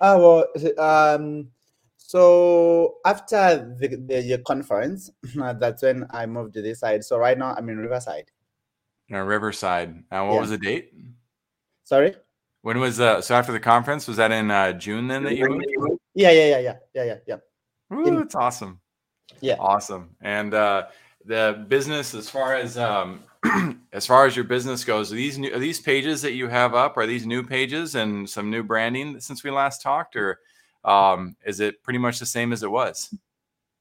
Oh 0.00 0.46
well, 0.56 1.14
um, 1.14 1.48
so 1.96 2.96
after 3.04 3.76
the, 3.78 3.88
the 3.96 4.42
conference, 4.46 5.10
that's 5.34 5.82
when 5.82 6.06
I 6.10 6.26
moved 6.26 6.54
to 6.54 6.62
this 6.62 6.80
side. 6.80 7.04
So 7.04 7.18
right 7.18 7.38
now 7.38 7.54
I'm 7.56 7.68
in 7.68 7.78
Riverside. 7.78 8.30
No, 9.08 9.22
Riverside. 9.22 10.02
And 10.10 10.28
what 10.28 10.34
yeah. 10.34 10.40
was 10.40 10.50
the 10.50 10.58
date? 10.58 10.92
Sorry. 11.84 12.14
When 12.62 12.78
was 12.78 13.00
uh 13.00 13.20
so 13.20 13.34
after 13.34 13.52
the 13.52 13.60
conference? 13.60 14.06
Was 14.06 14.16
that 14.16 14.32
in 14.32 14.50
uh 14.50 14.72
June 14.72 15.08
then 15.08 15.24
that 15.24 15.36
you 15.36 15.48
moved? 15.48 15.64
Yeah, 16.14 16.30
yeah, 16.30 16.46
yeah, 16.46 16.58
yeah, 16.58 16.76
yeah, 16.94 17.04
yeah, 17.04 17.14
yeah. 17.26 17.96
Ooh, 17.96 18.18
that's 18.18 18.34
awesome. 18.34 18.80
Yeah. 19.40 19.56
Awesome. 19.58 20.10
And 20.20 20.54
uh 20.54 20.86
the 21.24 21.64
business 21.68 22.14
as 22.14 22.28
far 22.28 22.54
as 22.54 22.76
um 22.78 23.24
as 23.92 24.06
far 24.06 24.26
as 24.26 24.36
your 24.36 24.44
business 24.44 24.84
goes, 24.84 25.12
are 25.12 25.16
these 25.16 25.38
new 25.38 25.52
are 25.54 25.58
these 25.58 25.80
pages 25.80 26.22
that 26.22 26.32
you 26.32 26.48
have 26.48 26.74
up 26.74 26.96
are 26.96 27.06
these 27.06 27.26
new 27.26 27.42
pages 27.42 27.94
and 27.94 28.28
some 28.28 28.50
new 28.50 28.62
branding 28.62 29.20
since 29.20 29.42
we 29.42 29.50
last 29.50 29.82
talked 29.82 30.14
or 30.16 30.40
um 30.84 31.36
is 31.44 31.60
it 31.60 31.82
pretty 31.82 31.98
much 31.98 32.18
the 32.18 32.26
same 32.26 32.52
as 32.52 32.62
it 32.62 32.70
was? 32.70 33.14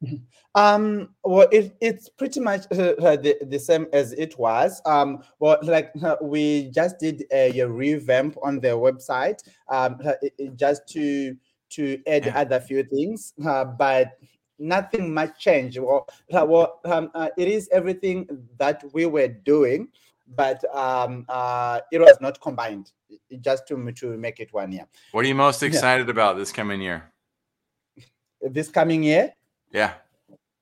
Um, 0.56 1.10
well, 1.24 1.48
it, 1.52 1.76
it's 1.80 2.10
pretty 2.10 2.40
much 2.40 2.62
uh, 2.72 3.16
the, 3.18 3.38
the 3.48 3.60
same 3.60 3.88
as 3.94 4.14
it 4.14 4.38
was. 4.40 4.82
Um, 4.86 5.24
well, 5.40 5.60
like 5.62 5.92
uh, 6.04 6.16
we 6.22 6.72
just 6.72 7.00
did 7.00 7.24
a, 7.32 7.60
a, 7.60 7.68
revamp 7.68 8.36
on 8.42 8.60
the 8.60 8.70
website, 8.70 9.42
um, 9.70 9.98
uh, 10.04 10.14
just 10.56 10.88
to 10.90 11.36
to 11.72 12.02
add 12.08 12.26
yeah. 12.26 12.40
other 12.40 12.60
few 12.60 12.84
things, 12.84 13.34
uh, 13.46 13.64
but 13.64 14.18
nothing 14.60 15.14
much 15.14 15.40
changed. 15.40 15.78
Well, 15.78 16.08
uh, 16.32 16.46
well 16.46 16.80
um, 16.86 17.12
it 17.38 17.48
is 17.48 17.70
everything 17.72 18.28
that 18.58 18.84
we 18.94 19.06
were 19.06 19.28
doing, 19.28 19.90
but 20.36 20.64
um, 20.76 21.26
it 21.92 22.00
was 22.00 22.18
not 22.22 22.40
combined. 22.42 22.92
Just 23.42 23.68
to 23.70 23.92
to 23.94 24.18
make 24.18 24.40
it 24.40 24.54
one 24.54 24.72
year. 24.72 24.86
What 25.12 25.26
are 25.26 25.28
you 25.28 25.36
most 25.36 25.64
excited 25.64 26.08
yeah. 26.08 26.12
about 26.12 26.38
this 26.38 26.52
coming 26.52 26.80
year? 26.80 27.12
This 28.42 28.70
coming 28.70 29.02
year? 29.02 29.34
Yeah. 29.72 29.94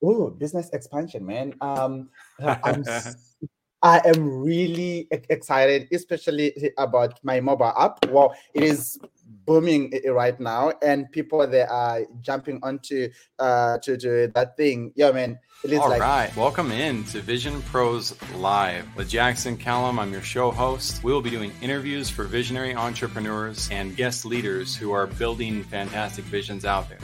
Oh, 0.02 0.30
business 0.30 0.70
expansion, 0.70 1.26
man. 1.26 1.54
Um, 1.60 2.10
I'm 2.40 2.84
I 3.88 4.02
am 4.04 4.42
really 4.44 5.08
excited, 5.12 5.88
especially 5.94 6.52
about 6.78 7.24
my 7.24 7.40
mobile 7.40 7.72
app. 7.78 8.06
Well, 8.10 8.36
it 8.54 8.64
is 8.64 9.00
booming 9.46 9.94
right 10.10 10.38
now, 10.42 10.74
and 10.82 11.10
people 11.14 11.48
they 11.48 11.62
are 11.62 12.02
jumping 12.20 12.60
onto 12.64 13.08
uh 13.40 13.78
to, 13.84 13.96
do 13.96 14.28
that 14.36 14.58
thing. 14.58 14.92
Yeah, 14.98 15.12
man. 15.12 15.40
It 15.64 15.72
is 15.72 15.80
All 15.80 15.90
like- 15.90 16.02
right. 16.02 16.36
welcome 16.36 16.70
in 16.74 17.06
to 17.12 17.22
Vision 17.22 17.62
Pros 17.62 18.14
Live 18.36 18.86
with 18.98 19.08
Jackson 19.08 19.56
Callum. 19.56 20.00
I'm 20.00 20.12
your 20.12 20.22
show 20.22 20.52
host. 20.52 21.02
We 21.02 21.14
will 21.14 21.22
be 21.22 21.30
doing 21.30 21.54
interviews 21.62 22.10
for 22.10 22.26
visionary 22.26 22.76
entrepreneurs 22.76 23.70
and 23.72 23.96
guest 23.96 24.26
leaders 24.26 24.76
who 24.76 24.92
are 24.92 25.08
building 25.08 25.64
fantastic 25.64 26.26
visions 26.26 26.66
out 26.66 26.90
there. 26.90 27.00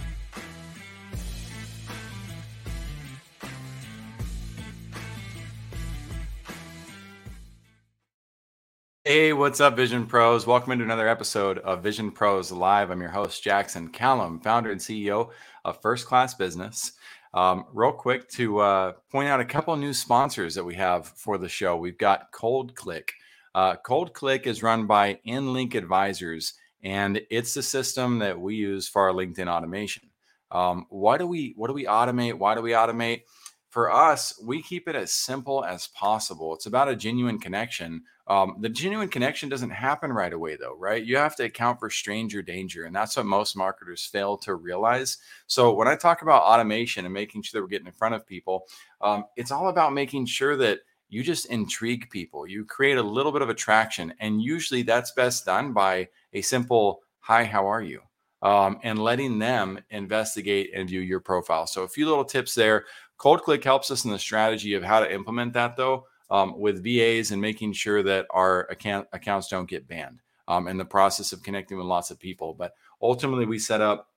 Hey, 9.05 9.33
what's 9.33 9.59
up, 9.59 9.75
Vision 9.75 10.05
Pros? 10.05 10.47
Welcome 10.47 10.71
into 10.71 10.85
another 10.85 11.09
episode 11.09 11.57
of 11.57 11.83
Vision 11.83 12.09
Pros 12.09 12.53
Live. 12.53 12.89
I'm 12.89 13.01
your 13.01 13.09
host, 13.09 13.43
Jackson 13.43 13.89
Callum, 13.89 14.39
founder 14.39 14.71
and 14.71 14.79
CEO 14.79 15.31
of 15.65 15.81
First 15.81 16.07
Class 16.07 16.33
Business. 16.35 16.93
Um, 17.33 17.65
real 17.73 17.91
quick 17.91 18.29
to 18.29 18.59
uh, 18.59 18.93
point 19.11 19.27
out 19.27 19.41
a 19.41 19.45
couple 19.45 19.75
new 19.75 19.91
sponsors 19.91 20.55
that 20.55 20.63
we 20.63 20.75
have 20.75 21.05
for 21.05 21.37
the 21.37 21.49
show. 21.49 21.75
We've 21.75 21.97
got 21.97 22.31
Cold 22.31 22.75
Click. 22.75 23.11
Uh, 23.53 23.75
Cold 23.75 24.13
Click 24.13 24.47
is 24.47 24.63
run 24.63 24.87
by 24.87 25.19
InLink 25.27 25.75
Advisors, 25.75 26.53
and 26.81 27.19
it's 27.29 27.53
the 27.53 27.61
system 27.61 28.19
that 28.19 28.39
we 28.39 28.55
use 28.55 28.87
for 28.87 29.09
our 29.09 29.13
LinkedIn 29.13 29.49
automation. 29.49 30.11
Um, 30.49 30.85
why 30.89 31.17
do 31.17 31.27
we 31.27 31.53
what 31.57 31.67
do 31.67 31.73
we 31.73 31.83
automate? 31.83 32.35
Why 32.35 32.55
do 32.55 32.61
we 32.61 32.71
automate? 32.71 33.23
For 33.73 33.91
us, 33.91 34.39
we 34.41 34.61
keep 34.61 34.87
it 34.87 34.95
as 34.95 35.11
simple 35.11 35.65
as 35.65 35.87
possible. 35.87 36.53
It's 36.53 36.67
about 36.67 36.89
a 36.89 36.95
genuine 36.95 37.39
connection 37.39 38.03
um, 38.27 38.55
the 38.61 38.69
genuine 38.69 39.09
connection 39.09 39.49
doesn't 39.49 39.69
happen 39.69 40.11
right 40.11 40.31
away, 40.31 40.55
though, 40.55 40.75
right? 40.77 41.03
You 41.03 41.17
have 41.17 41.35
to 41.37 41.43
account 41.43 41.79
for 41.79 41.89
stranger 41.89 42.41
danger. 42.41 42.85
And 42.85 42.95
that's 42.95 43.17
what 43.17 43.25
most 43.25 43.57
marketers 43.57 44.05
fail 44.05 44.37
to 44.39 44.55
realize. 44.55 45.17
So, 45.47 45.73
when 45.73 45.89
I 45.89 45.95
talk 45.95 46.21
about 46.21 46.43
automation 46.43 47.03
and 47.03 47.13
making 47.13 47.41
sure 47.41 47.59
that 47.59 47.63
we're 47.63 47.69
getting 47.69 47.87
in 47.87 47.93
front 47.93 48.15
of 48.15 48.25
people, 48.25 48.65
um, 49.01 49.25
it's 49.35 49.51
all 49.51 49.67
about 49.67 49.93
making 49.93 50.27
sure 50.27 50.55
that 50.57 50.79
you 51.09 51.21
just 51.21 51.47
intrigue 51.47 52.09
people. 52.09 52.47
You 52.47 52.63
create 52.63 52.97
a 52.97 53.03
little 53.03 53.33
bit 53.33 53.41
of 53.41 53.49
attraction. 53.49 54.13
And 54.19 54.41
usually 54.41 54.83
that's 54.83 55.11
best 55.11 55.45
done 55.45 55.73
by 55.73 56.07
a 56.31 56.41
simple, 56.41 57.01
Hi, 57.19 57.43
how 57.43 57.67
are 57.67 57.81
you? 57.81 58.01
Um, 58.41 58.79
and 58.83 58.99
letting 58.99 59.39
them 59.39 59.79
investigate 59.89 60.71
and 60.73 60.87
view 60.87 61.01
your 61.01 61.19
profile. 61.19 61.67
So, 61.67 61.83
a 61.83 61.89
few 61.89 62.07
little 62.07 62.25
tips 62.25 62.55
there. 62.55 62.85
Cold 63.17 63.43
Click 63.43 63.63
helps 63.63 63.91
us 63.91 64.05
in 64.05 64.11
the 64.11 64.19
strategy 64.19 64.73
of 64.73 64.83
how 64.83 64.99
to 64.99 65.13
implement 65.13 65.53
that, 65.53 65.77
though 65.77 66.05
um, 66.29 66.59
with 66.59 66.83
VAs 66.83 67.31
and 67.31 67.41
making 67.41 67.73
sure 67.73 68.03
that 68.03 68.25
our 68.31 68.61
account, 68.71 69.07
accounts 69.13 69.47
don't 69.47 69.69
get 69.69 69.87
banned 69.87 70.19
um, 70.47 70.67
in 70.67 70.77
the 70.77 70.85
process 70.85 71.31
of 71.31 71.43
connecting 71.43 71.77
with 71.77 71.85
lots 71.85 72.11
of 72.11 72.19
people. 72.19 72.53
But 72.53 72.73
ultimately, 73.01 73.45
we 73.45 73.59
set 73.59 73.81
up 73.81 74.09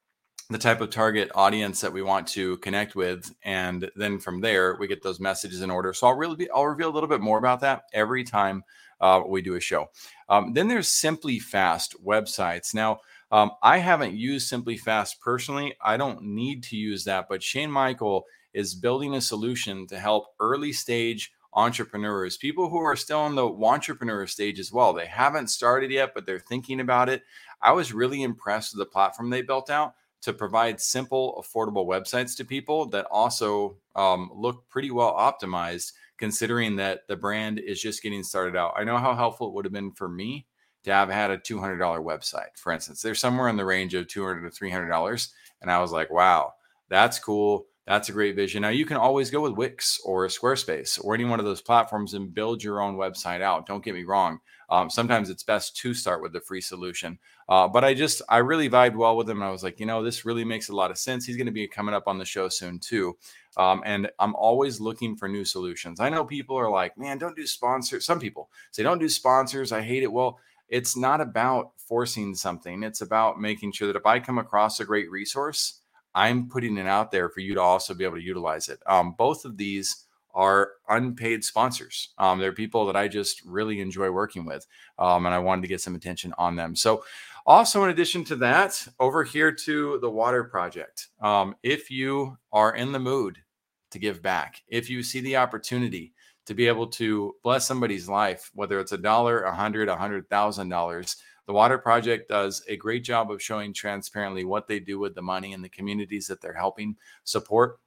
the 0.48 0.58
type 0.58 0.80
of 0.80 0.90
target 0.90 1.30
audience 1.34 1.80
that 1.80 1.92
we 1.92 2.02
want 2.02 2.26
to 2.28 2.56
connect 2.58 2.94
with, 2.94 3.34
and 3.44 3.90
then 3.96 4.18
from 4.18 4.40
there 4.40 4.76
we 4.78 4.86
get 4.86 5.02
those 5.02 5.20
messages 5.20 5.60
in 5.60 5.70
order. 5.70 5.92
So 5.92 6.06
I'll 6.06 6.16
really 6.16 6.36
be, 6.36 6.50
I'll 6.50 6.66
reveal 6.66 6.88
a 6.88 6.94
little 6.94 7.08
bit 7.08 7.20
more 7.20 7.38
about 7.38 7.60
that 7.60 7.82
every 7.92 8.22
time 8.22 8.62
uh, 9.00 9.22
we 9.26 9.42
do 9.42 9.54
a 9.54 9.60
show. 9.60 9.86
Um, 10.28 10.52
then 10.52 10.68
there's 10.68 10.88
simply 10.88 11.40
fast 11.40 11.96
websites. 12.04 12.74
Now 12.74 13.00
um, 13.32 13.50
I 13.62 13.78
haven't 13.78 14.14
used 14.14 14.48
simply 14.48 14.76
fast 14.76 15.20
personally. 15.20 15.74
I 15.82 15.96
don't 15.96 16.22
need 16.22 16.62
to 16.64 16.76
use 16.76 17.04
that, 17.04 17.26
but 17.28 17.42
Shane 17.42 17.70
Michael 17.70 18.24
is 18.56 18.74
building 18.74 19.14
a 19.14 19.20
solution 19.20 19.86
to 19.86 19.98
help 19.98 20.28
early 20.40 20.72
stage 20.72 21.30
entrepreneurs, 21.52 22.38
people 22.38 22.70
who 22.70 22.78
are 22.78 22.96
still 22.96 23.26
in 23.26 23.34
the 23.34 23.46
entrepreneur 23.46 24.26
stage 24.26 24.58
as 24.58 24.72
well. 24.72 24.94
They 24.94 25.06
haven't 25.06 25.48
started 25.48 25.90
yet, 25.90 26.12
but 26.14 26.24
they're 26.24 26.38
thinking 26.40 26.80
about 26.80 27.10
it. 27.10 27.22
I 27.60 27.72
was 27.72 27.92
really 27.92 28.22
impressed 28.22 28.74
with 28.74 28.86
the 28.86 28.90
platform 28.90 29.28
they 29.28 29.42
built 29.42 29.68
out 29.68 29.94
to 30.22 30.32
provide 30.32 30.80
simple, 30.80 31.42
affordable 31.42 31.86
websites 31.86 32.34
to 32.36 32.44
people 32.46 32.86
that 32.86 33.04
also 33.10 33.76
um, 33.94 34.30
look 34.34 34.66
pretty 34.70 34.90
well 34.90 35.14
optimized, 35.14 35.92
considering 36.16 36.76
that 36.76 37.06
the 37.08 37.16
brand 37.16 37.58
is 37.58 37.80
just 37.80 38.02
getting 38.02 38.22
started 38.22 38.56
out. 38.56 38.74
I 38.74 38.84
know 38.84 38.96
how 38.96 39.14
helpful 39.14 39.48
it 39.48 39.52
would 39.52 39.66
have 39.66 39.72
been 39.72 39.92
for 39.92 40.08
me 40.08 40.46
to 40.84 40.92
have 40.92 41.10
had 41.10 41.30
a 41.30 41.36
$200 41.38 41.78
website, 41.78 42.56
for 42.56 42.72
instance. 42.72 43.02
They're 43.02 43.14
somewhere 43.14 43.48
in 43.48 43.56
the 43.56 43.66
range 43.66 43.92
of 43.92 44.08
200 44.08 44.50
to 44.50 44.64
$300. 44.64 45.28
And 45.60 45.70
I 45.70 45.78
was 45.78 45.92
like, 45.92 46.10
wow, 46.10 46.54
that's 46.88 47.18
cool 47.18 47.66
that's 47.86 48.08
a 48.08 48.12
great 48.12 48.34
vision. 48.34 48.62
Now 48.62 48.70
you 48.70 48.84
can 48.84 48.96
always 48.96 49.30
go 49.30 49.40
with 49.40 49.52
Wix 49.52 50.00
or 50.04 50.26
Squarespace 50.26 51.02
or 51.02 51.14
any 51.14 51.24
one 51.24 51.38
of 51.38 51.46
those 51.46 51.60
platforms 51.60 52.14
and 52.14 52.34
build 52.34 52.62
your 52.62 52.80
own 52.80 52.96
website 52.96 53.42
out. 53.42 53.66
Don't 53.66 53.84
get 53.84 53.94
me 53.94 54.04
wrong. 54.04 54.40
Um, 54.68 54.90
sometimes 54.90 55.30
it's 55.30 55.44
best 55.44 55.76
to 55.76 55.94
start 55.94 56.20
with 56.20 56.32
the 56.32 56.40
free 56.40 56.60
solution. 56.60 57.18
Uh, 57.48 57.68
but 57.68 57.84
I 57.84 57.94
just 57.94 58.22
I 58.28 58.38
really 58.38 58.68
vibed 58.68 58.96
well 58.96 59.16
with 59.16 59.30
him. 59.30 59.40
I 59.42 59.50
was 59.50 59.62
like, 59.62 59.78
you 59.78 59.86
know, 59.86 60.02
this 60.02 60.24
really 60.24 60.44
makes 60.44 60.68
a 60.68 60.74
lot 60.74 60.90
of 60.90 60.98
sense. 60.98 61.24
He's 61.24 61.36
going 61.36 61.46
to 61.46 61.52
be 61.52 61.68
coming 61.68 61.94
up 61.94 62.08
on 62.08 62.18
the 62.18 62.24
show 62.24 62.48
soon 62.48 62.80
too. 62.80 63.16
Um, 63.56 63.82
and 63.86 64.10
I'm 64.18 64.34
always 64.34 64.80
looking 64.80 65.16
for 65.16 65.28
new 65.28 65.44
solutions. 65.44 66.00
I 66.00 66.08
know 66.08 66.24
people 66.24 66.56
are 66.56 66.70
like, 66.70 66.98
man, 66.98 67.18
don't 67.18 67.36
do 67.36 67.46
sponsors. 67.46 68.04
Some 68.04 68.18
people 68.18 68.50
say, 68.72 68.82
don't 68.82 68.98
do 68.98 69.08
sponsors. 69.08 69.70
I 69.70 69.82
hate 69.82 70.02
it. 70.02 70.12
Well, 70.12 70.40
it's 70.68 70.96
not 70.96 71.20
about 71.20 71.70
forcing 71.76 72.34
something. 72.34 72.82
It's 72.82 73.00
about 73.00 73.40
making 73.40 73.72
sure 73.72 73.86
that 73.86 73.96
if 73.96 74.04
I 74.04 74.18
come 74.18 74.38
across 74.38 74.80
a 74.80 74.84
great 74.84 75.08
resource, 75.10 75.80
I'm 76.16 76.48
putting 76.48 76.78
it 76.78 76.86
out 76.86 77.12
there 77.12 77.28
for 77.28 77.40
you 77.40 77.54
to 77.54 77.60
also 77.60 77.92
be 77.94 78.04
able 78.04 78.16
to 78.16 78.22
utilize 78.22 78.68
it. 78.68 78.80
Um, 78.86 79.12
both 79.12 79.44
of 79.44 79.58
these 79.58 80.06
are 80.34 80.72
unpaid 80.88 81.44
sponsors. 81.44 82.14
Um, 82.18 82.38
they're 82.38 82.52
people 82.52 82.86
that 82.86 82.96
I 82.96 83.06
just 83.06 83.42
really 83.44 83.80
enjoy 83.80 84.10
working 84.10 84.44
with, 84.46 84.66
um, 84.98 85.26
and 85.26 85.34
I 85.34 85.38
wanted 85.38 85.62
to 85.62 85.68
get 85.68 85.82
some 85.82 85.94
attention 85.94 86.34
on 86.38 86.56
them. 86.56 86.74
So, 86.74 87.04
also 87.46 87.84
in 87.84 87.90
addition 87.90 88.24
to 88.24 88.36
that, 88.36 88.86
over 88.98 89.22
here 89.22 89.52
to 89.52 89.98
the 90.00 90.10
Water 90.10 90.44
Project, 90.44 91.08
um, 91.20 91.54
if 91.62 91.90
you 91.90 92.36
are 92.52 92.74
in 92.74 92.92
the 92.92 92.98
mood 92.98 93.38
to 93.90 93.98
give 93.98 94.20
back, 94.20 94.62
if 94.68 94.90
you 94.90 95.02
see 95.02 95.20
the 95.20 95.36
opportunity 95.36 96.12
to 96.46 96.54
be 96.54 96.66
able 96.66 96.86
to 96.86 97.34
bless 97.42 97.66
somebody's 97.66 98.08
life, 98.08 98.50
whether 98.54 98.80
it's 98.80 98.92
a 98.92 98.98
dollar, 98.98 99.42
a 99.42 99.54
hundred, 99.54 99.88
a 99.88 99.96
hundred 99.96 100.28
thousand 100.28 100.70
dollars, 100.70 101.16
the 101.46 101.52
Water 101.52 101.78
Project 101.78 102.28
does 102.28 102.62
a 102.68 102.76
great 102.76 103.04
job 103.04 103.30
of 103.30 103.42
showing 103.42 103.72
transparently 103.72 104.44
what 104.44 104.66
they 104.66 104.80
do 104.80 104.98
with 104.98 105.14
the 105.14 105.22
money 105.22 105.52
and 105.52 105.64
the 105.64 105.68
communities 105.68 106.26
that 106.26 106.40
they're 106.40 106.52
helping 106.52 106.96
support. 107.24 107.78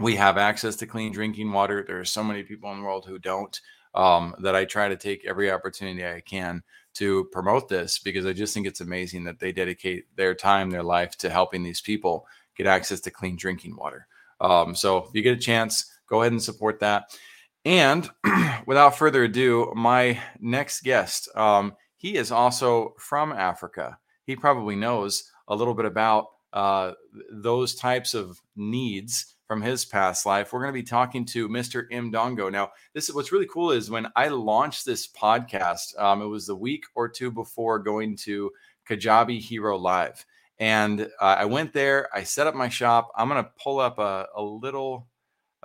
We 0.00 0.16
have 0.16 0.36
access 0.36 0.76
to 0.76 0.86
clean 0.86 1.12
drinking 1.12 1.52
water. 1.52 1.84
There 1.86 2.00
are 2.00 2.04
so 2.04 2.24
many 2.24 2.42
people 2.42 2.70
in 2.72 2.78
the 2.78 2.84
world 2.84 3.06
who 3.06 3.18
don't. 3.18 3.58
Um, 3.94 4.34
that 4.40 4.54
I 4.54 4.66
try 4.66 4.90
to 4.90 4.96
take 4.96 5.24
every 5.24 5.50
opportunity 5.50 6.06
I 6.06 6.20
can 6.20 6.62
to 6.96 7.24
promote 7.32 7.70
this 7.70 7.98
because 7.98 8.26
I 8.26 8.34
just 8.34 8.52
think 8.52 8.66
it's 8.66 8.82
amazing 8.82 9.24
that 9.24 9.38
they 9.38 9.52
dedicate 9.52 10.04
their 10.16 10.34
time, 10.34 10.68
their 10.68 10.82
life 10.82 11.16
to 11.18 11.30
helping 11.30 11.62
these 11.62 11.80
people 11.80 12.26
get 12.56 12.66
access 12.66 13.00
to 13.00 13.10
clean 13.10 13.36
drinking 13.36 13.74
water. 13.74 14.06
Um, 14.40 14.74
so 14.74 14.98
if 14.98 15.10
you 15.14 15.22
get 15.22 15.36
a 15.36 15.40
chance, 15.40 15.90
go 16.08 16.20
ahead 16.20 16.32
and 16.32 16.42
support 16.42 16.80
that. 16.80 17.16
And 17.64 18.08
without 18.66 18.96
further 18.96 19.24
ado, 19.24 19.72
my 19.74 20.20
next 20.40 20.82
guest, 20.82 21.28
um, 21.34 21.74
he 22.06 22.16
is 22.16 22.30
also 22.30 22.94
from 22.98 23.32
Africa. 23.32 23.98
He 24.26 24.36
probably 24.36 24.76
knows 24.76 25.32
a 25.48 25.56
little 25.56 25.74
bit 25.74 25.86
about 25.86 26.28
uh, 26.52 26.92
those 27.32 27.74
types 27.74 28.14
of 28.14 28.40
needs 28.54 29.34
from 29.48 29.60
his 29.60 29.84
past 29.84 30.24
life. 30.24 30.52
We're 30.52 30.60
going 30.60 30.72
to 30.72 30.80
be 30.80 30.84
talking 30.84 31.24
to 31.24 31.48
Mr. 31.48 31.86
M 31.90 32.12
Dongo. 32.12 32.50
Now, 32.50 32.70
this 32.94 33.08
is 33.08 33.14
what's 33.16 33.32
really 33.32 33.48
cool 33.52 33.72
is 33.72 33.90
when 33.90 34.06
I 34.14 34.28
launched 34.28 34.86
this 34.86 35.08
podcast, 35.08 36.00
um, 36.00 36.22
it 36.22 36.26
was 36.26 36.46
the 36.46 36.54
week 36.54 36.84
or 36.94 37.08
two 37.08 37.32
before 37.32 37.80
going 37.80 38.14
to 38.18 38.52
Kajabi 38.88 39.40
Hero 39.40 39.76
Live. 39.76 40.24
And 40.60 41.10
uh, 41.20 41.36
I 41.40 41.44
went 41.44 41.72
there, 41.72 42.08
I 42.14 42.22
set 42.22 42.46
up 42.46 42.54
my 42.54 42.68
shop. 42.68 43.10
I'm 43.16 43.28
going 43.28 43.42
to 43.42 43.50
pull 43.60 43.80
up 43.80 43.98
a, 43.98 44.28
a 44.36 44.42
little, 44.42 45.08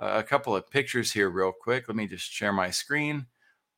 a 0.00 0.24
couple 0.24 0.56
of 0.56 0.68
pictures 0.68 1.12
here, 1.12 1.30
real 1.30 1.52
quick. 1.52 1.86
Let 1.86 1.96
me 1.96 2.08
just 2.08 2.28
share 2.28 2.52
my 2.52 2.70
screen, 2.70 3.26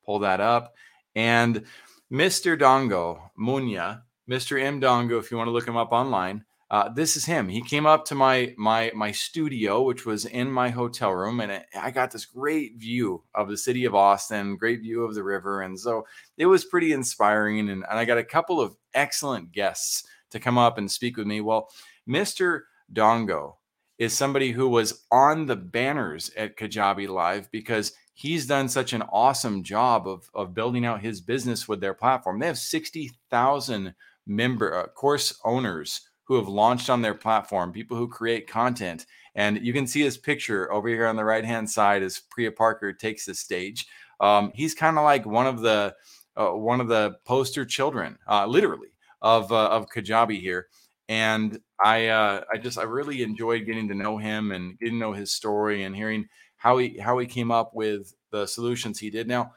pull 0.03 0.17
that 0.19 0.41
up. 0.41 0.73
And 1.15 1.63
Mr. 2.11 2.57
Dongo 2.59 3.31
Munya, 3.39 4.03
Mr. 4.29 4.61
M 4.61 4.79
Dongo, 4.79 5.19
if 5.19 5.31
you 5.31 5.37
want 5.37 5.47
to 5.47 5.51
look 5.51 5.67
him 5.67 5.77
up 5.77 5.91
online, 5.91 6.45
uh, 6.69 6.89
this 6.89 7.15
is 7.15 7.25
him. 7.25 7.47
He 7.47 7.61
came 7.61 7.85
up 7.85 8.05
to 8.05 8.15
my 8.15 8.53
my 8.57 8.91
my 8.95 9.11
studio, 9.11 9.81
which 9.83 10.05
was 10.05 10.25
in 10.25 10.51
my 10.51 10.69
hotel 10.69 11.11
room, 11.11 11.39
and 11.39 11.51
it, 11.51 11.65
I 11.79 11.91
got 11.91 12.11
this 12.11 12.25
great 12.25 12.77
view 12.77 13.23
of 13.35 13.49
the 13.49 13.57
city 13.57 13.85
of 13.85 13.93
Austin, 13.93 14.57
great 14.57 14.81
view 14.81 15.03
of 15.03 15.13
the 15.15 15.23
river, 15.23 15.61
and 15.61 15.79
so 15.79 16.05
it 16.37 16.47
was 16.47 16.65
pretty 16.65 16.91
inspiring. 16.91 17.59
And, 17.59 17.69
and 17.69 17.85
I 17.85 18.05
got 18.05 18.17
a 18.17 18.23
couple 18.23 18.59
of 18.59 18.75
excellent 18.93 19.51
guests 19.51 20.07
to 20.31 20.39
come 20.39 20.57
up 20.57 20.77
and 20.77 20.91
speak 20.91 21.17
with 21.17 21.27
me. 21.27 21.41
Well, 21.41 21.69
Mister 22.07 22.65
Dongo 22.91 23.55
is 23.97 24.13
somebody 24.13 24.51
who 24.51 24.67
was 24.67 25.05
on 25.11 25.45
the 25.45 25.55
banners 25.55 26.31
at 26.35 26.57
Kajabi 26.57 27.07
Live 27.07 27.49
because 27.51 27.93
he's 28.15 28.47
done 28.47 28.67
such 28.67 28.93
an 28.93 29.03
awesome 29.11 29.61
job 29.61 30.07
of 30.07 30.29
of 30.33 30.55
building 30.55 30.85
out 30.85 31.01
his 31.01 31.21
business 31.21 31.67
with 31.67 31.81
their 31.81 31.93
platform. 31.93 32.39
They 32.39 32.47
have 32.47 32.57
sixty 32.57 33.11
thousand 33.29 33.93
member 34.25 34.73
uh, 34.73 34.87
course 34.87 35.39
owners 35.43 36.01
who 36.23 36.35
have 36.35 36.47
launched 36.47 36.89
on 36.89 37.03
their 37.03 37.13
platform, 37.13 37.71
people 37.71 37.95
who 37.95 38.07
create 38.07 38.47
content. 38.47 39.05
And 39.35 39.63
you 39.63 39.73
can 39.73 39.85
see 39.85 40.01
his 40.01 40.17
picture 40.17 40.71
over 40.71 40.87
here 40.87 41.05
on 41.05 41.17
the 41.17 41.25
right 41.25 41.45
hand 41.45 41.69
side 41.69 42.01
as 42.01 42.21
Priya 42.31 42.51
Parker 42.51 42.93
takes 42.93 43.25
the 43.25 43.35
stage. 43.35 43.85
Um, 44.19 44.51
he's 44.55 44.73
kind 44.73 44.97
of 44.97 45.03
like 45.03 45.25
one 45.25 45.45
of 45.45 45.59
the 45.59 45.93
uh, 46.37 46.51
one 46.51 46.81
of 46.81 46.87
the 46.87 47.17
poster 47.25 47.65
children, 47.65 48.17
uh, 48.27 48.45
literally, 48.47 48.89
of 49.21 49.51
uh, 49.51 49.67
of 49.67 49.87
Kajabi 49.89 50.39
here. 50.39 50.67
And 51.09 51.59
I 51.83 52.07
uh, 52.07 52.43
I 52.51 52.57
just 52.57 52.79
I 52.79 52.83
really 52.83 53.21
enjoyed 53.21 53.65
getting 53.65 53.87
to 53.89 53.93
know 53.93 54.17
him 54.17 54.51
and 54.51 54.79
getting 54.79 54.95
to 54.95 54.99
know 54.99 55.13
his 55.13 55.33
story 55.33 55.83
and 55.83 55.95
hearing 55.95 56.27
how 56.65 56.79
he 56.79 56.97
how 56.97 57.15
he 57.19 57.27
came 57.27 57.51
up 57.51 57.75
with 57.75 58.15
the 58.31 58.47
solutions 58.47 58.97
he 58.97 59.11
did. 59.11 59.27
Now 59.27 59.53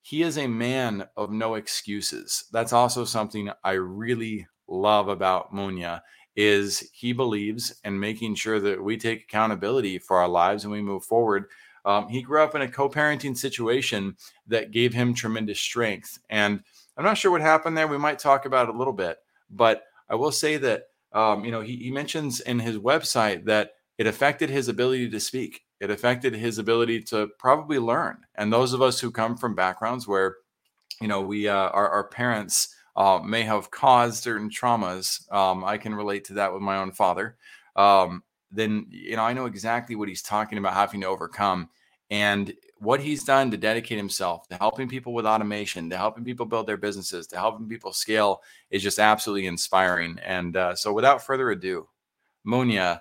he 0.00 0.22
is 0.22 0.38
a 0.38 0.46
man 0.46 1.08
of 1.16 1.32
no 1.32 1.56
excuses. 1.56 2.44
That's 2.52 2.72
also 2.72 3.04
something 3.04 3.50
I 3.64 3.72
really 3.72 4.46
love 4.68 5.08
about 5.08 5.52
Munya 5.52 6.02
is 6.36 6.88
he 6.92 7.12
believes 7.12 7.74
in 7.82 7.98
making 7.98 8.36
sure 8.36 8.60
that 8.60 8.82
we 8.82 8.96
take 8.96 9.24
accountability 9.24 9.98
for 9.98 10.18
our 10.18 10.28
lives 10.28 10.62
and 10.62 10.72
we 10.72 10.80
move 10.80 11.04
forward. 11.04 11.46
Um, 11.84 12.08
he 12.08 12.22
grew 12.22 12.40
up 12.40 12.54
in 12.54 12.62
a 12.62 12.68
co-parenting 12.68 13.36
situation 13.36 14.16
that 14.46 14.70
gave 14.70 14.94
him 14.94 15.14
tremendous 15.14 15.58
strength, 15.58 16.20
and 16.30 16.62
I'm 16.96 17.04
not 17.04 17.18
sure 17.18 17.32
what 17.32 17.40
happened 17.40 17.76
there. 17.76 17.88
We 17.88 17.98
might 17.98 18.20
talk 18.20 18.46
about 18.46 18.68
it 18.68 18.74
a 18.76 18.78
little 18.78 18.92
bit, 18.92 19.18
but 19.50 19.82
I 20.08 20.14
will 20.14 20.30
say 20.30 20.58
that 20.58 20.84
um, 21.10 21.44
you 21.44 21.50
know 21.50 21.60
he, 21.60 21.74
he 21.74 21.90
mentions 21.90 22.38
in 22.38 22.60
his 22.60 22.78
website 22.78 23.46
that 23.46 23.72
it 23.98 24.06
affected 24.06 24.48
his 24.48 24.68
ability 24.68 25.10
to 25.10 25.18
speak. 25.18 25.62
It 25.82 25.90
affected 25.90 26.32
his 26.32 26.58
ability 26.58 27.02
to 27.04 27.28
probably 27.40 27.80
learn. 27.80 28.18
And 28.36 28.52
those 28.52 28.72
of 28.72 28.80
us 28.80 29.00
who 29.00 29.10
come 29.10 29.36
from 29.36 29.56
backgrounds 29.56 30.06
where 30.06 30.36
you 31.00 31.08
know 31.08 31.20
we 31.20 31.48
uh, 31.48 31.70
our, 31.70 31.88
our 31.88 32.04
parents 32.04 32.72
uh, 32.94 33.18
may 33.18 33.42
have 33.42 33.72
caused 33.72 34.22
certain 34.22 34.48
traumas. 34.48 35.30
Um, 35.32 35.64
I 35.64 35.78
can 35.78 35.92
relate 35.92 36.22
to 36.26 36.34
that 36.34 36.52
with 36.52 36.62
my 36.62 36.76
own 36.76 36.92
father. 36.92 37.36
Um, 37.74 38.22
then 38.52 38.86
you 38.90 39.16
know 39.16 39.24
I 39.24 39.32
know 39.32 39.46
exactly 39.46 39.96
what 39.96 40.08
he's 40.08 40.22
talking 40.22 40.56
about 40.56 40.74
having 40.74 41.00
to 41.00 41.08
overcome, 41.08 41.68
and 42.12 42.54
what 42.78 43.00
he's 43.00 43.24
done 43.24 43.50
to 43.50 43.56
dedicate 43.56 43.98
himself 43.98 44.46
to 44.50 44.56
helping 44.58 44.88
people 44.88 45.12
with 45.12 45.26
automation, 45.26 45.90
to 45.90 45.96
helping 45.96 46.22
people 46.22 46.46
build 46.46 46.68
their 46.68 46.76
businesses, 46.76 47.26
to 47.26 47.36
helping 47.36 47.68
people 47.68 47.92
scale 47.92 48.40
is 48.70 48.84
just 48.84 49.00
absolutely 49.00 49.48
inspiring. 49.48 50.16
And 50.24 50.56
uh, 50.56 50.76
so, 50.76 50.92
without 50.92 51.26
further 51.26 51.50
ado, 51.50 51.88
Munya, 52.46 53.00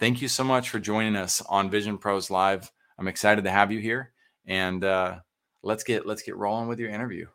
thank 0.00 0.22
you 0.22 0.28
so 0.28 0.42
much 0.42 0.70
for 0.70 0.80
joining 0.80 1.14
us 1.14 1.42
on 1.42 1.70
Vision 1.70 1.98
Pros 1.98 2.30
Live. 2.30 2.72
I'm 2.98 3.06
excited 3.06 3.44
to 3.44 3.50
have 3.50 3.70
you 3.70 3.78
here, 3.78 4.12
and 4.46 4.82
uh, 4.82 5.18
let's 5.62 5.84
get 5.84 6.06
let's 6.06 6.22
get 6.22 6.36
rolling 6.36 6.68
with 6.68 6.80
your 6.80 6.90
interview. 6.90 7.26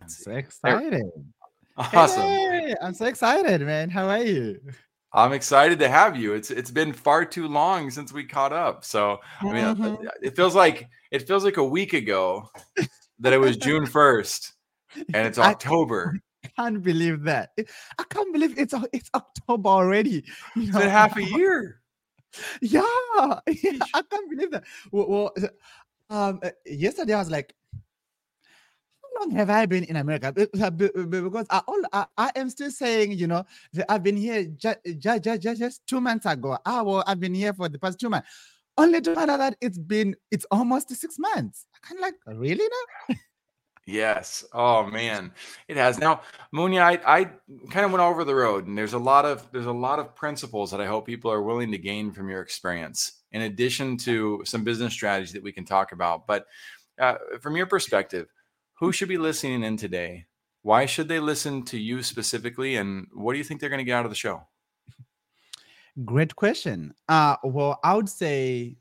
I'm 0.00 0.08
so 0.08 0.30
excited. 0.32 1.02
Awesome. 1.76 2.22
Hey, 2.22 2.74
I'm 2.80 2.94
so 2.94 3.06
excited, 3.06 3.60
man. 3.62 3.90
How 3.90 4.08
are 4.08 4.22
you? 4.22 4.60
I'm 5.12 5.32
excited 5.32 5.78
to 5.80 5.88
have 5.88 6.16
you. 6.16 6.34
It's 6.34 6.50
it's 6.50 6.70
been 6.70 6.92
far 6.92 7.24
too 7.24 7.48
long 7.48 7.90
since 7.90 8.12
we 8.12 8.24
caught 8.24 8.52
up. 8.52 8.84
So 8.84 9.18
I 9.40 9.44
mean, 9.44 9.54
mm-hmm. 9.54 10.06
it 10.22 10.36
feels 10.36 10.54
like 10.54 10.88
it 11.10 11.26
feels 11.26 11.44
like 11.44 11.56
a 11.56 11.64
week 11.64 11.92
ago 11.94 12.48
that 13.18 13.32
it 13.32 13.40
was 13.40 13.56
June 13.56 13.86
1st, 13.86 14.52
and 14.96 15.26
it's 15.26 15.38
October. 15.50 16.20
I 16.60 16.64
can't 16.64 16.82
believe 16.82 17.22
that. 17.24 17.50
I 17.98 18.04
can't 18.10 18.32
believe 18.32 18.58
it's 18.58 18.74
it's 18.92 19.10
October 19.14 19.68
already. 19.68 20.24
You 20.54 20.72
know? 20.72 20.80
Half 20.80 21.16
a 21.16 21.24
year. 21.24 21.76
Yeah, 22.62 22.82
yeah, 23.48 23.82
I 23.92 24.02
can't 24.02 24.30
believe 24.30 24.52
that. 24.52 24.62
Well, 24.92 25.08
well 25.08 25.32
um, 26.10 26.40
yesterday 26.64 27.14
I 27.14 27.18
was 27.18 27.28
like, 27.28 27.52
how 27.74 29.08
long 29.18 29.32
have 29.32 29.50
I 29.50 29.66
been 29.66 29.82
in 29.82 29.96
America? 29.96 30.32
Because 30.32 31.46
I, 31.50 31.60
all, 31.66 31.82
I, 31.92 32.06
I 32.16 32.30
am 32.36 32.48
still 32.48 32.70
saying, 32.70 33.18
you 33.18 33.26
know, 33.26 33.44
I've 33.88 34.04
been 34.04 34.16
here 34.16 34.44
just, 34.44 34.78
just, 35.00 35.24
just, 35.24 35.58
just 35.58 35.86
two 35.88 36.00
months 36.00 36.24
ago. 36.24 36.56
I, 36.64 36.82
well, 36.82 37.02
I've 37.04 37.18
been 37.18 37.34
here 37.34 37.52
for 37.52 37.68
the 37.68 37.80
past 37.80 37.98
two 37.98 38.08
months. 38.08 38.28
Only 38.78 39.00
to 39.00 39.12
find 39.12 39.28
out 39.28 39.38
that 39.38 39.56
it's 39.60 39.78
been, 39.78 40.14
it's 40.30 40.46
almost 40.52 40.94
six 40.94 41.18
months. 41.18 41.66
I 41.74 41.78
kind 41.84 41.98
of 41.98 42.02
like, 42.02 42.38
really 42.38 42.68
now? 43.08 43.16
Yes. 43.90 44.44
Oh 44.52 44.86
man, 44.86 45.32
it 45.68 45.76
has. 45.76 45.98
Now, 45.98 46.22
Munya, 46.54 46.82
I, 46.82 47.18
I 47.20 47.24
kind 47.70 47.84
of 47.84 47.90
went 47.90 48.02
over 48.02 48.24
the 48.24 48.34
road, 48.34 48.66
and 48.66 48.78
there's 48.78 48.92
a 48.92 48.98
lot 48.98 49.24
of 49.24 49.50
there's 49.52 49.66
a 49.66 49.72
lot 49.72 49.98
of 49.98 50.14
principles 50.14 50.70
that 50.70 50.80
I 50.80 50.86
hope 50.86 51.06
people 51.06 51.30
are 51.30 51.42
willing 51.42 51.72
to 51.72 51.78
gain 51.78 52.12
from 52.12 52.28
your 52.28 52.40
experience, 52.40 53.20
in 53.32 53.42
addition 53.42 53.96
to 53.98 54.42
some 54.44 54.64
business 54.64 54.92
strategy 54.92 55.32
that 55.32 55.42
we 55.42 55.52
can 55.52 55.64
talk 55.64 55.92
about. 55.92 56.26
But 56.26 56.46
uh, 56.98 57.16
from 57.40 57.56
your 57.56 57.66
perspective, 57.66 58.28
who 58.74 58.92
should 58.92 59.08
be 59.08 59.18
listening 59.18 59.64
in 59.64 59.76
today? 59.76 60.26
Why 60.62 60.86
should 60.86 61.08
they 61.08 61.20
listen 61.20 61.64
to 61.66 61.78
you 61.78 62.02
specifically? 62.02 62.76
And 62.76 63.06
what 63.12 63.32
do 63.32 63.38
you 63.38 63.44
think 63.44 63.60
they're 63.60 63.70
going 63.70 63.78
to 63.78 63.84
get 63.84 63.94
out 63.94 64.04
of 64.04 64.10
the 64.10 64.16
show? 64.16 64.42
Great 66.04 66.36
question. 66.36 66.94
Uh, 67.08 67.36
well, 67.42 67.80
I 67.82 67.94
would 67.94 68.08
say 68.08 68.76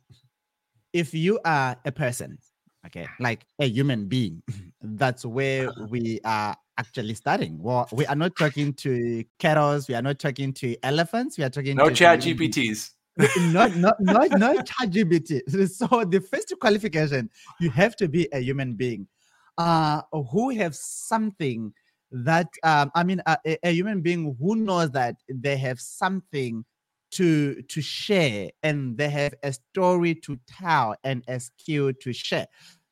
if 0.93 1.13
you 1.13 1.39
are 1.45 1.77
a 1.85 1.91
person, 1.91 2.37
okay, 2.85 3.07
like 3.19 3.45
a 3.59 3.65
human 3.65 4.07
being, 4.07 4.43
that's 4.81 5.25
where 5.25 5.69
we 5.89 6.19
are 6.23 6.55
actually 6.77 7.13
starting. 7.13 7.61
Well, 7.61 7.87
we 7.91 8.05
are 8.05 8.15
not 8.15 8.35
talking 8.37 8.73
to 8.75 9.23
cattle, 9.37 9.79
we 9.87 9.95
are 9.95 10.01
not 10.01 10.19
talking 10.19 10.53
to 10.53 10.75
elephants, 10.83 11.37
we 11.37 11.43
are 11.43 11.49
talking 11.49 11.75
no 11.75 11.89
to 11.89 11.95
chat 11.95 12.21
GPTs. 12.21 12.91
no, 13.17 13.67
not 13.67 13.99
not 13.99 14.31
not 14.31 14.55
ChatGPT. 14.65 15.69
So 15.69 16.05
the 16.05 16.21
first 16.21 16.53
qualification, 16.59 17.29
you 17.59 17.69
have 17.71 17.95
to 17.97 18.07
be 18.07 18.29
a 18.31 18.39
human 18.39 18.75
being 18.75 19.07
uh, 19.57 20.01
who 20.11 20.51
have 20.51 20.75
something 20.75 21.73
that 22.11 22.47
um, 22.63 22.91
I 22.95 23.03
mean, 23.03 23.21
a, 23.25 23.37
a, 23.63 23.71
human 23.71 24.01
being 24.01 24.35
who 24.39 24.55
knows 24.55 24.91
that 24.91 25.17
they 25.29 25.57
have 25.57 25.79
something 25.79 26.65
to 27.11 27.61
to 27.63 27.81
share 27.81 28.49
and 28.63 28.97
they 28.97 29.09
have 29.09 29.33
a 29.43 29.51
story 29.51 30.15
to 30.15 30.39
tell 30.47 30.95
and 31.03 31.23
a 31.27 31.39
skill 31.39 31.91
to 32.01 32.13
share. 32.13 32.47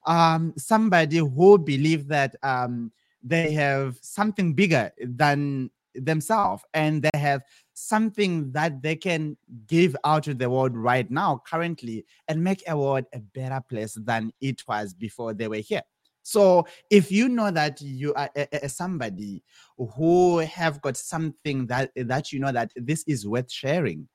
Um, 0.08 0.54
somebody 0.58 1.18
who 1.18 1.58
believe 1.58 2.08
that 2.08 2.36
um, 2.42 2.92
they 3.22 3.52
have 3.52 3.98
something 4.02 4.54
bigger 4.54 4.92
than 5.00 5.70
themselves 5.94 6.64
and 6.74 7.02
they 7.02 7.20
have 7.20 7.42
something 7.74 8.52
that 8.52 8.82
they 8.82 8.96
can 8.96 9.38
give 9.68 9.96
out 10.04 10.24
to 10.24 10.34
the 10.34 10.50
world 10.50 10.76
right 10.76 11.10
now 11.12 11.42
currently 11.46 12.06
and 12.28 12.44
make 12.44 12.64
a 12.68 12.78
world 12.78 13.06
a 13.14 13.20
better 13.20 13.62
place 13.70 13.94
than 13.94 14.32
it 14.42 14.68
was 14.68 14.94
before 14.94 15.34
they 15.34 15.48
were 15.48 15.58
here. 15.58 15.82
So 16.24 16.68
if 16.90 17.10
you 17.10 17.30
know 17.30 17.52
that 17.52 17.82
you 17.82 18.14
are 18.16 18.30
a, 18.36 18.48
a 18.66 18.70
somebody 18.70 19.44
who 19.78 20.40
have 20.40 20.82
got 20.82 20.98
something 20.98 21.68
that 21.68 21.92
that 21.96 22.34
you 22.34 22.40
know 22.40 22.52
that 22.52 22.74
this 22.76 23.06
is 23.08 23.26
worth 23.26 23.50
sharing, 23.50 24.10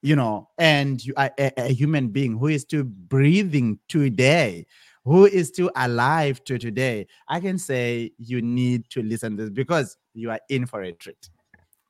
you 0.00 0.16
know, 0.16 0.48
and 0.56 1.04
you 1.04 1.12
are 1.18 1.30
a, 1.38 1.52
a 1.58 1.72
human 1.74 2.08
being 2.08 2.38
who 2.38 2.46
is 2.46 2.62
still 2.62 2.84
breathing 2.84 3.78
today, 3.86 4.64
who 5.06 5.24
is 5.24 5.48
still 5.48 5.70
alive 5.76 6.42
to 6.44 6.58
today, 6.58 7.06
I 7.28 7.38
can 7.38 7.58
say 7.58 8.10
you 8.18 8.42
need 8.42 8.90
to 8.90 9.02
listen 9.02 9.36
to 9.36 9.44
this 9.44 9.50
because 9.50 9.96
you 10.14 10.30
are 10.30 10.40
in 10.48 10.66
for 10.66 10.82
a 10.82 10.92
treat. 10.92 11.30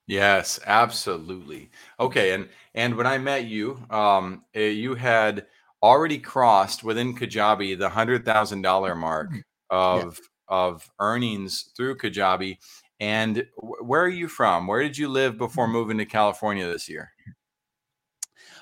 Yes, 0.07 0.61
absolutely. 0.67 1.71
Okay, 1.99 2.33
and 2.33 2.49
and 2.75 2.95
when 2.95 3.07
I 3.07 3.19
met 3.19 3.47
you, 3.47 3.83
um, 3.91 4.45
eh, 4.55 4.69
you 4.69 4.95
had 4.95 5.47
already 5.83 6.19
crossed 6.19 6.85
within 6.85 7.17
Kajabi 7.17 7.77
the 7.77 7.89
hundred 7.89 8.25
thousand 8.25 8.63
dollar 8.63 8.95
mark 8.95 9.31
mm-hmm. 9.31 9.41
of 9.71 10.21
yeah. 10.21 10.57
of 10.57 10.89
earnings 11.01 11.71
through 11.77 11.97
Kajabi, 11.97 12.59
And 13.01 13.47
where 13.57 14.03
are 14.03 14.09
you 14.09 14.29
from? 14.29 14.67
Where 14.67 14.83
did 14.83 14.97
you 14.97 15.09
live 15.09 15.39
before 15.39 15.67
moving 15.67 15.99
to 15.99 16.05
California 16.05 16.67
this 16.67 16.89
year? 16.89 17.11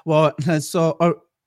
Well, 0.04 0.32
so 0.60 0.96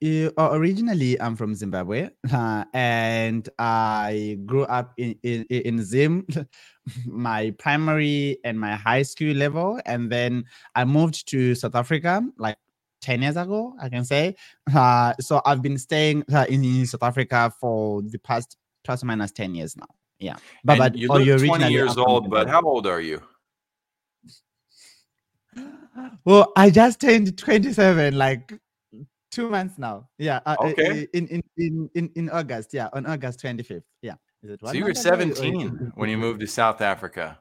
uh, 0.03 0.49
originally 0.51 1.19
I'm 1.19 1.35
from 1.35 1.55
Zimbabwe, 1.55 2.09
uh, 2.31 2.65
and 2.73 3.47
I 3.57 4.39
grew 4.45 4.63
up 4.63 4.93
in 4.97 5.15
in, 5.23 5.43
in 5.49 5.83
Zim, 5.83 6.25
my 7.05 7.51
primary 7.57 8.39
and 8.43 8.59
my 8.59 8.75
high 8.75 9.03
school 9.03 9.33
level, 9.33 9.79
and 9.85 10.11
then 10.11 10.45
I 10.75 10.85
moved 10.85 11.27
to 11.29 11.55
South 11.55 11.75
Africa 11.75 12.21
like 12.37 12.57
10 13.01 13.21
years 13.21 13.37
ago, 13.37 13.75
I 13.81 13.89
can 13.89 14.05
say. 14.05 14.35
Uh, 14.75 15.13
so 15.21 15.41
I've 15.45 15.61
been 15.61 15.77
staying 15.77 16.25
uh, 16.31 16.45
in 16.49 16.85
South 16.85 17.01
Africa 17.01 17.51
for 17.59 18.01
the 18.01 18.19
past 18.19 18.57
plus 18.83 19.01
or 19.01 19.05
minus 19.05 19.31
10 19.31 19.55
years 19.55 19.77
now. 19.77 19.87
Yeah. 20.19 20.35
But, 20.63 20.77
but 20.77 20.95
you 20.95 21.07
look 21.07 21.39
20 21.39 21.71
years 21.71 21.97
old, 21.97 22.29
but 22.29 22.49
how 22.49 22.61
old 22.61 22.85
are 22.85 22.99
you? 22.99 23.21
Well, 26.25 26.51
I 26.55 26.69
just 26.69 26.99
turned 26.99 27.37
27 27.37 28.17
like 28.17 28.53
two 29.37 29.49
months 29.49 29.77
now. 29.77 30.09
Yeah. 30.17 30.39
Uh, 30.45 30.55
okay. 30.59 31.07
In, 31.13 31.27
in, 31.27 31.43
in, 31.57 31.89
in, 31.93 32.11
in 32.15 32.29
August. 32.31 32.73
Yeah. 32.73 32.89
On 32.93 33.05
August 33.05 33.41
25th. 33.41 33.83
Yeah. 34.01 34.15
Is 34.41 34.51
it 34.51 34.59
so 34.63 34.71
you 34.71 34.83
were 34.83 34.93
17 34.93 35.91
when 35.95 36.09
you 36.09 36.17
moved 36.17 36.39
to 36.39 36.47
South 36.47 36.81
Africa. 36.81 37.39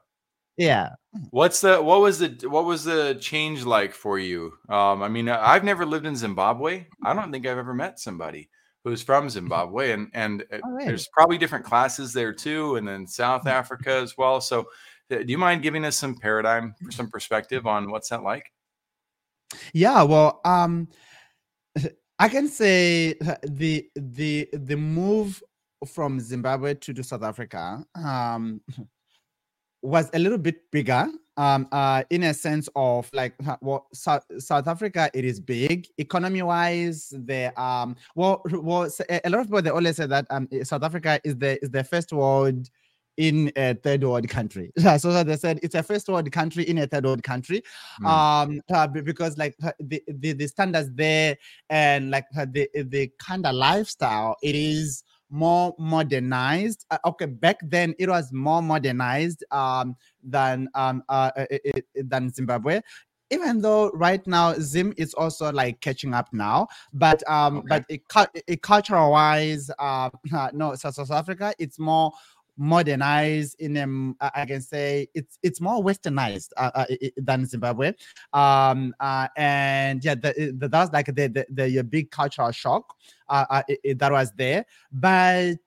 Yeah. 0.59 0.91
What's 1.31 1.61
the 1.61 1.83
what 1.83 2.01
was 2.01 2.19
the 2.19 2.49
what 2.49 2.65
was 2.65 2.85
the 2.85 3.19
change 3.21 3.65
like 3.65 3.93
for 3.93 4.19
you? 4.19 4.55
Um, 4.71 5.03
I 5.03 5.09
mean, 5.09 5.29
I've 5.29 5.65
never 5.65 5.85
lived 5.85 6.07
in 6.07 6.17
Zimbabwe. 6.17 6.87
I 7.05 7.13
don't 7.13 7.31
think 7.31 7.47
I've 7.47 7.59
ever 7.59 7.75
met 7.75 7.99
somebody 7.99 8.49
who's 8.83 9.03
from 9.03 9.29
Zimbabwe, 9.29 9.93
and 9.93 10.09
and 10.15 10.45
uh, 10.51 10.59
right. 10.65 10.87
there's 10.87 11.09
probably 11.13 11.37
different 11.37 11.67
classes 11.67 12.15
there 12.15 12.33
too, 12.33 12.77
and 12.77 12.89
then 12.89 13.07
South 13.07 13.45
mm. 13.45 13.51
Africa 13.51 13.93
as 13.97 14.17
well. 14.17 14.41
So, 14.41 14.61
uh, 15.11 15.19
do 15.19 15.27
you 15.27 15.37
mind 15.37 15.63
giving 15.63 15.85
us 15.85 15.99
some 15.99 16.15
paradigm, 16.15 16.75
for 16.83 16.91
some 16.91 17.11
perspective 17.11 17.67
on 17.67 17.91
what's 17.91 18.09
that 18.09 18.23
like? 18.23 18.51
Yeah. 19.75 20.03
Well, 20.05 20.41
um, 20.47 20.89
I 22.19 22.29
can 22.29 22.49
say 22.49 23.15
the 23.43 23.89
the 23.95 24.49
the 24.53 24.77
move 24.77 25.43
from 25.87 26.19
Zimbabwe 26.21 26.75
to, 26.75 26.95
to 26.95 27.05
South 27.05 27.23
Africa 27.23 27.85
um 27.95 28.61
was 29.83 30.11
a 30.15 30.19
little 30.19 30.39
bit 30.39 30.71
bigger 30.73 31.07
um 31.37 31.69
uh 31.71 32.03
in 32.11 32.25
a 32.25 32.35
sense 32.35 32.69
of 32.75 33.11
like 33.13 33.35
well 33.61 33.87
south, 33.93 34.25
south 34.39 34.67
africa 34.67 35.11
it 35.13 35.25
is 35.25 35.39
big 35.39 35.87
economy 35.99 36.43
wise 36.43 37.13
there 37.19 37.59
um 37.61 37.95
well 38.15 38.43
well 38.53 38.89
a 39.11 39.31
lot 39.31 39.41
of 39.41 39.47
people 39.47 39.63
they 39.63 39.71
always 39.71 39.97
say 39.97 40.07
that 40.07 40.27
um 40.31 40.49
south 40.63 40.83
africa 40.83 41.21
is 41.25 41.37
the 41.37 41.63
is 41.63 41.71
the 41.71 41.85
first 41.85 42.13
world 42.13 42.69
in 43.17 43.51
a 43.57 43.75
third 43.75 44.05
world 44.05 44.29
country 44.29 44.71
so 44.99 45.25
they 45.25 45.37
said 45.37 45.59
it's 45.63 45.75
a 45.75 45.83
first 45.83 46.09
world 46.09 46.31
country 46.31 46.65
in 46.65 46.79
a 46.79 46.87
third 46.87 47.05
world 47.05 47.23
country 47.23 47.63
mm. 48.03 48.07
um 48.07 48.61
uh, 48.73 48.87
because 48.87 49.37
like 49.39 49.57
the, 49.81 50.03
the 50.07 50.33
the 50.33 50.47
standards 50.47 50.91
there 50.95 51.37
and 51.71 52.11
like 52.11 52.27
the 52.33 52.69
the 52.75 53.11
kind 53.19 53.47
of 53.47 53.55
lifestyle 53.55 54.37
it 54.43 54.55
is 54.55 55.03
more 55.31 55.75
modernized. 55.79 56.87
Uh, 56.91 56.99
okay, 57.07 57.27
back 57.27 57.59
then 57.63 57.95
it 57.99 58.09
was 58.09 58.33
more 58.33 58.63
modernized 58.63 59.45
um, 59.51 59.97
than 60.23 60.69
um, 60.75 61.03
uh, 61.09 61.31
it, 61.51 61.87
it, 61.95 62.11
than 62.11 62.33
Zimbabwe. 62.33 62.81
Even 63.31 63.61
though 63.61 63.91
right 63.91 64.25
now 64.29 64.55
Zim 64.55 64.95
is 64.97 65.13
also 65.15 65.51
like 65.51 65.81
catching 65.81 66.15
up 66.15 66.29
now, 66.33 66.69
but 66.93 67.29
um, 67.29 67.59
okay. 67.59 67.67
but 67.69 67.85
it, 67.89 68.45
it 68.47 68.63
cultural 68.63 69.11
wise, 69.11 69.69
uh, 69.81 70.11
no, 70.53 70.75
South 70.77 71.11
Africa, 71.11 71.53
it's 71.59 71.79
more 71.79 72.13
modernized 72.57 73.61
in 73.61 73.77
um 73.77 74.17
i 74.21 74.45
can 74.47 74.61
say 74.61 75.07
it's 75.15 75.39
it's 75.43 75.61
more 75.61 75.83
westernized 75.83 76.51
uh, 76.57 76.71
uh, 76.75 76.87
than 77.17 77.45
zimbabwe. 77.45 77.93
Um 78.33 78.95
uh, 79.01 79.29
and 79.37 80.03
yeah 80.05 80.15
the, 80.15 80.55
the, 80.57 80.69
that 80.69 80.81
was 80.81 80.93
like 80.93 81.07
the 81.07 81.29
the, 81.29 81.69
the 81.71 81.83
big 81.85 82.11
cultural 82.11 82.51
shock 82.51 82.95
uh, 83.29 83.45
uh 83.51 83.63
that 83.97 84.13
was 84.13 84.33
there. 84.33 84.65
But 84.91 85.59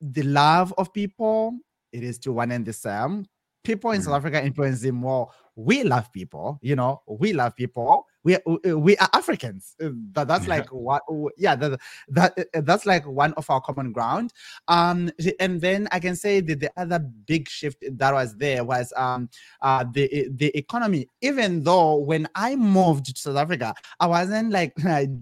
the 0.00 0.22
love 0.22 0.74
of 0.78 0.92
people 0.92 1.58
it 1.92 2.02
is 2.02 2.18
to 2.20 2.32
one 2.32 2.52
and 2.52 2.66
the 2.66 2.72
same. 2.72 3.26
People 3.64 3.90
in 3.92 4.00
mm-hmm. 4.00 4.10
south 4.10 4.18
africa 4.18 4.44
influence 4.44 4.84
more 4.84 5.30
we 5.56 5.82
love 5.82 6.10
people 6.12 6.58
you 6.62 6.76
know 6.76 7.02
we 7.06 7.32
love 7.32 7.54
people 7.56 8.06
we 8.28 8.72
we 8.74 8.96
are 8.98 9.08
Africans. 9.14 9.74
Uh, 9.82 9.90
that, 10.12 10.28
that's 10.28 10.46
like 10.46 10.68
what 10.68 11.02
yeah 11.36 11.56
that, 11.56 11.80
that 12.08 12.38
uh, 12.38 12.60
that's 12.62 12.84
like 12.84 13.06
one 13.06 13.32
of 13.34 13.48
our 13.48 13.60
common 13.60 13.92
ground. 13.92 14.32
Um, 14.68 15.10
and 15.40 15.60
then 15.60 15.88
I 15.92 15.98
can 16.00 16.16
say 16.16 16.40
that 16.40 16.60
the 16.60 16.70
other 16.76 16.98
big 16.98 17.48
shift 17.48 17.82
that 17.90 18.12
was 18.12 18.36
there 18.36 18.64
was 18.64 18.92
um 18.96 19.28
uh 19.62 19.84
the 19.92 20.28
the 20.32 20.56
economy. 20.56 21.08
Even 21.22 21.62
though 21.62 21.96
when 21.96 22.28
I 22.34 22.56
moved 22.56 23.06
to 23.06 23.20
South 23.20 23.36
Africa, 23.36 23.74
I 24.00 24.06
wasn't 24.06 24.50
like 24.58 24.74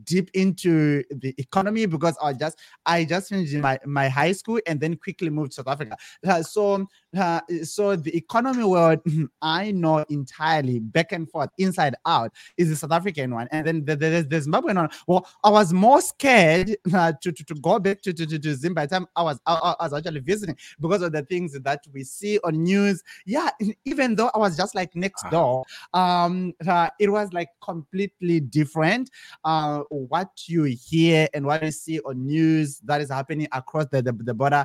deep 0.04 0.30
into 0.34 1.04
the 1.10 1.34
economy 1.38 1.86
because 1.86 2.16
I 2.22 2.32
just 2.32 2.58
I 2.84 3.04
just 3.04 3.28
finished 3.28 3.54
my 3.54 3.78
my 3.84 4.08
high 4.08 4.32
school 4.32 4.60
and 4.66 4.80
then 4.80 4.96
quickly 4.96 5.30
moved 5.30 5.52
to 5.52 5.56
South 5.56 5.68
Africa. 5.68 5.96
Uh, 6.26 6.42
so 6.42 6.86
uh, 7.16 7.40
so 7.62 7.94
the 7.96 8.14
economy 8.16 8.64
world 8.64 9.00
I 9.42 9.70
know 9.70 10.04
entirely 10.08 10.80
back 10.80 11.12
and 11.12 11.30
forth, 11.30 11.50
inside 11.58 11.94
out, 12.04 12.32
is 12.56 12.68
the 12.68 12.76
South 12.76 12.92
African 12.96 13.34
one, 13.34 13.48
and 13.50 13.66
then 13.66 13.84
the, 13.84 13.96
the, 13.96 14.26
the 14.28 14.40
Zimbabwean 14.40 14.76
one. 14.76 14.90
Well, 15.06 15.28
I 15.44 15.50
was 15.50 15.72
more 15.72 16.00
scared 16.00 16.76
uh, 16.94 17.12
to, 17.20 17.32
to, 17.32 17.44
to 17.44 17.54
go 17.54 17.78
back 17.78 18.02
to, 18.02 18.12
to, 18.12 18.26
to, 18.26 18.54
Zimbabwe 18.54 18.76
by 18.76 18.86
the 18.86 18.94
time 18.94 19.06
I 19.16 19.22
was 19.22 19.40
I, 19.46 19.74
I, 19.80 19.84
was 19.84 19.94
actually 19.94 20.20
visiting 20.20 20.56
because 20.80 21.02
of 21.02 21.12
the 21.12 21.22
things 21.22 21.58
that 21.58 21.80
we 21.92 22.04
see 22.04 22.38
on 22.44 22.62
news. 22.62 23.02
Yeah, 23.24 23.50
even 23.84 24.14
though 24.14 24.30
I 24.34 24.38
was 24.38 24.56
just 24.56 24.74
like 24.74 24.94
next 24.94 25.24
ah. 25.26 25.30
door, 25.30 25.64
um, 25.94 26.52
uh, 26.66 26.90
it 27.00 27.10
was 27.10 27.32
like 27.32 27.48
completely 27.62 28.40
different. 28.40 29.10
Uh, 29.44 29.80
what 29.88 30.30
you 30.46 30.64
hear 30.64 31.28
and 31.34 31.46
what 31.46 31.62
you 31.62 31.70
see 31.70 32.00
on 32.00 32.26
news 32.26 32.80
that 32.84 33.00
is 33.00 33.10
happening 33.10 33.48
across 33.52 33.86
the, 33.90 34.02
the, 34.02 34.12
the 34.12 34.34
border 34.34 34.64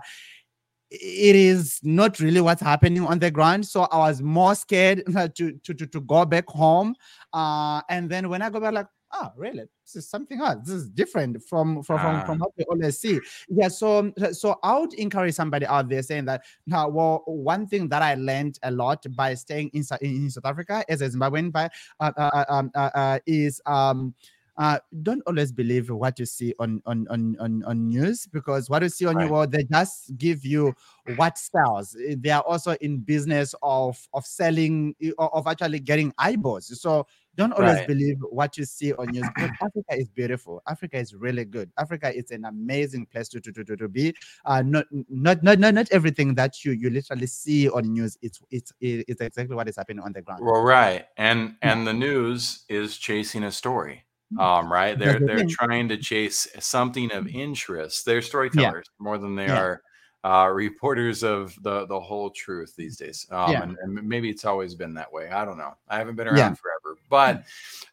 it 0.92 1.36
is 1.38 1.80
not 1.84 2.20
really 2.20 2.42
what's 2.42 2.62
happening 2.62 3.06
on 3.06 3.18
the 3.18 3.32
ground. 3.32 3.66
So 3.66 3.84
I 3.84 3.98
was 3.98 4.22
more 4.22 4.56
scared 4.56 5.04
to 5.36 5.52
to 5.54 5.74
to, 5.74 5.88
to 5.88 6.02
go 6.02 6.26
back 6.26 6.48
home. 6.50 6.96
Uh, 7.32 7.82
and 7.90 8.10
then 8.10 8.30
when 8.30 8.42
I 8.42 8.50
go 8.50 8.60
back, 8.60 8.74
like, 8.74 8.88
oh, 9.14 9.30
really? 9.38 9.64
This 9.86 9.96
is 9.96 10.10
something 10.10 10.42
else. 10.42 10.58
This 10.66 10.76
is 10.76 10.90
different 10.90 11.42
from 11.44 11.82
from, 11.82 12.00
from, 12.00 12.26
from 12.26 12.42
ah. 12.42 12.46
what 12.46 12.52
we 12.58 12.66
always 12.66 13.00
see. 13.00 13.20
Yeah. 13.48 13.70
So 13.70 14.12
so 14.34 14.60
I 14.64 14.78
would 14.78 14.94
encourage 14.96 15.34
somebody 15.34 15.66
out 15.66 15.88
there 15.88 16.04
saying 16.04 16.26
that 16.26 16.44
now, 16.68 16.90
well, 16.90 17.24
one 17.26 17.68
thing 17.68 17.88
that 17.90 18.02
I 18.02 18.16
learned 18.16 18.60
a 18.64 18.72
lot 18.72 19.06
by 19.16 19.34
staying 19.36 19.70
in, 19.74 19.86
in 20.02 20.30
South 20.30 20.46
Africa 20.46 20.84
as 20.90 21.02
a 21.02 21.10
Zimbabwean 21.10 21.54
by 21.54 21.70
uh, 22.02 22.12
uh, 22.18 22.30
uh 22.34 22.46
um, 22.50 22.72
uh, 22.76 22.90
uh, 22.94 23.20
is 23.26 23.62
um 23.66 24.14
uh, 24.58 24.80
don't 25.02 25.22
always 25.26 25.52
believe 25.52 25.90
what 25.90 26.20
you 26.20 26.26
see 26.26 26.54
on 26.60 26.82
on 26.86 27.08
on 27.10 27.38
on, 27.40 27.64
on 27.66 27.88
news 27.88 28.28
because 28.28 28.70
what 28.70 28.82
you 28.82 28.90
see 28.90 29.06
on 29.06 29.16
right. 29.16 29.24
your 29.24 29.32
world 29.32 29.52
they 29.52 29.64
just 29.64 30.18
give 30.18 30.46
you 30.46 30.74
what 31.16 31.38
sells. 31.38 31.96
They 32.18 32.30
are 32.32 32.42
also 32.42 32.74
in 32.82 33.00
business 33.00 33.56
of 33.64 33.98
of 34.14 34.26
selling 34.26 34.96
of 35.18 35.48
actually 35.48 35.80
getting 35.80 36.14
eyeballs. 36.18 36.80
So 36.82 37.08
don't 37.38 37.54
always 37.54 37.78
right. 37.78 37.88
believe 37.88 38.18
what 38.30 38.58
you 38.58 38.66
see 38.66 38.94
on 38.94 39.08
news. 39.08 39.28
But 39.38 39.52
Africa 39.62 39.92
is 39.92 40.10
beautiful. 40.10 40.62
Africa 40.68 40.98
is 40.98 41.16
really 41.16 41.46
good. 41.46 41.72
Africa 41.80 42.14
is 42.14 42.32
an 42.32 42.44
amazing 42.44 43.06
place 43.06 43.30
to 43.30 43.40
to, 43.40 43.52
to, 43.52 43.76
to 43.78 43.88
be. 43.88 44.14
Uh, 44.46 44.62
not, 44.64 44.86
not 45.10 45.42
not 45.44 45.60
not 45.60 45.74
not 45.74 45.92
everything 45.92 46.36
that 46.36 46.66
you 46.66 46.74
you 46.74 46.90
literally 46.90 47.28
see 47.28 47.70
on 47.70 47.94
news. 47.94 48.18
It's 48.22 48.42
it's 48.52 48.74
it's 48.82 49.22
exactly 49.22 49.56
what 49.56 49.70
is 49.70 49.78
happening 49.78 50.04
on 50.04 50.12
the 50.12 50.22
ground. 50.22 50.42
Well, 50.44 50.62
right, 50.62 51.06
and 51.16 51.56
and 51.62 51.88
the 51.88 51.94
news 51.94 52.66
is 52.68 52.98
chasing 52.98 53.44
a 53.44 53.52
story 53.52 54.04
um, 54.40 54.72
right? 54.72 54.98
They're 54.98 55.20
they're 55.20 55.46
trying 55.46 55.90
to 55.90 55.98
chase 55.98 56.48
something 56.60 57.12
of 57.12 57.28
interest. 57.28 58.06
They're 58.06 58.22
storytellers 58.22 58.86
yeah. 58.88 59.04
more 59.04 59.18
than 59.18 59.36
they 59.36 59.48
yeah. 59.48 59.60
are 59.60 59.82
uh, 60.24 60.50
reporters 60.54 61.24
of 61.24 61.56
the 61.64 61.86
the 61.88 62.00
whole 62.00 62.30
truth 62.30 62.76
these 62.76 62.98
days. 62.98 63.26
Um, 63.32 63.52
yeah. 63.52 63.64
and, 63.64 63.78
and, 63.82 64.08
maybe 64.08 64.30
it's 64.30 64.46
always 64.46 64.76
been 64.76 64.94
that 64.94 65.12
way. 65.12 65.30
I 65.30 65.46
don't 65.46 65.58
know. 65.58 65.74
I 65.88 65.98
haven't 65.98 66.16
been 66.16 66.28
around 66.28 66.38
yeah. 66.38 66.54
forever, 66.54 66.98
but 67.10 67.44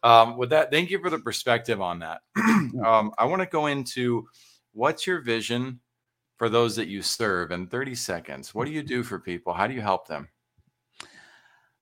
um, 0.03 0.37
with 0.37 0.51
that, 0.51 0.71
thank 0.71 0.89
you 0.89 0.99
for 0.99 1.09
the 1.09 1.19
perspective 1.19 1.81
on 1.81 1.99
that. 1.99 2.21
um, 2.37 3.11
I 3.17 3.25
want 3.25 3.41
to 3.41 3.47
go 3.47 3.65
into 3.65 4.27
what's 4.73 5.07
your 5.07 5.21
vision 5.21 5.79
for 6.37 6.49
those 6.49 6.75
that 6.75 6.87
you 6.87 7.01
serve 7.01 7.51
in 7.51 7.67
30 7.67 7.95
seconds. 7.95 8.55
What 8.55 8.65
do 8.65 8.71
you 8.71 8.83
do 8.83 9.03
for 9.03 9.19
people? 9.19 9.53
How 9.53 9.67
do 9.67 9.73
you 9.73 9.81
help 9.81 10.07
them? 10.07 10.29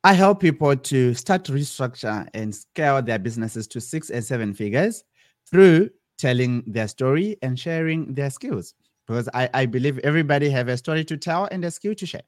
I 0.03 0.13
help 0.13 0.39
people 0.39 0.75
to 0.75 1.13
start 1.13 1.43
to 1.45 1.51
restructure 1.51 2.27
and 2.33 2.53
scale 2.53 3.01
their 3.01 3.19
businesses 3.19 3.67
to 3.67 3.81
six 3.81 4.09
and 4.09 4.23
seven 4.23 4.53
figures 4.53 5.03
through 5.49 5.89
telling 6.17 6.63
their 6.67 6.87
story 6.87 7.37
and 7.41 7.59
sharing 7.59 8.13
their 8.13 8.29
skills. 8.29 8.73
Because 9.07 9.29
I, 9.33 9.49
I 9.53 9.65
believe 9.65 9.99
everybody 9.99 10.49
have 10.49 10.67
a 10.67 10.77
story 10.77 11.05
to 11.05 11.17
tell 11.17 11.45
and 11.51 11.63
a 11.63 11.71
skill 11.71 11.95
to 11.95 12.05
share. 12.05 12.21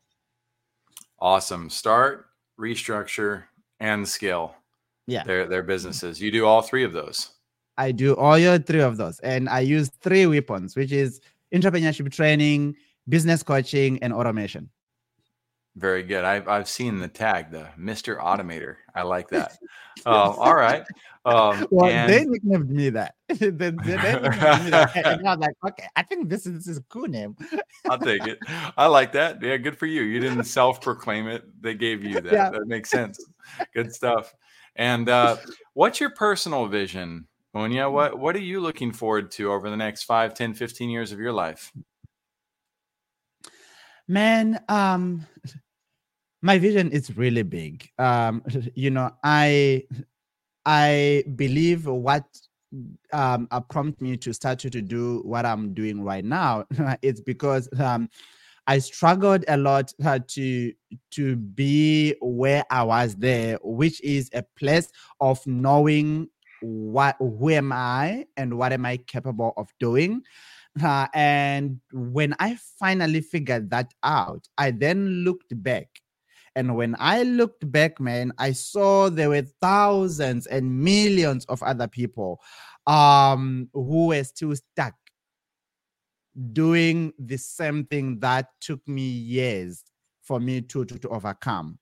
Awesome. 1.20 1.70
Start, 1.70 2.28
restructure, 2.60 3.44
and 3.80 4.08
scale. 4.08 4.56
Yeah. 5.08 5.24
Their 5.24 5.48
their 5.48 5.64
businesses. 5.64 6.22
You 6.22 6.32
do 6.32 6.46
all 6.46 6.62
three 6.62 6.84
of 6.84 6.94
those. 6.94 7.32
I 7.78 7.92
do 7.92 8.16
all 8.16 8.38
your 8.38 8.60
three 8.60 8.82
of 8.82 8.98
those. 8.98 9.20
And 9.20 9.50
I 9.50 9.62
use 9.62 9.90
three 10.02 10.26
weapons, 10.26 10.76
which 10.76 10.92
is 10.92 11.22
entrepreneurship 11.54 12.12
training, 12.12 12.76
business 13.08 13.42
coaching, 13.42 14.00
and 14.04 14.14
automation. 14.14 14.70
Very 15.76 16.04
good. 16.04 16.26
I've 16.26 16.48
I've 16.48 16.68
seen 16.68 17.00
the 17.00 17.08
tag, 17.08 17.52
the 17.52 17.68
Mister 17.78 18.16
Automator. 18.22 18.76
I 18.94 19.04
like 19.04 19.30
that. 19.30 19.58
Uh, 20.06 20.10
all 20.32 20.56
right. 20.56 20.84
Um, 21.26 21.68
Well, 21.70 21.90
and- 21.92 22.12
they 22.12 22.26
nicknamed 22.26 22.70
me 22.70 22.90
that. 22.90 23.16
they, 23.28 23.50
they, 23.50 23.72
nicknamed 23.72 23.84
me 24.24 24.70
that. 24.72 24.92
And 24.96 25.28
I 25.28 25.36
was 25.36 25.40
like, 25.40 25.56
okay, 25.68 25.88
I 25.96 26.02
think 26.04 26.30
this 26.30 26.46
is, 26.46 26.54
this 26.54 26.68
is 26.68 26.78
a 26.78 26.84
cool 26.84 27.08
name. 27.08 27.36
I'll 27.90 28.00
take 28.00 28.26
it. 28.26 28.40
I 28.78 28.88
like 28.88 29.12
that. 29.14 29.42
Yeah, 29.42 29.58
good 29.58 29.78
for 29.78 29.86
you. 29.86 30.02
You 30.02 30.20
didn't 30.20 30.46
self-proclaim 30.46 31.28
it. 31.28 31.44
They 31.62 31.76
gave 31.76 32.04
you 32.04 32.20
that. 32.22 32.34
Yeah. 32.34 32.50
That 32.50 32.68
makes 32.68 32.90
sense. 32.90 33.24
Good 33.74 33.94
stuff. 33.94 34.34
And 34.76 35.08
uh, 35.10 35.38
what's 35.74 36.00
your 36.00 36.12
personal 36.12 36.66
vision, 36.68 37.28
Munya? 37.56 37.92
What 37.92 38.18
what 38.18 38.36
are 38.36 38.40
you 38.42 38.60
looking 38.62 38.92
forward 38.94 39.32
to 39.32 39.52
over 39.52 39.70
the 39.70 39.78
next 39.78 40.04
5, 40.04 40.34
10, 40.34 40.54
15 40.54 40.90
years 40.90 41.12
of 41.12 41.20
your 41.20 41.34
life? 41.34 41.72
Man, 44.10 44.60
um, 44.68 45.26
my 46.42 46.58
vision 46.58 46.92
is 46.92 47.18
really 47.18 47.44
big. 47.44 47.90
Um, 47.98 48.44
you 48.76 48.90
know, 48.92 49.12
I 49.24 49.84
I 50.66 51.24
believe 51.36 51.86
what 51.88 52.26
um 53.14 53.48
uh, 53.52 53.60
prompt 53.62 54.00
me 54.02 54.16
to 54.18 54.34
start 54.34 54.60
to, 54.60 54.70
to 54.70 54.82
do 54.82 55.22
what 55.26 55.46
I'm 55.46 55.74
doing 55.74 56.04
right 56.04 56.26
now. 56.26 56.66
it's 57.02 57.22
because 57.22 57.70
um 57.80 58.10
I 58.68 58.80
struggled 58.80 59.46
a 59.48 59.58
lot 59.58 59.94
uh, 60.06 60.20
to 60.30 60.74
to 61.12 61.36
be 61.38 62.16
where 62.22 62.64
I 62.72 62.84
was 62.84 63.16
there, 63.16 63.60
which 63.64 64.02
is 64.04 64.30
a 64.34 64.44
place 64.58 64.90
of 65.22 65.46
knowing 65.48 66.30
what 66.62 67.16
who 67.20 67.50
am 67.52 67.72
I 67.74 68.26
and 68.38 68.58
what 68.58 68.74
am 68.74 68.86
I 68.86 68.98
capable 68.98 69.54
of 69.58 69.70
doing. 69.80 70.24
Uh, 70.82 71.08
and 71.14 71.80
when 71.92 72.36
I 72.40 72.58
finally 72.80 73.22
figured 73.22 73.70
that 73.72 73.94
out, 74.04 74.48
I 74.58 74.72
then 74.72 75.24
looked 75.24 75.62
back. 75.64 75.88
And 76.56 76.76
when 76.76 76.96
I 77.00 77.24
looked 77.24 77.72
back, 77.72 78.00
man, 78.00 78.34
I 78.38 78.52
saw 78.52 79.10
there 79.10 79.30
were 79.30 79.44
thousands 79.62 80.48
and 80.48 80.84
millions 80.84 81.46
of 81.46 81.62
other 81.64 81.88
people 81.88 82.42
um, 82.88 83.70
who 83.74 84.08
were 84.08 84.24
still 84.24 84.56
stuck 84.56 84.96
doing 86.54 87.14
the 87.20 87.38
same 87.38 87.86
thing 87.86 88.20
that 88.20 88.48
took 88.62 88.86
me 88.88 89.04
years 89.04 89.84
for 90.22 90.40
me 90.40 90.62
to, 90.62 90.86
to, 90.86 90.98
to 91.00 91.10
overcome, 91.10 91.78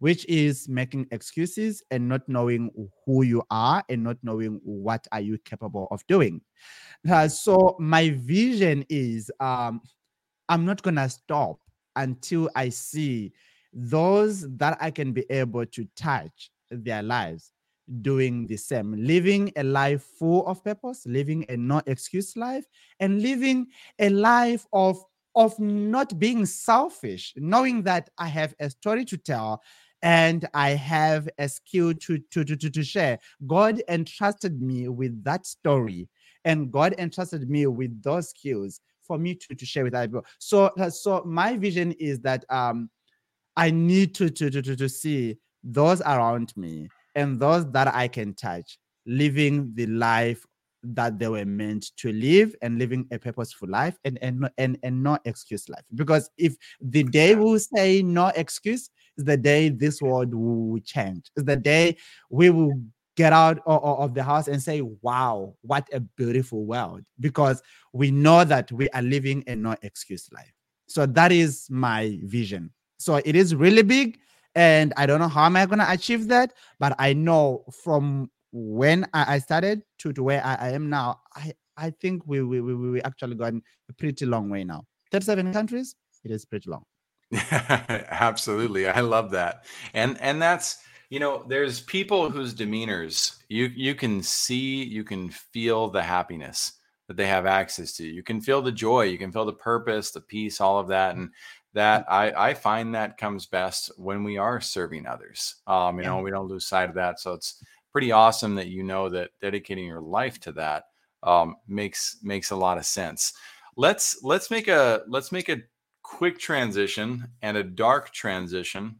which 0.00 0.26
is 0.28 0.68
making 0.68 1.06
excuses 1.12 1.82
and 1.90 2.08
not 2.08 2.28
knowing 2.28 2.70
who 3.06 3.22
you 3.22 3.42
are 3.50 3.84
and 3.88 4.02
not 4.02 4.16
knowing 4.22 4.60
what 4.64 5.06
are 5.12 5.20
you 5.20 5.38
capable 5.44 5.86
of 5.90 6.04
doing. 6.06 6.40
Uh, 7.08 7.28
so 7.28 7.76
my 7.78 8.10
vision 8.10 8.84
is 8.88 9.30
um, 9.40 9.80
I'm 10.48 10.64
not 10.64 10.82
gonna 10.82 11.08
stop 11.08 11.58
until 11.96 12.50
I 12.56 12.70
see 12.70 13.32
those 13.72 14.46
that 14.56 14.76
I 14.80 14.90
can 14.90 15.12
be 15.12 15.24
able 15.30 15.64
to 15.66 15.86
touch 15.96 16.50
their 16.70 17.02
lives 17.02 17.52
doing 18.02 18.46
the 18.46 18.56
same, 18.56 18.94
living 19.04 19.52
a 19.56 19.62
life 19.62 20.02
full 20.18 20.46
of 20.46 20.62
purpose, 20.64 21.06
living 21.06 21.44
a 21.48 21.56
no 21.56 21.82
excuse 21.86 22.36
life, 22.36 22.64
and 23.00 23.22
living 23.22 23.66
a 23.98 24.10
life 24.10 24.66
of 24.72 25.02
of 25.36 25.56
not 25.60 26.18
being 26.18 26.44
selfish, 26.44 27.32
knowing 27.36 27.82
that 27.84 28.10
I 28.18 28.26
have 28.26 28.54
a 28.58 28.68
story 28.68 29.04
to 29.06 29.16
tell 29.16 29.62
and 30.02 30.48
I 30.54 30.70
have 30.70 31.28
a 31.38 31.48
skill 31.48 31.94
to, 31.94 32.18
to, 32.18 32.44
to, 32.44 32.56
to, 32.56 32.70
to 32.70 32.82
share. 32.82 33.18
God 33.46 33.82
entrusted 33.88 34.60
me 34.60 34.88
with 34.88 35.22
that 35.24 35.46
story, 35.46 36.08
and 36.44 36.70
God 36.70 36.94
entrusted 36.98 37.48
me 37.50 37.66
with 37.66 38.02
those 38.02 38.30
skills 38.30 38.80
for 39.02 39.18
me 39.18 39.34
to, 39.34 39.54
to 39.54 39.66
share 39.66 39.84
with 39.84 39.94
other 39.94 40.08
people. 40.08 40.26
So, 40.38 40.66
uh, 40.78 40.90
so 40.90 41.22
my 41.24 41.56
vision 41.56 41.92
is 41.92 42.20
that 42.20 42.44
um, 42.48 42.90
I 43.56 43.70
need 43.70 44.14
to, 44.16 44.30
to, 44.30 44.50
to, 44.50 44.62
to, 44.62 44.76
to 44.76 44.88
see 44.88 45.36
those 45.62 46.00
around 46.02 46.52
me 46.56 46.88
and 47.14 47.38
those 47.38 47.70
that 47.72 47.94
I 47.94 48.08
can 48.08 48.34
touch 48.34 48.78
living 49.06 49.72
the 49.74 49.86
life 49.86 50.46
that 50.82 51.18
they 51.18 51.28
were 51.28 51.44
meant 51.44 51.90
to 51.98 52.12
live 52.12 52.54
and 52.62 52.78
living 52.78 53.06
a 53.10 53.18
purposeful 53.18 53.68
life 53.68 53.98
and 54.04 54.18
and 54.22 54.48
and, 54.56 54.78
and 54.82 55.02
no 55.02 55.18
excuse 55.24 55.68
life 55.68 55.84
because 55.94 56.30
if 56.38 56.56
the 56.80 57.02
day 57.02 57.34
will 57.34 57.58
say 57.58 58.02
no 58.02 58.28
excuse 58.34 58.88
the 59.24 59.36
day 59.36 59.68
this 59.68 60.00
world 60.00 60.34
will 60.34 60.78
change. 60.80 61.30
Is 61.36 61.44
the 61.44 61.56
day 61.56 61.96
we 62.30 62.50
will 62.50 62.80
get 63.16 63.32
out 63.32 63.58
of 63.66 64.14
the 64.14 64.22
house 64.22 64.48
and 64.48 64.62
say 64.62 64.80
wow 65.02 65.54
what 65.62 65.86
a 65.92 66.00
beautiful 66.00 66.64
world 66.64 67.02
because 67.18 67.60
we 67.92 68.10
know 68.10 68.44
that 68.44 68.70
we 68.72 68.88
are 68.90 69.02
living 69.02 69.44
a 69.46 69.56
no 69.56 69.76
excuse 69.82 70.28
life. 70.32 70.52
So 70.86 71.06
that 71.06 71.32
is 71.32 71.66
my 71.70 72.18
vision. 72.22 72.70
So 72.98 73.16
it 73.16 73.36
is 73.36 73.54
really 73.54 73.82
big 73.82 74.18
and 74.54 74.92
i 74.96 75.06
don't 75.06 75.20
know 75.20 75.28
how 75.28 75.44
am 75.44 75.56
i 75.56 75.64
going 75.66 75.78
to 75.78 75.90
achieve 75.90 76.28
that 76.28 76.52
but 76.78 76.94
i 76.98 77.12
know 77.12 77.64
from 77.82 78.30
when 78.52 79.06
i, 79.14 79.38
started 79.38 79.82
to, 79.98 80.12
to 80.12 80.22
where 80.24 80.44
I, 80.44 80.54
I 80.54 80.68
am 80.70 80.90
now 80.90 81.20
i 81.36 81.52
i 81.76 81.90
think 81.90 82.22
we 82.26 82.42
we 82.42 82.60
we, 82.60 82.74
we 82.74 83.02
actually 83.02 83.36
gone 83.36 83.62
a 83.88 83.92
pretty 83.92 84.26
long 84.26 84.50
way 84.50 84.64
now. 84.64 84.84
37 85.12 85.52
countries? 85.52 85.94
It 86.24 86.30
is 86.30 86.44
pretty 86.44 86.68
long 86.68 86.84
Absolutely. 87.52 88.88
I 88.88 89.00
love 89.00 89.30
that. 89.32 89.64
And 89.94 90.20
and 90.20 90.40
that's 90.42 90.82
you 91.10 91.18
know, 91.18 91.44
there's 91.48 91.80
people 91.80 92.30
whose 92.30 92.54
demeanors 92.54 93.36
you 93.48 93.66
you 93.74 93.94
can 93.94 94.22
see, 94.22 94.82
you 94.84 95.04
can 95.04 95.30
feel 95.30 95.88
the 95.88 96.02
happiness 96.02 96.72
that 97.08 97.16
they 97.16 97.26
have 97.26 97.46
access 97.46 97.92
to. 97.96 98.06
You 98.06 98.22
can 98.22 98.40
feel 98.40 98.62
the 98.62 98.72
joy, 98.72 99.02
you 99.04 99.18
can 99.18 99.32
feel 99.32 99.44
the 99.44 99.52
purpose, 99.52 100.10
the 100.10 100.20
peace, 100.20 100.60
all 100.60 100.78
of 100.78 100.88
that. 100.88 101.16
And 101.16 101.30
that 101.72 102.04
I, 102.10 102.50
I 102.50 102.54
find 102.54 102.94
that 102.94 103.16
comes 103.16 103.46
best 103.46 103.92
when 103.96 104.24
we 104.24 104.36
are 104.36 104.60
serving 104.60 105.06
others. 105.06 105.56
Um, 105.68 105.98
you 105.98 106.02
Yeah. 106.02 106.10
know, 106.10 106.20
we 106.20 106.30
don't 106.32 106.48
lose 106.48 106.66
sight 106.66 106.88
of 106.88 106.96
that. 106.96 107.20
So 107.20 107.32
it's 107.34 107.62
pretty 107.92 108.10
awesome 108.10 108.56
that 108.56 108.66
you 108.68 108.82
know 108.82 109.08
that 109.08 109.30
dedicating 109.40 109.84
your 109.86 110.00
life 110.00 110.40
to 110.40 110.52
that 110.52 110.84
um, 111.22 111.56
makes 111.68 112.18
makes 112.22 112.50
a 112.50 112.56
lot 112.56 112.78
of 112.78 112.86
sense. 112.86 113.32
Let's 113.76 114.20
let's 114.22 114.50
make 114.50 114.66
a 114.68 115.02
let's 115.08 115.30
make 115.30 115.48
a 115.48 115.58
quick 116.10 116.38
transition 116.38 117.28
and 117.40 117.56
a 117.56 117.62
dark 117.62 118.12
transition 118.12 118.96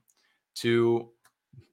to 0.55 1.11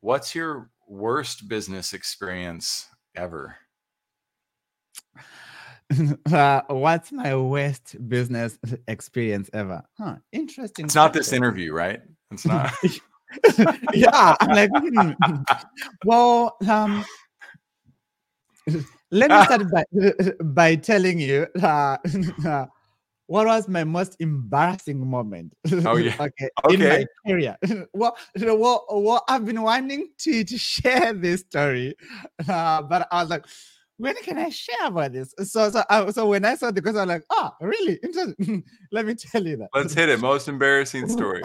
what's 0.01 0.33
your 0.33 0.71
worst 0.87 1.47
business 1.47 1.93
experience 1.93 2.87
ever? 3.15 3.55
uh, 6.33 6.61
what's 6.67 7.11
my 7.11 7.35
worst 7.35 7.95
business 8.09 8.57
experience 8.89 9.49
ever 9.53 9.81
huh 9.97 10.15
interesting 10.33 10.83
It's 10.85 10.95
not 10.95 11.13
this 11.13 11.31
interview, 11.31 11.71
right? 11.71 12.01
It's 12.31 12.45
not. 12.45 12.73
yeah, 13.93 14.35
I'm 14.41 14.49
like, 14.49 14.69
hmm. 14.73 15.11
well, 16.03 16.57
um, 16.67 17.05
let 19.11 19.31
me 19.31 19.43
start 19.45 19.71
by 19.71 19.83
by 20.43 20.75
telling 20.75 21.19
you 21.19 21.47
uh, 21.63 21.97
what 23.27 23.45
was 23.45 23.67
my 23.67 23.83
most 23.83 24.15
embarrassing 24.19 25.05
moment. 25.07 25.53
Oh, 25.85 25.97
yeah. 25.97 26.15
okay, 26.19 26.49
okay. 26.65 26.73
in 26.73 26.79
my 26.79 27.05
career. 27.25 27.57
well, 27.93 28.17
well, 28.35 28.85
well, 28.89 29.23
I've 29.27 29.45
been 29.45 29.61
wanting 29.61 30.09
to 30.19 30.43
to 30.43 30.57
share 30.57 31.13
this 31.13 31.41
story, 31.41 31.95
uh, 32.49 32.81
but 32.81 33.07
I 33.11 33.21
was 33.21 33.29
like. 33.29 33.45
When 33.99 34.13
can 34.17 34.37
I 34.37 34.49
share 34.49 34.85
about 34.85 35.13
this? 35.13 35.33
So, 35.39 35.71
so, 35.71 35.81
I, 35.89 36.11
so 36.11 36.27
when 36.27 36.45
I 36.45 36.53
saw 36.53 36.69
the 36.69 36.83
question, 36.83 37.01
I'm 37.01 37.07
like, 37.07 37.23
oh, 37.31 37.49
really? 37.59 37.97
Interesting. 38.03 38.63
Let 38.91 39.07
me 39.07 39.15
tell 39.15 39.43
you 39.43 39.57
that. 39.57 39.69
Let's 39.73 39.95
hit 39.95 40.07
it. 40.07 40.19
Most 40.19 40.47
embarrassing 40.47 41.09
story. 41.09 41.41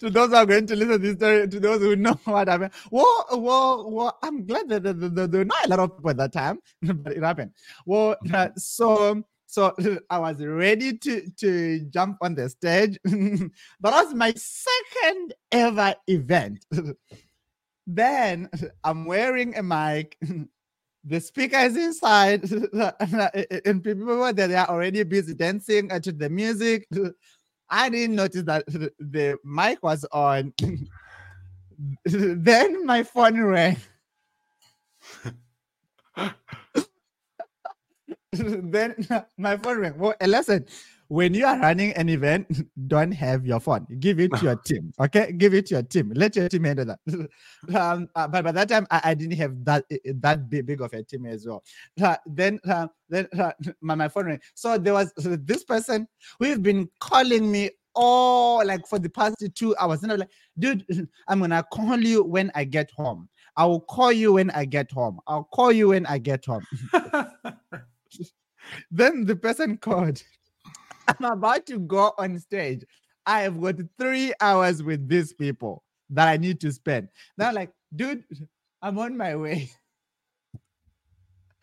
To 0.00 0.10
those 0.10 0.30
who 0.30 0.36
are 0.36 0.46
going 0.46 0.66
to 0.66 0.76
listen 0.76 0.92
to 0.92 0.98
this 0.98 1.16
story, 1.16 1.48
to 1.48 1.60
those 1.60 1.80
who 1.80 1.96
know 1.96 2.18
what 2.24 2.48
happened. 2.48 2.72
Well, 2.90 3.26
well, 3.32 3.90
well, 3.90 4.18
I'm 4.22 4.46
glad 4.46 4.68
that, 4.68 4.82
that, 4.84 5.00
that, 5.00 5.14
that 5.14 5.30
there 5.32 5.40
were 5.40 5.44
not 5.44 5.66
a 5.66 5.68
lot 5.68 5.78
of 5.80 5.96
people 5.96 6.10
at 6.10 6.16
that 6.18 6.32
time, 6.32 6.60
but 6.82 7.12
it 7.12 7.22
happened. 7.22 7.52
Well, 7.86 8.16
uh, 8.32 8.48
so 8.56 9.22
so 9.48 9.74
I 10.10 10.18
was 10.18 10.44
ready 10.44 10.96
to 10.98 11.30
to 11.30 11.80
jump 11.90 12.18
on 12.20 12.34
the 12.34 12.48
stage. 12.48 12.98
But 13.80 13.90
that 13.90 14.04
was 14.04 14.14
my 14.14 14.32
second 14.36 15.34
ever 15.50 15.94
event. 16.06 16.64
then 17.86 18.48
I'm 18.84 19.04
wearing 19.04 19.56
a 19.56 19.62
mic. 19.62 20.18
The 21.04 21.20
speaker 21.20 21.56
is 21.56 21.76
inside, 21.76 22.44
and 23.64 23.82
people 23.82 24.04
were 24.04 24.32
there. 24.32 24.48
They 24.48 24.56
are 24.56 24.68
already 24.68 25.02
busy 25.04 25.32
dancing 25.32 25.90
uh, 25.90 26.00
to 26.00 26.12
the 26.12 26.28
music. 26.28 26.86
I 27.70 27.88
didn't 27.88 28.16
notice 28.16 28.42
that 28.44 28.66
the 28.98 29.38
mic 29.44 29.82
was 29.82 30.04
on. 30.12 30.52
then 32.04 32.86
my 32.86 33.02
phone 33.02 33.40
rang. 33.40 33.76
then 38.32 38.94
my 39.36 39.56
phone 39.56 39.78
rang. 39.78 39.98
Well, 39.98 40.14
listen, 40.24 40.66
when 41.08 41.32
you 41.32 41.46
are 41.46 41.58
running 41.58 41.92
an 41.92 42.08
event, 42.08 42.46
don't 42.86 43.12
have 43.12 43.46
your 43.46 43.60
phone. 43.60 43.86
Give 43.98 44.20
it 44.20 44.32
to 44.34 44.44
your 44.44 44.56
team. 44.56 44.92
Okay, 45.00 45.32
give 45.32 45.54
it 45.54 45.66
to 45.66 45.74
your 45.76 45.82
team. 45.82 46.12
Let 46.14 46.36
your 46.36 46.48
team 46.48 46.64
handle 46.64 46.84
that. 46.86 47.00
um, 47.74 48.08
uh, 48.14 48.28
but 48.28 48.44
by 48.44 48.52
that 48.52 48.68
time, 48.68 48.86
I, 48.90 49.00
I, 49.04 49.14
didn't 49.14 49.36
have 49.38 49.64
that 49.64 49.84
that 50.16 50.50
big 50.50 50.80
of 50.80 50.92
a 50.92 51.02
team 51.02 51.26
as 51.26 51.46
well. 51.46 51.62
Uh, 52.02 52.16
then, 52.26 52.60
uh, 52.68 52.88
then 53.08 53.26
uh, 53.38 53.52
my, 53.80 53.94
my 53.94 54.08
phone 54.08 54.26
rang. 54.26 54.40
So 54.54 54.76
there 54.76 54.92
was 54.92 55.12
this 55.16 55.64
person 55.64 56.06
who've 56.38 56.62
been 56.62 56.88
calling 57.00 57.50
me 57.50 57.70
all 57.94 58.64
like 58.64 58.86
for 58.86 58.98
the 58.98 59.08
past 59.08 59.36
two 59.54 59.74
hours, 59.76 60.02
and 60.02 60.12
I'm 60.12 60.18
like, 60.18 60.30
dude, 60.58 60.84
I'm 61.28 61.40
gonna 61.40 61.64
call 61.72 61.98
you 61.98 62.22
when 62.22 62.50
I 62.54 62.64
get 62.64 62.90
home. 62.90 63.28
I 63.56 63.64
will 63.64 63.80
call 63.80 64.12
you 64.12 64.34
when 64.34 64.50
I 64.50 64.64
get 64.64 64.90
home. 64.90 65.20
I'll 65.26 65.48
call 65.52 65.72
you 65.72 65.88
when 65.88 66.06
I 66.06 66.18
get 66.18 66.44
home. 66.44 66.64
then 68.90 69.24
the 69.24 69.36
person 69.36 69.76
called. 69.78 70.22
I'm 71.08 71.24
about 71.24 71.66
to 71.66 71.78
go 71.78 72.12
on 72.18 72.38
stage. 72.38 72.84
I 73.26 73.40
have 73.40 73.60
got 73.60 73.76
three 73.98 74.32
hours 74.40 74.82
with 74.82 75.08
these 75.08 75.32
people 75.32 75.82
that 76.10 76.28
I 76.28 76.36
need 76.36 76.60
to 76.60 76.72
spend. 76.72 77.08
Now, 77.36 77.52
like, 77.52 77.70
dude, 77.94 78.24
I'm 78.80 78.98
on 78.98 79.16
my 79.16 79.36
way. 79.36 79.70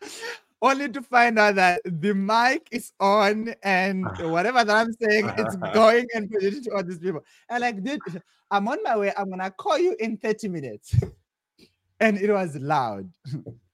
Only 0.62 0.88
to 0.88 1.02
find 1.02 1.38
out 1.38 1.56
that 1.56 1.82
the 1.84 2.14
mic 2.14 2.68
is 2.70 2.92
on 2.98 3.54
and 3.62 4.06
whatever 4.30 4.64
that 4.64 4.76
I'm 4.76 4.92
saying, 4.92 5.30
it's 5.36 5.56
going 5.74 6.06
and 6.14 6.30
presenting 6.30 6.64
to 6.64 6.70
all 6.76 6.84
these 6.84 6.98
people. 6.98 7.24
And 7.48 7.60
like, 7.60 7.82
dude, 7.82 8.00
I'm 8.50 8.66
on 8.68 8.82
my 8.82 8.96
way. 8.96 9.12
I'm 9.16 9.30
gonna 9.30 9.50
call 9.50 9.78
you 9.78 9.96
in 9.98 10.16
30 10.16 10.48
minutes. 10.48 10.94
and 12.00 12.18
it 12.18 12.30
was 12.30 12.56
loud. 12.56 13.10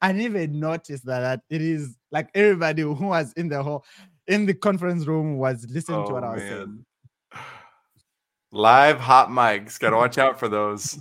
I 0.00 0.12
didn't 0.12 0.22
even 0.22 0.60
notice 0.60 1.00
that 1.02 1.42
it 1.48 1.60
is 1.60 1.96
like 2.10 2.30
everybody 2.34 2.82
who 2.82 2.94
was 2.94 3.32
in 3.34 3.48
the 3.48 3.62
hall 3.62 3.84
in 4.26 4.46
the 4.46 4.54
conference 4.54 5.06
room 5.06 5.36
was 5.36 5.66
listening 5.68 6.00
oh, 6.00 6.06
to 6.06 6.12
what 6.12 6.24
I 6.24 6.34
was 6.34 6.42
man. 6.42 6.50
saying. 6.50 6.84
Live 8.52 9.00
hot 9.00 9.28
mics. 9.28 9.78
Gotta 9.78 9.96
watch 9.96 10.18
out 10.18 10.38
for 10.38 10.48
those. 10.48 10.98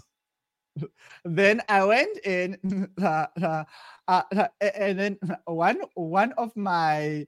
then 1.25 1.61
I 1.67 1.83
went 1.83 2.17
in, 2.25 2.89
uh, 3.01 3.25
uh, 3.41 3.63
uh, 4.07 4.47
and 4.61 4.99
then 4.99 5.19
one 5.45 5.81
one 5.95 6.31
of 6.37 6.55
my 6.55 7.27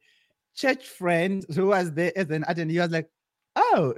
church 0.55 0.87
friends 0.87 1.45
who 1.55 1.67
was 1.67 1.91
there 1.91 2.11
as 2.15 2.29
an 2.29 2.43
attendee, 2.43 2.71
he 2.71 2.79
was 2.79 2.91
like, 2.91 3.09
"Oh, 3.55 3.93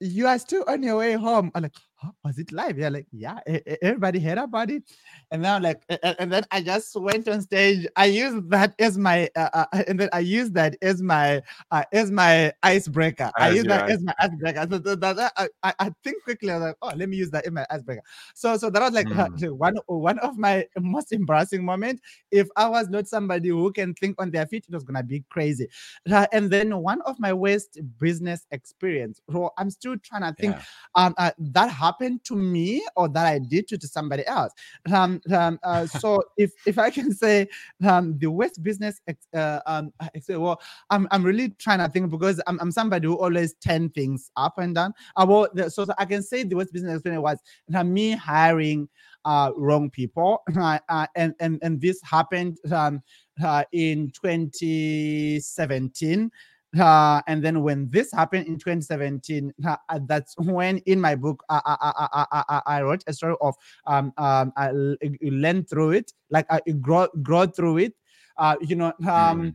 you 0.00 0.26
are 0.26 0.38
still 0.38 0.64
on 0.66 0.82
your 0.82 0.96
way 0.98 1.12
home. 1.14 1.50
I'm 1.54 1.62
like, 1.62 1.76
oh, 2.04 2.10
was 2.24 2.38
it 2.38 2.52
live? 2.52 2.78
Yeah, 2.78 2.88
like, 2.88 3.06
yeah, 3.12 3.38
everybody 3.82 4.20
heard 4.20 4.38
about 4.38 4.70
it. 4.70 4.82
And 5.30 5.44
then 5.44 5.54
I'm 5.54 5.62
like, 5.62 5.82
and 6.18 6.32
then 6.32 6.44
I 6.50 6.62
just 6.62 6.94
went 6.96 7.28
on 7.28 7.40
stage. 7.42 7.86
I 7.96 8.06
used 8.06 8.50
that 8.50 8.74
as 8.78 8.98
my, 8.98 9.28
uh, 9.36 9.48
uh, 9.52 9.64
uh, 9.72 9.82
and 9.88 10.00
then 10.00 10.08
I 10.12 10.20
used 10.20 10.54
that 10.54 10.76
as 10.82 11.02
my, 11.02 11.42
uh, 11.70 11.84
as 11.92 12.10
my 12.10 12.52
icebreaker. 12.62 13.30
I 13.36 13.50
used 13.50 13.68
that 13.68 13.90
as 13.90 14.02
my 14.02 14.14
icebreaker. 14.18 14.66
So 14.70 14.78
that, 14.96 15.16
that, 15.16 15.32
I, 15.62 15.74
I 15.78 15.90
think 16.02 16.22
quickly, 16.24 16.50
I 16.50 16.54
was 16.54 16.62
like, 16.62 16.76
oh, 16.82 16.92
let 16.96 17.08
me 17.08 17.16
use 17.16 17.30
that 17.30 17.46
in 17.46 17.54
my 17.54 17.66
icebreaker. 17.70 18.02
So, 18.34 18.56
so 18.56 18.70
that 18.70 18.80
was 18.80 18.92
like 18.92 19.06
mm. 19.06 19.50
one, 19.56 19.76
one 19.86 20.18
of 20.20 20.38
my 20.38 20.66
most 20.78 21.12
embarrassing 21.12 21.64
moments. 21.64 22.02
If 22.30 22.48
I 22.56 22.68
was 22.68 22.88
not 22.88 23.08
somebody 23.08 23.50
who 23.50 23.72
can 23.72 23.94
think 23.94 24.16
on 24.20 24.30
their 24.30 24.46
feet, 24.46 24.64
it 24.68 24.74
was 24.74 24.84
gonna 24.84 25.02
be 25.02 25.24
crazy. 25.30 25.68
and 26.06 26.50
then 26.50 26.76
one 26.78 27.00
of 27.02 27.18
my 27.18 27.32
worst 27.32 27.78
business 27.98 28.46
experience. 28.50 29.20
So 29.30 29.52
I'm 29.58 29.70
still 29.70 29.96
trying 29.98 30.22
to 30.22 30.34
think, 30.40 30.56
yeah. 30.56 30.62
um, 30.94 31.14
uh, 31.18 31.30
that 31.38 31.70
happened 31.70 31.89
to 31.98 32.36
me 32.36 32.84
or 32.96 33.08
that 33.08 33.26
I 33.26 33.38
did 33.38 33.68
to, 33.68 33.78
to 33.78 33.86
somebody 33.86 34.26
else. 34.26 34.52
Um, 34.92 35.20
um, 35.32 35.58
uh, 35.62 35.86
so 36.02 36.22
if 36.36 36.52
if 36.66 36.78
I 36.78 36.90
can 36.90 37.12
say 37.12 37.48
um, 37.86 38.18
the 38.18 38.30
West 38.30 38.62
business, 38.62 39.00
uh, 39.34 39.60
um, 39.66 39.92
well, 40.28 40.60
I'm 40.90 41.08
I'm 41.10 41.22
really 41.22 41.50
trying 41.58 41.78
to 41.78 41.88
think 41.88 42.10
because 42.10 42.40
I'm, 42.46 42.58
I'm 42.60 42.70
somebody 42.70 43.06
who 43.06 43.18
always 43.18 43.54
turn 43.54 43.90
things 43.90 44.30
up 44.36 44.58
and 44.58 44.74
down. 44.74 44.94
About 45.16 45.54
the, 45.54 45.70
so, 45.70 45.84
so 45.84 45.94
I 45.98 46.04
can 46.04 46.22
say 46.22 46.42
the 46.42 46.56
West 46.56 46.72
business 46.72 46.94
experience 46.94 47.22
was 47.22 47.38
uh, 47.74 47.84
me 47.84 48.12
hiring 48.12 48.88
uh, 49.24 49.50
wrong 49.56 49.90
people, 49.90 50.42
uh, 50.56 50.78
uh, 50.88 51.06
and 51.16 51.34
and 51.40 51.58
and 51.62 51.80
this 51.80 52.00
happened 52.02 52.58
um, 52.72 53.02
uh, 53.42 53.64
in 53.72 54.12
2017 54.12 56.30
uh, 56.78 57.20
and 57.26 57.42
then 57.42 57.62
when 57.62 57.88
this 57.88 58.12
happened 58.12 58.46
in 58.46 58.54
2017, 58.54 59.52
uh, 59.66 59.76
that's 60.06 60.34
when 60.38 60.78
in 60.78 61.00
my 61.00 61.16
book 61.16 61.42
I, 61.48 61.60
I, 61.64 62.24
I, 62.48 62.62
I, 62.66 62.82
wrote 62.82 63.02
a 63.06 63.12
story 63.12 63.34
of 63.40 63.54
um, 63.86 64.12
um 64.18 64.52
I 64.56 64.70
learned 64.72 65.68
through 65.68 65.92
it, 65.92 66.12
like 66.30 66.46
I 66.50 66.60
grow 66.80 67.08
grow 67.22 67.46
through 67.46 67.78
it. 67.78 67.94
Uh, 68.36 68.56
you 68.60 68.76
know, 68.76 68.92
um, 69.08 69.54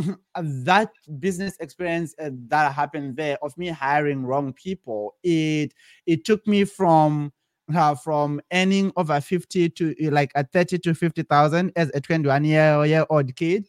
mm. 0.00 0.18
that 0.64 0.90
business 1.20 1.56
experience 1.60 2.14
uh, 2.20 2.30
that 2.48 2.72
happened 2.72 3.16
there 3.16 3.38
of 3.42 3.56
me 3.56 3.68
hiring 3.68 4.26
wrong 4.26 4.52
people, 4.52 5.14
it 5.22 5.74
it 6.06 6.24
took 6.24 6.44
me 6.46 6.64
from 6.64 7.32
uh, 7.74 7.94
from 7.94 8.40
earning 8.52 8.92
over 8.96 9.20
50 9.20 9.68
to 9.70 9.94
like 10.10 10.32
a 10.34 10.44
30 10.44 10.78
to 10.78 10.94
50,000 10.94 11.72
as 11.76 11.90
a 11.94 12.00
21 12.00 12.44
year, 12.44 12.84
year 12.84 13.06
old 13.10 13.34
kid 13.36 13.68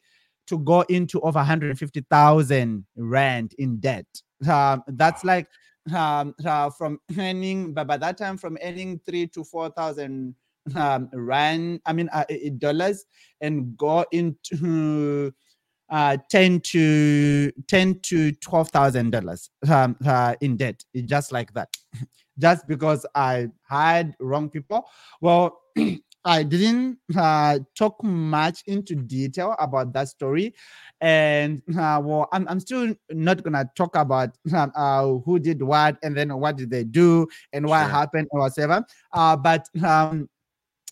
to 0.50 0.60
go 0.60 0.82
into 0.82 1.22
over 1.22 1.40
150,000 1.40 2.86
rand 2.98 3.56
in 3.58 3.80
debt. 3.80 4.06
Um, 4.48 4.84
that's 4.88 5.24
like 5.24 5.48
um, 5.96 6.36
uh, 6.46 6.70
from 6.70 7.00
earning, 7.18 7.74
but 7.74 7.88
by 7.88 7.98
that 7.98 8.18
time, 8.18 8.38
from 8.38 8.58
earning 8.64 9.00
three 9.06 9.28
to 9.28 9.44
4,000 9.44 10.36
um, 10.76 11.10
rand, 11.14 11.82
I 11.86 11.94
mean, 11.94 12.10
uh, 12.12 12.26
dollars, 12.58 13.06
and 13.42 13.78
go 13.78 14.06
into 14.12 15.32
uh, 15.90 16.18
10 16.30 16.60
to 16.62 17.52
10 17.68 18.00
to 18.02 18.32
12,000 18.34 19.10
dollars 19.12 19.50
um, 19.70 19.96
uh, 20.06 20.36
in 20.42 20.58
debt, 20.58 20.84
just 21.06 21.32
like 21.32 21.54
that, 21.54 21.70
just 22.40 22.68
because 22.68 23.06
I 23.16 23.48
hired 23.68 24.14
wrong 24.20 24.50
people. 24.50 24.86
Well, 25.22 25.60
I 26.26 26.44
didn't 26.44 27.00
uh, 27.16 27.60
talk 27.78 28.04
much 28.04 28.64
into 28.68 28.96
detail 28.96 29.56
about 29.60 29.94
that 29.94 30.10
story, 30.10 30.54
and 31.00 31.62
uh, 31.70 32.02
well, 32.04 32.28
I'm, 32.34 32.48
I'm 32.48 32.60
still 32.60 32.94
not 33.10 33.42
gonna 33.44 33.70
talk 33.76 33.96
about 33.96 34.38
um, 34.54 34.72
uh, 34.76 35.08
who 35.26 35.40
did 35.40 35.62
what 35.62 35.98
and 36.04 36.16
then 36.16 36.38
what 36.38 36.58
did 36.58 36.70
they 36.70 36.84
do 36.84 37.28
and 37.54 37.66
what 37.68 37.84
sure. 37.84 37.90
happened 37.90 38.28
or 38.32 38.42
whatever. 38.42 38.86
Uh, 39.14 39.38
but 39.38 39.68
um, 39.84 40.30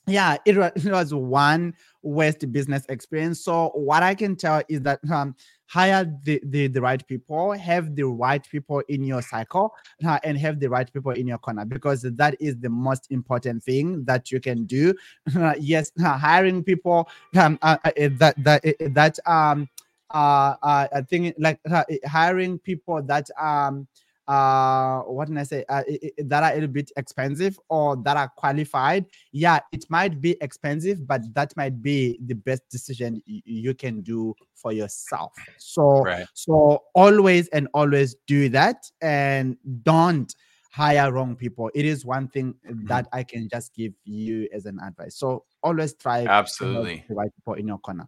yeah, 0.07 0.37
it 0.45 0.55
was, 0.55 0.71
it 0.75 0.91
was 0.91 1.13
one 1.13 1.73
West 2.01 2.49
business 2.51 2.85
experience. 2.87 3.43
So 3.43 3.71
what 3.75 4.03
I 4.03 4.15
can 4.15 4.37
tell 4.37 4.63
is 4.69 4.81
that 4.81 4.99
um, 5.11 5.35
hire 5.67 6.11
the, 6.23 6.41
the, 6.45 6.67
the 6.67 6.81
right 6.81 7.05
people, 7.07 7.51
have 7.51 7.95
the 7.95 8.03
right 8.03 8.47
people 8.49 8.81
in 8.87 9.03
your 9.03 9.21
cycle, 9.21 9.73
uh, 10.05 10.19
and 10.23 10.37
have 10.37 10.59
the 10.59 10.69
right 10.69 10.91
people 10.91 11.11
in 11.11 11.27
your 11.27 11.37
corner 11.37 11.65
because 11.65 12.01
that 12.01 12.35
is 12.39 12.57
the 12.57 12.69
most 12.69 13.07
important 13.11 13.63
thing 13.63 14.03
that 14.05 14.31
you 14.31 14.39
can 14.39 14.65
do. 14.65 14.93
Uh, 15.37 15.53
yes, 15.59 15.91
uh, 16.03 16.17
hiring 16.17 16.63
people 16.63 17.07
um, 17.35 17.59
uh, 17.61 17.77
uh, 17.83 17.91
that 18.13 18.33
that 18.43 18.63
that 18.79 19.19
um 19.27 19.69
uh, 20.09 20.55
uh 20.63 20.87
I 20.91 21.01
think 21.01 21.35
like 21.37 21.59
hiring 22.05 22.57
people 22.57 23.03
that 23.03 23.29
um 23.39 23.87
uh 24.27 25.01
what 25.01 25.27
can 25.27 25.37
i 25.37 25.43
say? 25.43 25.63
Uh, 25.69 25.83
that 26.17 26.43
are 26.43 26.51
a 26.51 26.53
little 26.55 26.69
bit 26.69 26.91
expensive 26.97 27.57
or 27.69 27.95
that 27.97 28.17
are 28.17 28.29
qualified. 28.35 29.05
Yeah 29.31 29.59
it 29.71 29.85
might 29.89 30.21
be 30.21 30.35
expensive 30.41 31.07
but 31.07 31.21
that 31.33 31.55
might 31.55 31.81
be 31.81 32.19
the 32.25 32.35
best 32.35 32.63
decision 32.69 33.21
you 33.25 33.73
can 33.73 34.01
do 34.01 34.33
for 34.55 34.73
yourself. 34.73 35.33
So 35.57 36.01
right. 36.01 36.27
so 36.33 36.83
always 36.93 37.47
and 37.49 37.67
always 37.73 38.15
do 38.25 38.49
that 38.49 38.89
and 39.01 39.57
don't 39.83 40.33
hire 40.71 41.11
wrong 41.11 41.35
people. 41.35 41.71
It 41.73 41.85
is 41.85 42.05
one 42.05 42.27
thing 42.27 42.53
mm-hmm. 42.67 42.85
that 42.87 43.07
i 43.13 43.23
can 43.23 43.49
just 43.49 43.73
give 43.73 43.93
you 44.03 44.47
as 44.53 44.65
an 44.65 44.79
advice. 44.79 45.15
So 45.17 45.45
always 45.63 45.93
try 45.95 46.25
absolutely. 46.25 47.05
the 47.07 47.15
right 47.15 47.31
people 47.35 47.53
in 47.53 47.67
your 47.67 47.79
corner. 47.79 48.07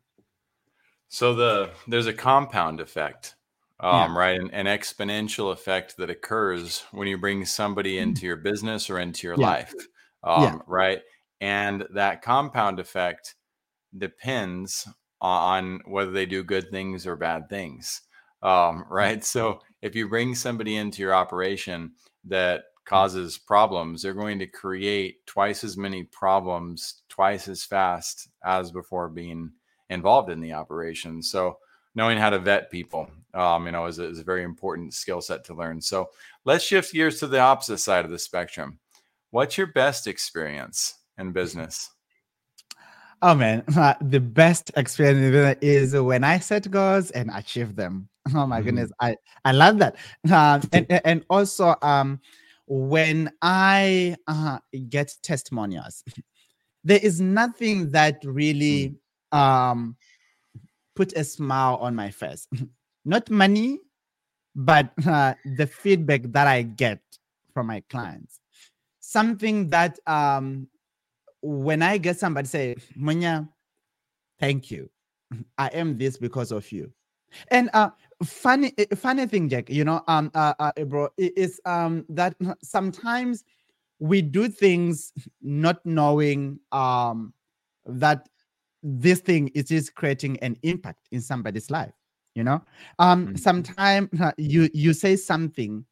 So 1.07 1.33
the 1.33 1.71
there's 1.87 2.07
a 2.07 2.13
compound 2.13 2.79
effect 2.79 3.35
um, 3.79 4.13
yeah. 4.13 4.17
right? 4.17 4.39
An, 4.39 4.49
an, 4.51 4.65
exponential 4.65 5.51
effect 5.53 5.97
that 5.97 6.09
occurs 6.09 6.83
when 6.91 7.07
you 7.07 7.17
bring 7.17 7.45
somebody 7.45 7.95
mm-hmm. 7.95 8.09
into 8.09 8.25
your 8.25 8.37
business 8.37 8.89
or 8.89 8.99
into 8.99 9.27
your 9.27 9.39
yeah. 9.39 9.47
life, 9.47 9.73
um, 10.23 10.43
yeah. 10.43 10.57
right? 10.67 11.01
And 11.41 11.85
that 11.93 12.21
compound 12.21 12.79
effect 12.79 13.35
depends 13.97 14.87
on 15.21 15.79
whether 15.85 16.11
they 16.11 16.25
do 16.25 16.43
good 16.43 16.69
things 16.71 17.07
or 17.07 17.15
bad 17.15 17.49
things, 17.49 18.01
um, 18.43 18.85
right? 18.89 19.23
So 19.23 19.59
if 19.81 19.95
you 19.95 20.07
bring 20.09 20.35
somebody 20.35 20.75
into 20.75 21.01
your 21.01 21.13
operation 21.13 21.93
that 22.25 22.63
causes 22.85 23.37
problems, 23.37 24.01
they're 24.01 24.13
going 24.13 24.39
to 24.39 24.47
create 24.47 25.25
twice 25.25 25.63
as 25.63 25.77
many 25.77 26.03
problems 26.03 27.01
twice 27.07 27.47
as 27.47 27.63
fast 27.63 28.29
as 28.43 28.71
before 28.71 29.09
being 29.09 29.51
involved 29.89 30.29
in 30.29 30.39
the 30.39 30.53
operation. 30.53 31.21
So 31.21 31.57
knowing 31.95 32.17
how 32.17 32.29
to 32.29 32.39
vet 32.39 32.71
people, 32.71 33.09
um, 33.33 33.65
you 33.65 33.71
know, 33.71 33.85
is 33.85 33.99
a, 33.99 34.07
is 34.07 34.19
a 34.19 34.23
very 34.23 34.43
important 34.43 34.93
skill 34.93 35.21
set 35.21 35.43
to 35.45 35.53
learn. 35.53 35.81
So 35.81 36.09
let's 36.45 36.63
shift 36.63 36.93
gears 36.93 37.19
to 37.19 37.27
the 37.27 37.39
opposite 37.39 37.79
side 37.79 38.05
of 38.05 38.11
the 38.11 38.19
spectrum. 38.19 38.79
What's 39.31 39.57
your 39.57 39.67
best 39.67 40.07
experience 40.07 40.95
in 41.17 41.31
business? 41.31 41.91
Oh 43.21 43.35
man, 43.35 43.63
the 44.01 44.19
best 44.19 44.71
experience 44.77 45.57
is 45.61 45.93
when 45.93 46.23
I 46.23 46.39
set 46.39 46.69
goals 46.71 47.11
and 47.11 47.29
achieve 47.33 47.75
them. 47.75 48.09
Oh 48.35 48.45
my 48.45 48.57
mm-hmm. 48.57 48.65
goodness, 48.65 48.91
I 48.99 49.15
I 49.43 49.53
love 49.53 49.79
that. 49.79 49.95
Um, 50.31 50.61
and 50.71 51.01
and 51.03 51.25
also 51.31 51.75
um, 51.81 52.19
when 52.67 53.31
I 53.41 54.15
uh, 54.27 54.59
get 54.89 55.15
testimonials, 55.23 56.03
there 56.83 56.99
is 57.01 57.19
nothing 57.19 57.89
that 57.91 58.21
really 58.23 58.95
mm. 59.33 59.37
um 59.37 59.95
put 60.99 61.13
a 61.13 61.23
smile 61.23 61.77
on 61.77 61.95
my 61.95 62.11
face. 62.11 62.45
Not 63.05 63.29
money, 63.29 63.79
but 64.53 64.91
uh, 65.07 65.33
the 65.55 65.65
feedback 65.65 66.23
that 66.33 66.45
I 66.45 66.63
get 66.63 66.99
from 67.53 67.67
my 67.67 67.81
clients. 67.89 68.41
Something 68.99 69.69
that 69.69 69.97
um 70.05 70.67
when 71.41 71.81
I 71.81 71.97
get 71.97 72.19
somebody 72.19 72.47
say, 72.49 72.75
Munya, 72.99 73.47
thank 74.41 74.69
you. 74.69 74.89
I 75.57 75.67
am 75.67 75.97
this 75.97 76.17
because 76.17 76.51
of 76.51 76.69
you. 76.69 76.91
And 77.47 77.69
uh 77.73 77.91
funny 78.25 78.73
eh, 78.77 78.93
funny 78.95 79.25
thing, 79.25 79.47
Jack, 79.47 79.69
you 79.69 79.85
know, 79.85 80.03
um 80.09 80.31
uh, 80.35 80.53
uh 80.59 80.73
bro, 80.83 81.07
is 81.17 81.61
um 81.65 82.05
that 82.09 82.35
sometimes 82.61 83.45
we 83.99 84.21
do 84.21 84.49
things 84.49 85.13
not 85.41 85.79
knowing 85.85 86.59
um 86.73 87.33
that 87.85 88.27
this 88.81 89.19
thing 89.19 89.49
is 89.49 89.65
just 89.65 89.95
creating 89.95 90.37
an 90.39 90.57
impact 90.63 91.07
in 91.11 91.21
somebody's 91.21 91.69
life 91.69 91.93
you 92.35 92.43
know? 92.43 92.61
Um 92.99 93.27
mm-hmm. 93.27 93.35
sometimes 93.35 94.09
you 94.37 94.69
you 94.73 94.93
say 94.93 95.15
something 95.15 95.85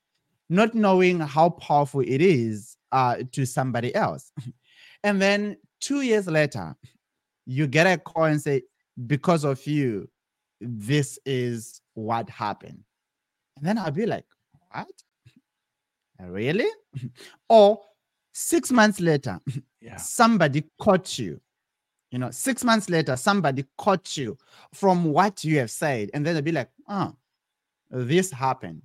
not 0.50 0.74
knowing 0.74 1.20
how 1.20 1.50
powerful 1.50 2.02
it 2.02 2.22
is 2.22 2.78
uh 2.92 3.18
to 3.34 3.46
somebody 3.46 3.94
else. 3.94 4.32
And 5.04 5.22
then 5.22 5.58
two 5.80 6.02
years 6.02 6.26
later 6.28 6.76
you 7.46 7.68
get 7.68 7.86
a 7.86 7.98
call 7.98 8.26
and 8.26 8.42
say 8.42 8.64
because 9.06 9.44
of 9.44 9.66
you 9.68 10.10
this 10.60 11.20
is 11.26 11.82
what 11.94 12.30
happened. 12.30 12.84
And 13.58 13.66
then 13.66 13.78
i'll 13.78 13.92
be 13.92 14.06
like 14.06 14.26
what? 14.72 14.88
Really? 16.20 16.70
Or 17.50 17.82
six 18.34 18.72
months 18.72 19.00
later 19.00 19.40
yeah. 19.82 19.98
somebody 19.98 20.64
caught 20.80 21.20
you 21.20 21.40
you 22.12 22.20
know 22.20 22.32
six 22.32 22.64
months 22.64 22.90
later 22.90 23.16
somebody 23.16 23.66
caught 23.78 24.18
you 24.18 24.38
from 24.74 25.04
what 25.06 25.44
you 25.44 25.58
have 25.58 25.72
said 25.72 26.10
and 26.14 26.26
then 26.26 26.34
they'll 26.34 26.44
be 26.44 26.52
like 26.52 26.70
oh 26.90 27.14
this 27.90 28.32
happened 28.32 28.82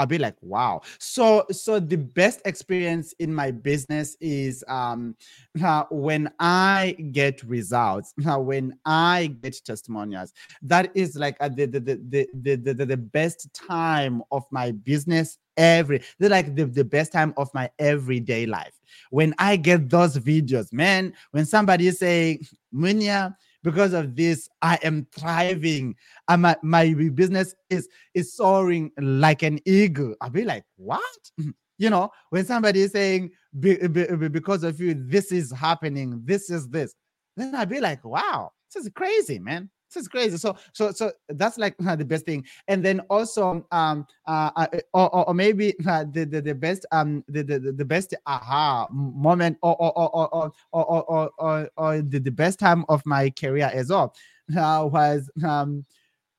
I'll 0.00 0.06
be 0.06 0.16
like, 0.16 0.36
wow. 0.40 0.80
So, 0.98 1.44
so 1.50 1.78
the 1.78 1.96
best 1.96 2.40
experience 2.46 3.12
in 3.18 3.34
my 3.34 3.50
business 3.50 4.16
is 4.18 4.64
um, 4.66 5.14
uh, 5.62 5.84
when 5.90 6.32
I 6.40 6.96
get 7.12 7.42
results, 7.42 8.14
uh, 8.26 8.38
when 8.38 8.78
I 8.86 9.36
get 9.42 9.62
testimonials. 9.62 10.32
That 10.62 10.90
is 10.94 11.16
like 11.16 11.36
uh, 11.38 11.50
the, 11.50 11.66
the, 11.66 11.80
the, 11.80 12.28
the, 12.32 12.56
the, 12.56 12.72
the, 12.72 12.86
the 12.86 12.96
best 12.96 13.52
time 13.52 14.22
of 14.32 14.44
my 14.50 14.70
business 14.70 15.36
every 15.58 16.00
they're 16.18 16.30
like 16.30 16.54
the, 16.54 16.64
the 16.64 16.84
best 16.84 17.12
time 17.12 17.34
of 17.36 17.52
my 17.52 17.68
everyday 17.80 18.46
life 18.46 18.72
when 19.10 19.34
i 19.36 19.56
get 19.56 19.90
those 19.90 20.16
videos 20.16 20.72
man 20.72 21.12
when 21.32 21.44
somebody 21.44 21.88
is 21.88 21.98
saying 21.98 22.38
munya 22.72 23.34
because 23.62 23.92
of 23.92 24.16
this 24.16 24.48
i 24.62 24.78
am 24.82 25.06
thriving. 25.16 25.94
And 26.28 26.42
my, 26.42 26.56
my 26.62 26.92
business 27.14 27.54
is 27.68 27.88
is 28.14 28.34
soaring 28.34 28.90
like 28.98 29.42
an 29.42 29.58
eagle. 29.64 30.14
I'll 30.20 30.30
be 30.30 30.44
like 30.44 30.64
what? 30.76 31.02
You 31.78 31.88
know 31.88 32.10
when 32.28 32.44
somebody 32.44 32.82
is 32.82 32.92
saying 32.92 33.30
be, 33.58 33.76
be, 33.88 34.28
because 34.28 34.64
of 34.64 34.78
you 34.80 34.94
this 34.94 35.32
is 35.32 35.50
happening 35.50 36.20
this 36.24 36.50
is 36.50 36.68
this 36.68 36.94
then 37.36 37.54
i'll 37.54 37.66
be 37.66 37.80
like 37.80 38.04
wow 38.04 38.52
this 38.72 38.84
is 38.84 38.92
crazy 38.94 39.38
man 39.38 39.70
this 39.92 40.02
is 40.02 40.08
crazy. 40.08 40.36
So, 40.36 40.56
so, 40.72 40.92
so 40.92 41.12
that's 41.28 41.58
like 41.58 41.74
uh, 41.86 41.96
the 42.02 42.04
best 42.04 42.26
thing. 42.26 42.44
And 42.68 42.84
then 42.84 43.00
also, 43.10 43.66
um, 43.70 44.06
uh, 44.26 44.50
uh 44.56 44.66
or, 44.92 45.14
or, 45.14 45.28
or 45.28 45.34
maybe 45.34 45.74
uh, 45.86 46.04
the, 46.10 46.24
the 46.24 46.40
the 46.40 46.54
best 46.54 46.86
um 46.92 47.24
the 47.28 47.42
the, 47.42 47.58
the 47.58 47.84
best 47.84 48.14
aha 48.26 48.88
moment 48.90 49.58
or 49.62 49.76
or 49.80 49.92
or 49.96 50.10
or 50.12 50.52
or 50.72 51.02
or, 51.02 51.30
or, 51.38 51.70
or 51.76 52.02
the, 52.02 52.18
the 52.18 52.30
best 52.30 52.58
time 52.58 52.84
of 52.88 53.04
my 53.04 53.30
career 53.30 53.70
as 53.72 53.90
well 53.90 54.14
uh, 54.56 54.88
was 54.90 55.30
um 55.44 55.84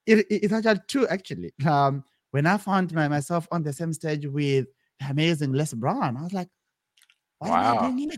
it, 0.06 0.20
it, 0.20 0.44
it's 0.44 0.54
actually 0.54 0.82
two 0.88 1.08
actually 1.08 1.54
um 1.66 2.04
when 2.32 2.46
I 2.46 2.58
found 2.58 2.94
my, 2.94 3.08
myself 3.08 3.48
on 3.52 3.62
the 3.62 3.74
same 3.74 3.94
stage 3.94 4.26
with 4.26 4.68
amazing 5.10 5.54
Les 5.54 5.74
Brown, 5.74 6.18
I 6.18 6.24
was 6.24 6.34
like, 6.34 6.48
what 7.40 7.52
wow. 7.52 7.72
am 7.72 7.78
I 7.78 7.82
doing 7.82 7.98
here? 7.98 8.12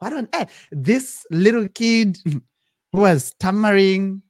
What 0.00 0.12
on 0.12 0.28
earth? 0.34 0.50
This 0.72 1.26
little 1.30 1.68
kid 1.68 2.18
who 2.92 3.00
was 3.00 3.26
stammering, 3.26 4.22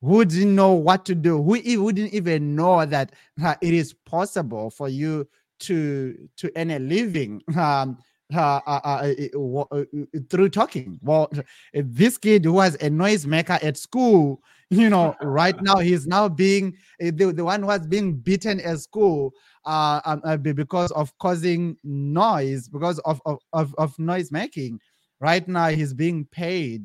who 0.00 0.24
didn't 0.24 0.54
know 0.54 0.72
what 0.72 1.04
to 1.06 1.14
do, 1.14 1.42
who, 1.42 1.54
who 1.54 1.92
didn't 1.92 2.14
even 2.14 2.54
know 2.54 2.84
that 2.86 3.12
uh, 3.42 3.54
it 3.60 3.74
is 3.74 3.92
possible 3.92 4.70
for 4.70 4.88
you 4.88 5.26
to 5.58 6.28
to 6.36 6.52
earn 6.56 6.70
a 6.70 6.78
living 6.78 7.42
um, 7.56 7.98
uh, 8.34 8.60
uh, 8.66 8.80
uh, 8.84 9.14
uh, 9.34 9.64
uh 9.70 9.84
through 10.28 10.48
talking. 10.48 10.98
Well, 11.02 11.30
this 11.72 12.18
kid 12.18 12.44
who 12.44 12.54
was 12.54 12.74
a 12.76 12.90
noisemaker 12.90 13.62
at 13.62 13.76
school, 13.76 14.42
you 14.70 14.90
know, 14.90 15.14
right 15.22 15.60
now 15.62 15.76
he's 15.76 16.06
now 16.06 16.28
being 16.28 16.76
the, 16.98 17.32
the 17.32 17.44
one 17.44 17.60
who 17.60 17.66
was 17.68 17.86
being 17.86 18.14
beaten 18.16 18.60
at 18.60 18.80
school 18.80 19.32
um, 19.64 20.20
because 20.42 20.90
of 20.92 21.16
causing 21.18 21.76
noise, 21.84 22.68
because 22.68 22.98
of, 23.00 23.20
of, 23.26 23.38
of, 23.52 23.74
of 23.78 23.98
noise 23.98 24.32
making. 24.32 24.80
Right 25.20 25.46
now 25.46 25.68
he's 25.68 25.94
being 25.94 26.26
paid 26.26 26.84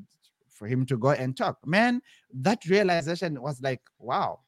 for 0.61 0.67
him 0.67 0.85
to 0.85 0.95
go 0.95 1.09
and 1.09 1.35
talk. 1.35 1.57
Man, 1.65 2.03
that 2.35 2.63
realization 2.69 3.41
was 3.41 3.59
like, 3.63 3.81
wow, 3.97 4.41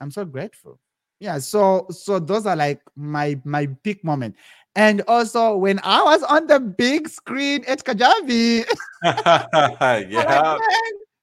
I'm 0.00 0.12
so 0.12 0.24
grateful. 0.24 0.78
Yeah, 1.18 1.38
so 1.40 1.86
so 1.90 2.20
those 2.20 2.46
are 2.46 2.54
like 2.54 2.80
my 2.94 3.40
my 3.44 3.66
big 3.66 4.04
moment. 4.04 4.36
And 4.76 5.02
also 5.08 5.56
when 5.56 5.80
I 5.82 6.00
was 6.04 6.22
on 6.22 6.46
the 6.46 6.60
big 6.60 7.08
screen 7.08 7.64
at 7.66 7.82
Kajabi. 7.82 8.64
yeah. 9.02 10.58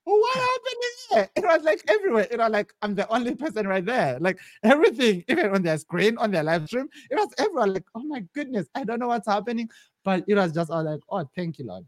what 0.03 0.35
happened 0.35 0.83
here? 1.11 1.29
It 1.37 1.45
was 1.45 1.63
like 1.63 1.81
everywhere. 1.87 2.27
You 2.29 2.35
know, 2.35 2.49
like 2.49 2.73
I'm 2.81 2.93
the 2.93 3.07
only 3.07 3.35
person 3.35 3.65
right 3.65 3.85
there. 3.85 4.19
Like 4.19 4.37
everything, 4.63 5.23
even 5.29 5.55
on 5.55 5.63
their 5.63 5.77
screen, 5.77 6.17
on 6.17 6.31
their 6.31 6.43
live 6.43 6.67
stream, 6.67 6.89
it 7.09 7.15
was 7.15 7.29
everyone 7.37 7.71
Like, 7.71 7.85
oh 7.95 8.03
my 8.03 8.19
goodness, 8.33 8.67
I 8.75 8.83
don't 8.83 8.99
know 8.99 9.07
what's 9.07 9.29
happening. 9.29 9.69
But 10.03 10.25
it 10.27 10.35
was 10.35 10.51
just 10.51 10.69
all 10.69 10.83
like, 10.83 10.99
oh, 11.09 11.23
thank 11.37 11.57
you, 11.57 11.67
Lord. 11.67 11.85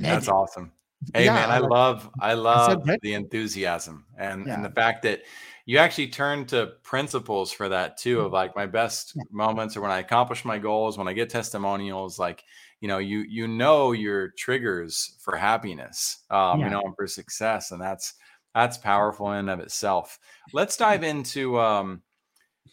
That's 0.00 0.26
awesome. 0.26 0.72
Hey 1.14 1.24
yeah, 1.24 1.34
man, 1.34 1.50
I, 1.50 1.58
love 1.58 2.08
I 2.20 2.34
love 2.34 2.84
the 3.02 3.14
enthusiasm 3.14 4.04
and, 4.16 4.46
yeah. 4.46 4.54
and 4.54 4.64
the 4.64 4.70
fact 4.70 5.02
that 5.02 5.22
you 5.66 5.78
actually 5.78 6.08
turn 6.08 6.46
to 6.46 6.72
principles 6.82 7.52
for 7.52 7.68
that 7.68 7.96
too 7.96 8.20
of 8.20 8.32
like 8.32 8.56
my 8.56 8.66
best 8.66 9.12
yeah. 9.14 9.22
moments 9.30 9.76
or 9.76 9.80
when 9.80 9.90
I 9.90 9.98
accomplish 9.98 10.44
my 10.44 10.58
goals, 10.58 10.98
when 10.98 11.08
I 11.08 11.12
get 11.12 11.30
testimonials, 11.30 12.18
like 12.18 12.44
you 12.80 12.88
know, 12.88 12.98
you 12.98 13.20
you 13.20 13.46
know 13.46 13.92
your 13.92 14.30
triggers 14.36 15.16
for 15.20 15.36
happiness, 15.36 16.18
um, 16.30 16.60
you 16.60 16.68
know, 16.68 16.82
and 16.84 16.94
for 16.96 17.06
success, 17.06 17.70
and 17.70 17.80
that's 17.80 18.14
that's 18.54 18.76
powerful 18.76 19.32
in 19.32 19.48
of 19.48 19.60
itself. 19.60 20.18
Let's 20.52 20.76
dive 20.76 21.04
into 21.04 21.58
um, 21.60 22.02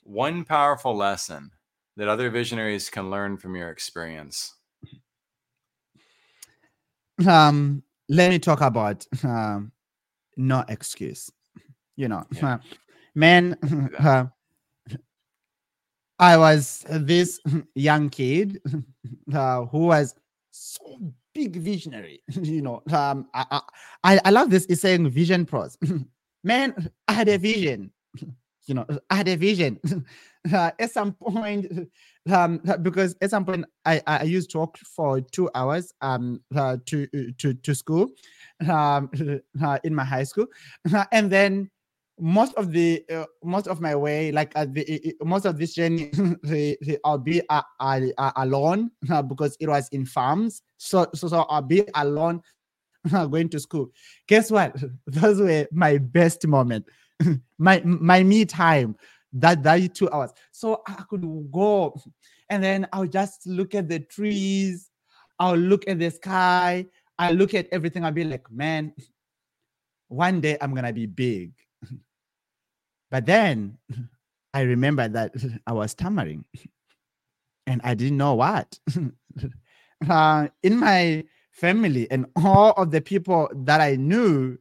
one 0.04 0.44
powerful 0.46 0.96
lesson 0.96 1.52
that 1.96 2.08
other 2.08 2.30
visionaries 2.30 2.90
can 2.90 3.12
learn 3.12 3.38
from 3.38 3.56
your 3.56 3.70
experience. 3.70 4.56
Um, 7.28 7.84
let 8.10 8.30
me 8.30 8.40
talk 8.40 8.62
about 8.62 9.06
um, 9.24 9.72
no 10.36 10.66
excuse. 10.68 11.32
You 11.96 12.08
know, 12.08 12.26
yeah. 12.32 12.60
man, 13.14 13.58
uh, 14.00 14.26
I 16.18 16.38
was 16.38 16.86
this 16.90 17.40
young 17.76 18.10
kid 18.10 18.62
uh, 19.34 19.66
who 19.66 19.80
was 19.88 20.16
so 20.52 21.14
big 21.34 21.56
visionary. 21.56 22.22
you 22.30 22.62
know, 22.62 22.82
um, 22.92 23.28
I, 23.34 23.62
I, 24.04 24.20
I 24.26 24.30
love 24.30 24.50
this. 24.50 24.66
It's 24.70 24.82
saying 24.82 25.10
vision 25.10 25.46
pros. 25.46 25.78
man, 26.44 26.90
I 27.08 27.14
had 27.14 27.30
a 27.30 27.38
vision. 27.38 27.92
you 28.66 28.74
know, 28.74 28.86
I 29.10 29.16
had 29.16 29.28
a 29.28 29.36
vision. 29.36 29.80
Uh, 30.54 30.72
at 30.80 30.92
some 30.92 31.14
point, 31.14 31.90
um, 32.32 32.62
because 32.82 33.16
at 33.22 33.30
some 33.30 33.46
point 33.46 33.66
I, 33.86 34.02
I 34.08 34.24
used 34.24 34.52
to 34.52 34.60
walk 34.60 34.78
for 34.78 35.22
two 35.22 35.50
hours 35.56 35.94
um 36.02 36.42
uh, 36.56 36.78
to 36.86 37.08
to 37.38 37.54
to 37.54 37.76
school, 37.76 38.10
um 38.70 39.10
uh, 39.64 39.80
in 39.84 39.96
my 39.96 40.04
high 40.04 40.24
school, 40.24 40.48
and 41.12 41.32
then 41.32 41.70
most 42.22 42.54
of 42.56 42.72
the 42.72 43.04
uh, 43.10 43.26
most 43.44 43.68
of 43.68 43.80
my 43.80 43.96
way 43.96 44.32
like 44.32 44.52
uh, 44.56 44.66
the, 44.66 45.16
most 45.24 45.46
of 45.46 45.58
this 45.58 45.74
journey 45.74 46.10
the, 46.44 46.78
the, 46.82 47.00
i'll 47.06 47.18
be 47.18 47.42
uh, 47.50 47.62
alone 48.36 48.92
uh, 49.10 49.22
because 49.22 49.56
it 49.60 49.68
was 49.68 49.88
in 49.90 50.06
farms. 50.06 50.62
So 50.78 51.08
so, 51.16 51.28
so 51.28 51.42
i'll 51.50 51.62
be 51.62 51.86
alone 51.96 52.42
going 53.30 53.50
to 53.50 53.60
school. 53.60 53.90
Guess 54.28 54.52
what? 54.52 54.76
Those 55.08 55.40
were 55.40 55.68
my 55.72 55.98
best 55.98 56.46
moment. 56.46 56.86
My 57.58 57.82
my 57.84 58.24
me 58.24 58.46
time 58.46 58.96
that 59.32 59.62
that 59.64 59.94
two 59.94 60.10
hours 60.12 60.32
so 60.52 60.82
i 60.88 60.94
could 61.10 61.22
go 61.52 61.96
and 62.50 62.64
then 62.64 62.88
i'll 62.94 63.06
just 63.08 63.46
look 63.46 63.76
at 63.76 63.88
the 63.88 64.00
trees 64.00 64.90
i'll 65.40 65.56
look 65.56 65.88
at 65.88 66.00
the 66.00 66.10
sky 66.10 66.86
i 67.18 67.32
look 67.32 67.54
at 67.54 67.68
everything 67.72 68.04
i'll 68.04 68.12
be 68.12 68.24
like 68.24 68.50
man 68.52 68.92
one 70.08 70.42
day 70.42 70.58
i'm 70.62 70.74
gonna 70.74 70.94
be 70.94 71.06
big 71.06 71.52
But 73.12 73.26
then 73.26 73.78
I 74.54 74.62
remember 74.62 75.08
that 75.08 75.34
I 75.68 75.74
was 75.74 75.92
stammering 75.92 76.46
and 77.68 77.82
I 77.84 77.94
didn't 77.94 78.18
know 78.18 78.36
what. 78.36 78.80
uh, 80.10 80.48
in 80.64 80.78
my 80.80 81.24
family 81.52 82.10
and 82.10 82.26
all 82.36 82.72
of 82.74 82.92
the 82.92 83.02
people 83.02 83.50
that 83.54 83.82
I 83.82 83.96
knew, 83.96 84.58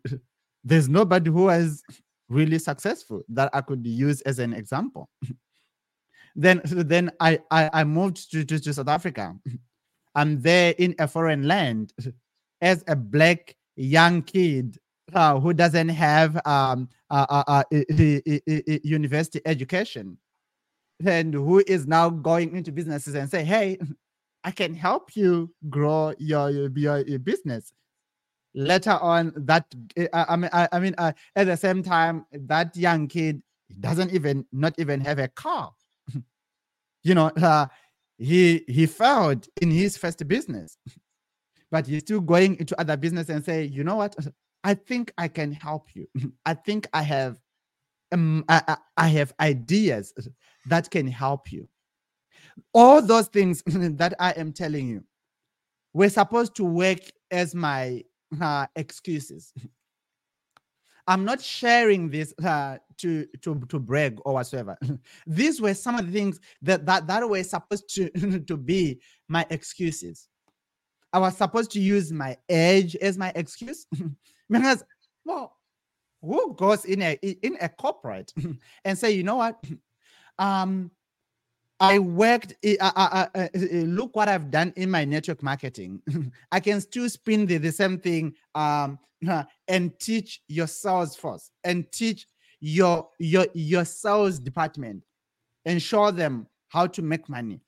there's 0.64 0.88
nobody 0.88 1.31
who 1.31 1.44
was 1.44 1.83
really 2.29 2.59
successful 2.59 3.23
that 3.29 3.51
I 3.53 3.61
could 3.61 3.87
use 3.87 4.21
as 4.23 4.38
an 4.38 4.53
example. 4.53 5.09
then 6.37 6.61
then 6.64 7.11
I, 7.21 7.41
I, 7.51 7.71
I 7.73 7.85
moved 7.85 8.31
to, 8.33 8.45
to, 8.45 8.59
to 8.61 8.75
South 8.75 8.88
Africa. 8.88 9.35
I'm 10.14 10.41
there 10.41 10.75
in 10.79 10.95
a 10.99 11.07
foreign 11.07 11.47
land 11.47 11.93
as 12.61 12.85
a 12.88 12.97
black 12.97 13.55
young 13.77 14.23
kid 14.23 14.79
uh, 15.14 15.38
who 15.38 15.53
doesn't 15.55 15.88
have 15.88 16.41
um, 16.47 16.88
uh, 17.11 17.43
uh, 17.47 17.62
university 18.83 19.41
education 19.47 20.19
and 21.05 21.33
who 21.33 21.62
is 21.67 21.87
now 21.87 22.11
going 22.11 22.57
into 22.57 22.73
businesses 22.73 23.14
and 23.14 23.31
say, 23.31 23.45
hey, 23.45 23.79
I 24.45 24.51
can 24.51 24.75
help 24.75 25.17
you 25.17 25.55
grow 25.69 26.14
your, 26.19 26.51
your, 26.51 27.01
your 27.01 27.19
business. 27.19 27.73
Later 28.59 28.99
on, 29.01 29.33
that 29.37 29.73
I 30.12 30.35
mean, 30.35 30.51
I, 30.53 30.68
I 30.73 30.81
mean, 30.81 30.92
uh, 30.99 31.12
at 31.37 31.47
the 31.47 31.57
same 31.57 31.81
time, 31.81 32.27
that 32.33 32.77
young 32.77 33.07
kid 33.07 33.40
doesn't 33.79 34.12
even 34.12 34.44
not 34.51 34.75
even 34.79 35.01
have 35.01 35.21
a 35.21 35.29
car. 35.29 35.73
you 37.05 37.14
know, 37.14 37.27
uh, 37.37 37.66
he 38.18 38.64
he 38.66 38.87
failed 38.87 39.47
in 39.62 39.71
his 39.71 39.97
first 39.97 40.27
business, 40.27 40.77
but 41.71 41.87
he's 41.87 42.01
still 42.01 42.21
going 42.21 42.59
into 42.59 42.79
other 42.81 42.97
business 42.97 43.29
and 43.29 43.44
say, 43.44 43.62
you 43.62 43.85
know 43.85 43.94
what, 43.94 44.16
I 44.64 44.75
think 44.75 45.12
I 45.16 45.29
can 45.29 45.53
help 45.53 45.94
you. 45.94 46.09
I 46.44 46.55
think 46.55 46.88
I 46.92 47.03
have 47.03 47.38
um, 48.11 48.44
I, 48.49 48.77
I 48.97 49.07
have 49.07 49.33
ideas 49.38 50.12
that 50.66 50.90
can 50.90 51.07
help 51.07 51.53
you. 51.53 51.68
All 52.75 53.01
those 53.03 53.29
things 53.29 53.62
that 53.66 54.14
I 54.18 54.33
am 54.33 54.53
telling 54.53 54.88
you, 54.88 55.05
we're 55.92 56.11
supposed 56.11 56.57
to 56.57 56.64
work 56.64 56.99
as 57.31 57.55
my 57.55 58.03
uh, 58.41 58.67
excuses. 58.77 59.53
I'm 61.07 61.25
not 61.25 61.41
sharing 61.41 62.11
this 62.11 62.35
uh, 62.45 62.77
to, 62.99 63.27
to, 63.41 63.59
to 63.71 63.79
brag 63.79 64.19
or 64.27 64.35
whatsoever. 64.35 64.77
These 65.27 65.61
were 65.61 65.73
some 65.73 65.99
of 65.99 66.07
the 66.07 66.12
things 66.12 66.38
that, 66.61 66.85
that, 66.85 67.07
that 67.07 67.29
were 67.29 67.43
supposed 67.43 67.88
to, 67.95 68.11
to 68.47 68.57
be 68.57 69.01
my 69.27 69.47
excuses. 69.49 70.29
I 71.12 71.19
was 71.19 71.37
supposed 71.37 71.71
to 71.73 71.81
use 71.81 72.12
my 72.12 72.37
age 72.51 72.95
as 72.97 73.17
my 73.17 73.33
excuse 73.35 73.87
because, 74.51 74.85
well, 75.25 75.57
who 76.21 76.55
goes 76.55 76.85
in 76.85 77.01
a 77.01 77.12
in 77.23 77.57
a 77.61 77.69
corporate 77.69 78.33
and 78.85 78.99
say, 78.99 79.12
you 79.12 79.23
know 79.23 79.37
what, 79.37 79.62
um, 80.38 80.91
I 81.81 81.99
worked. 81.99 82.55
Eh, 82.62 82.77
I, 82.81 82.93
I, 82.97 83.21
I, 83.23 83.45
eh, 83.45 83.49
eh, 83.55 83.85
look 83.87 84.17
what 84.17 84.29
I've 84.29 84.51
done 84.51 84.73
in 84.77 84.91
my 84.91 85.05
network 85.05 85.43
marketing. 85.43 86.03
I 86.53 86.61
can 86.61 86.81
still 86.81 87.09
spin 87.09 87.47
the, 87.47 87.59
the 87.59 87.73
same 87.73 87.99
thing 87.99 88.35
um, 88.55 88.99
and 89.69 89.99
teach 89.99 90.43
your 90.49 90.67
sales 90.67 91.17
force 91.17 91.51
and 91.64 91.91
teach 91.93 92.27
your 92.61 93.09
your 93.19 93.47
your 93.55 93.85
sales 93.85 94.41
department 94.41 95.05
and 95.64 95.81
show 95.81 96.11
them 96.11 96.49
how 96.69 96.87
to 96.87 97.03
make 97.03 97.29
money 97.29 97.61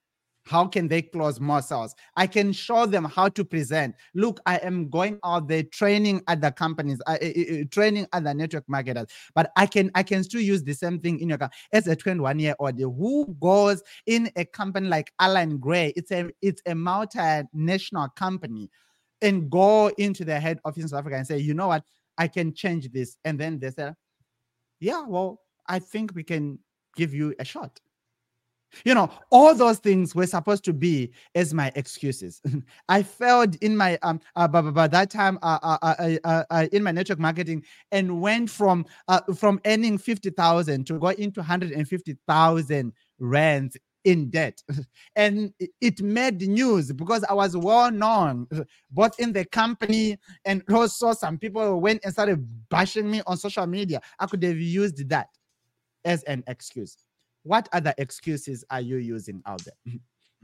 how 0.51 0.67
can 0.67 0.89
they 0.89 1.01
close 1.01 1.39
more 1.39 1.63
sales? 1.63 1.95
I 2.17 2.27
can 2.27 2.53
show 2.53 2.85
them 2.85 3.05
how 3.05 3.29
to 3.29 3.45
present. 3.45 3.95
Look, 4.17 4.41
I 4.47 4.57
am 4.57 4.91
going 4.91 5.21
out 5.25 5.47
there 5.47 5.63
training 5.63 6.23
other 6.27 6.51
companies, 6.51 7.01
uh, 7.07 7.19
uh, 7.23 7.65
training 7.71 8.09
other 8.13 8.35
network 8.35 8.65
marketers, 8.69 9.07
but 9.37 9.53
I 9.57 9.67
can 9.67 9.93
I 9.95 10.03
can 10.03 10.25
still 10.25 10.41
use 10.41 10.65
the 10.65 10.73
same 10.73 10.99
thing 10.99 11.21
in 11.21 11.29
your 11.29 11.39
car 11.39 11.51
as 11.73 11.87
a 11.87 11.95
21 11.95 12.41
year 12.41 12.57
old 12.59 12.81
who 12.81 13.37
goes 13.41 13.81
in 14.07 14.29
a 14.35 14.45
company 14.45 14.89
like 14.89 15.13
Allan 15.21 15.59
Gray. 15.59 15.93
It's 15.95 16.11
a 16.11 16.29
it's 16.43 16.63
a 16.67 16.73
multinational 16.73 18.13
company, 18.17 18.69
and 19.23 19.49
go 19.49 19.87
into 19.99 20.25
the 20.25 20.41
head 20.41 20.59
office 20.65 20.83
in 20.83 20.89
South 20.89 21.01
Africa 21.01 21.17
and 21.17 21.27
say, 21.27 21.39
you 21.39 21.55
know 21.55 21.69
what, 21.69 21.85
I 22.19 22.27
can 22.27 22.53
change 22.55 22.91
this, 22.91 23.17
and 23.25 23.39
then 23.39 23.61
they 23.61 23.71
say, 23.71 23.93
yeah, 24.81 25.05
well, 25.07 25.43
I 25.69 25.79
think 25.79 26.13
we 26.17 26.25
can 26.25 26.59
give 26.97 27.15
you 27.15 27.37
a 27.39 27.45
shot 27.45 27.79
you 28.85 28.95
know, 28.95 29.11
all 29.31 29.55
those 29.55 29.79
things 29.79 30.15
were 30.15 30.27
supposed 30.27 30.65
to 30.65 30.73
be 30.73 31.13
as 31.35 31.53
my 31.55 31.73
excuses. 31.75 32.41
I 32.89 33.03
failed 33.03 33.57
in 33.63 33.77
my 33.77 33.99
um 34.03 34.21
uh, 34.37 34.49
by, 34.49 34.63
by 34.63 34.89
that 34.89 35.11
time 35.11 35.39
uh, 35.43 35.59
uh, 35.63 35.79
uh, 35.83 36.17
uh, 36.25 36.45
uh, 36.51 36.67
in 36.73 36.83
my 36.83 36.93
network 36.93 37.19
marketing 37.19 37.65
and 37.93 38.21
went 38.21 38.51
from 38.51 38.87
uh, 39.09 39.21
from 39.35 39.61
earning 39.67 39.99
fifty 39.99 40.31
thousand 40.31 40.87
to 40.87 40.99
go 40.99 41.09
into 41.09 41.43
hundred 41.43 41.73
and 41.73 41.89
fifty 41.89 42.17
thousand 42.27 42.93
rands 43.19 43.77
in 44.05 44.31
debt. 44.31 44.63
And 45.17 45.53
it 45.81 46.01
made 46.01 46.41
news 46.41 46.91
because 46.93 47.23
I 47.25 47.35
was 47.35 47.57
well 47.57 47.91
known 47.91 48.47
both 48.91 49.19
in 49.21 49.33
the 49.33 49.45
company 49.45 50.19
and 50.45 50.63
also 50.73 51.13
some 51.13 51.37
people 51.39 51.81
went 51.81 52.01
and 52.05 52.13
started 52.13 52.47
bashing 52.71 53.11
me 53.11 53.21
on 53.27 53.37
social 53.37 53.67
media. 53.67 54.01
I 54.19 54.27
could 54.27 54.43
have 54.43 54.59
used 54.59 55.07
that 55.11 55.29
as 56.05 56.23
an 56.23 56.43
excuse 56.47 56.97
what 57.43 57.69
other 57.73 57.95
excuses 57.99 58.65
are 58.71 58.81
you 58.81 58.97
using 58.97 59.43
out 59.47 59.63
there? 59.65 59.95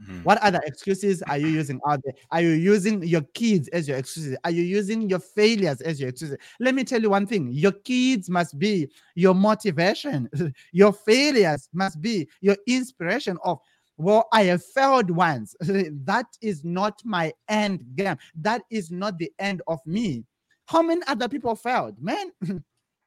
Mm-hmm. 0.01 0.23
What 0.23 0.37
other 0.43 0.61
excuses 0.65 1.23
are 1.23 1.37
you 1.37 1.47
using 1.47 1.79
out 1.87 2.01
there? 2.03 2.13
Are 2.31 2.41
you 2.41 2.49
using 2.49 3.01
your 3.01 3.21
kids 3.33 3.67
as 3.69 3.87
your 3.87 3.97
excuses? 3.97 4.37
Are 4.43 4.51
you 4.51 4.61
using 4.61 5.09
your 5.09 5.19
failures 5.19 5.81
as 5.81 5.99
your 5.99 6.09
excuses? 6.09 6.37
Let 6.59 6.75
me 6.75 6.83
tell 6.83 7.01
you 7.01 7.09
one 7.09 7.25
thing 7.25 7.49
your 7.51 7.71
kids 7.71 8.29
must 8.29 8.59
be 8.59 8.89
your 9.15 9.33
motivation, 9.33 10.29
your 10.71 10.93
failures 10.93 11.67
must 11.73 12.01
be 12.01 12.27
your 12.41 12.57
inspiration 12.67 13.37
of. 13.43 13.59
Well, 13.99 14.27
I 14.31 14.43
have 14.43 14.63
failed 14.63 15.09
once. 15.09 15.55
that 15.59 16.27
is 16.39 16.63
not 16.63 17.01
my 17.03 17.33
end 17.49 17.83
game. 17.95 18.17
That 18.35 18.61
is 18.69 18.91
not 18.91 19.17
the 19.17 19.31
end 19.39 19.63
of 19.65 19.79
me. 19.87 20.23
How 20.67 20.83
many 20.83 21.01
other 21.07 21.27
people 21.27 21.55
failed? 21.55 21.95
Man, 21.99 22.31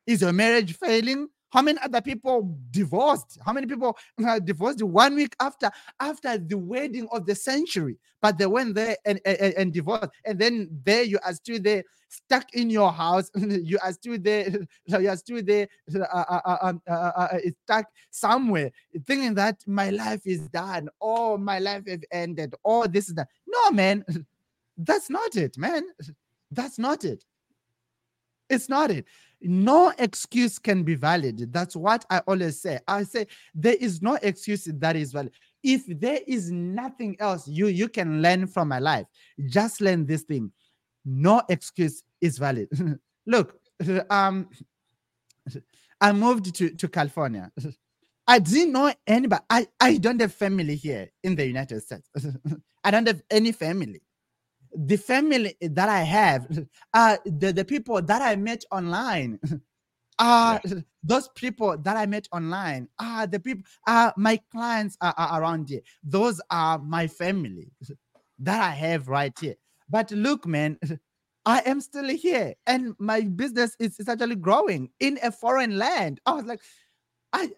is 0.08 0.22
your 0.22 0.32
marriage 0.32 0.76
failing? 0.76 1.28
How 1.50 1.62
many 1.62 1.78
other 1.82 2.00
people 2.00 2.56
divorced? 2.70 3.38
How 3.44 3.52
many 3.52 3.66
people 3.66 3.96
uh, 4.26 4.38
divorced 4.38 4.82
one 4.82 5.16
week 5.16 5.34
after 5.40 5.70
after 5.98 6.38
the 6.38 6.56
wedding 6.56 7.08
of 7.12 7.26
the 7.26 7.34
century? 7.34 7.96
But 8.22 8.38
they 8.38 8.46
went 8.46 8.74
there 8.74 8.96
and, 9.04 9.20
and, 9.24 9.54
and 9.54 9.72
divorced, 9.72 10.10
and 10.24 10.38
then 10.38 10.68
there 10.84 11.02
you 11.02 11.18
are 11.24 11.32
still 11.34 11.60
there, 11.60 11.82
stuck 12.08 12.54
in 12.54 12.70
your 12.70 12.92
house. 12.92 13.30
you 13.34 13.78
are 13.82 13.92
still 13.92 14.18
there. 14.18 14.48
You 14.86 15.08
are 15.08 15.16
still 15.16 15.42
there, 15.42 15.68
uh, 15.94 16.00
uh, 16.00 16.40
uh, 16.44 16.56
um, 16.62 16.82
uh, 16.88 16.92
uh, 16.92 17.28
uh, 17.32 17.38
stuck 17.64 17.86
somewhere, 18.10 18.70
thinking 19.06 19.34
that 19.34 19.58
my 19.66 19.90
life 19.90 20.22
is 20.24 20.48
done. 20.48 20.88
Oh, 21.00 21.36
my 21.36 21.58
life 21.58 21.82
has 21.88 22.00
ended. 22.12 22.54
Oh, 22.64 22.86
this 22.86 23.08
is 23.08 23.14
that. 23.14 23.28
No, 23.46 23.70
man, 23.72 24.04
that's 24.78 25.10
not 25.10 25.34
it, 25.36 25.58
man. 25.58 25.82
That's 26.52 26.78
not 26.78 27.04
it. 27.04 27.24
It's 28.48 28.68
not 28.68 28.90
it 28.90 29.06
no 29.42 29.92
excuse 29.98 30.58
can 30.58 30.82
be 30.82 30.94
valid. 30.94 31.52
That's 31.52 31.74
what 31.74 32.04
I 32.10 32.18
always 32.26 32.60
say. 32.60 32.78
I 32.86 33.04
say 33.04 33.26
there 33.54 33.76
is 33.78 34.02
no 34.02 34.18
excuse 34.22 34.64
that 34.64 34.96
is 34.96 35.12
valid. 35.12 35.32
If 35.62 35.82
there 35.86 36.20
is 36.26 36.50
nothing 36.50 37.16
else 37.20 37.46
you 37.48 37.68
you 37.68 37.88
can 37.88 38.22
learn 38.22 38.46
from 38.46 38.68
my 38.68 38.78
life, 38.78 39.06
just 39.48 39.80
learn 39.80 40.06
this 40.06 40.22
thing. 40.22 40.52
No 41.04 41.42
excuse 41.48 42.02
is 42.20 42.38
valid. 42.38 42.68
Look, 43.26 43.58
um, 44.10 44.48
I 46.00 46.12
moved 46.12 46.54
to, 46.54 46.70
to 46.70 46.88
California. 46.88 47.50
I 48.26 48.38
didn't 48.38 48.72
know 48.72 48.92
anybody. 49.06 49.42
I, 49.50 49.66
I 49.80 49.96
don't 49.98 50.20
have 50.20 50.32
family 50.32 50.76
here 50.76 51.10
in 51.22 51.34
the 51.34 51.46
United 51.46 51.82
States. 51.82 52.08
I 52.84 52.90
don't 52.90 53.06
have 53.06 53.22
any 53.30 53.52
family 53.52 54.02
the 54.72 54.96
family 54.96 55.56
that 55.60 55.88
I 55.88 56.00
have 56.02 56.46
are 56.94 57.14
uh, 57.14 57.16
the, 57.24 57.52
the 57.52 57.64
people 57.64 58.00
that 58.02 58.22
I 58.22 58.36
met 58.36 58.64
online. 58.70 59.38
are 60.18 60.56
uh, 60.56 60.58
yeah. 60.64 60.74
those 61.02 61.28
people 61.28 61.76
that 61.78 61.96
I 61.96 62.06
met 62.06 62.28
online 62.32 62.88
are 62.98 63.26
the 63.26 63.40
people 63.40 63.64
are 63.86 64.12
my 64.16 64.38
clients 64.52 64.96
are, 65.00 65.14
are 65.16 65.40
around 65.40 65.68
here. 65.68 65.80
Those 66.02 66.40
are 66.50 66.78
my 66.78 67.06
family 67.06 67.70
that 68.38 68.60
I 68.60 68.70
have 68.70 69.08
right 69.08 69.36
here. 69.38 69.56
But 69.88 70.10
look, 70.12 70.46
man, 70.46 70.78
I 71.46 71.62
am 71.66 71.80
still 71.80 72.08
here 72.08 72.54
and 72.66 72.94
my 72.98 73.22
business 73.22 73.74
is, 73.80 73.98
is 73.98 74.08
actually 74.08 74.36
growing 74.36 74.90
in 75.00 75.18
a 75.22 75.32
foreign 75.32 75.78
land. 75.78 76.20
I 76.26 76.32
was 76.32 76.44
like, 76.44 76.60
I 77.32 77.50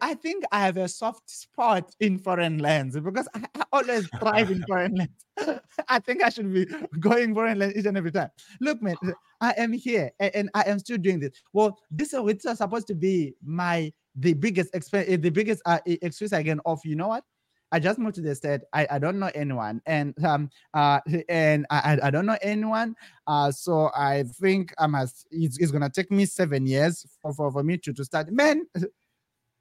I 0.00 0.14
think 0.14 0.44
I 0.50 0.64
have 0.64 0.76
a 0.76 0.88
soft 0.88 1.30
spot 1.30 1.94
in 2.00 2.18
foreign 2.18 2.58
lands 2.58 2.98
because 2.98 3.28
I, 3.34 3.44
I 3.54 3.62
always 3.72 4.08
thrive 4.20 4.50
in 4.50 4.62
foreign 4.66 4.94
lands. 5.36 5.60
I 5.88 6.00
think 6.00 6.22
I 6.22 6.30
should 6.30 6.52
be 6.52 6.66
going 7.00 7.34
foreign 7.34 7.58
lands 7.58 7.76
each 7.76 7.86
and 7.86 7.96
every 7.96 8.10
time. 8.10 8.30
Look, 8.60 8.82
man, 8.82 8.96
I 9.40 9.54
am 9.56 9.72
here 9.72 10.10
and, 10.18 10.34
and 10.34 10.50
I 10.54 10.62
am 10.62 10.78
still 10.80 10.98
doing 10.98 11.20
this. 11.20 11.30
Well, 11.52 11.78
this 11.90 12.12
is 12.12 12.58
supposed 12.58 12.88
to 12.88 12.94
be 12.94 13.34
my 13.44 13.92
the 14.16 14.34
biggest 14.34 14.74
expense, 14.74 15.08
eh, 15.08 15.16
the 15.16 15.30
biggest 15.30 15.62
uh, 15.64 15.78
excuse 15.86 16.32
again 16.32 16.60
of 16.66 16.80
you 16.84 16.96
know 16.96 17.08
what? 17.08 17.24
I 17.70 17.78
just 17.78 17.98
moved 17.98 18.14
to 18.16 18.22
the 18.22 18.34
state. 18.34 18.62
I, 18.72 18.86
I 18.92 18.98
don't 18.98 19.18
know 19.18 19.30
anyone, 19.34 19.82
and 19.84 20.14
um 20.24 20.48
uh 20.72 21.00
and 21.28 21.66
I 21.70 21.98
I 22.02 22.10
don't 22.10 22.24
know 22.26 22.38
anyone. 22.40 22.96
Uh, 23.26 23.52
so 23.52 23.90
I 23.94 24.24
think 24.40 24.72
I 24.78 24.86
must. 24.86 25.26
It's, 25.30 25.58
it's 25.58 25.70
gonna 25.70 25.90
take 25.90 26.10
me 26.10 26.24
seven 26.24 26.66
years 26.66 27.04
for, 27.20 27.34
for, 27.34 27.52
for 27.52 27.62
me 27.62 27.76
to 27.78 27.92
to 27.92 28.04
start. 28.04 28.32
Man, 28.32 28.64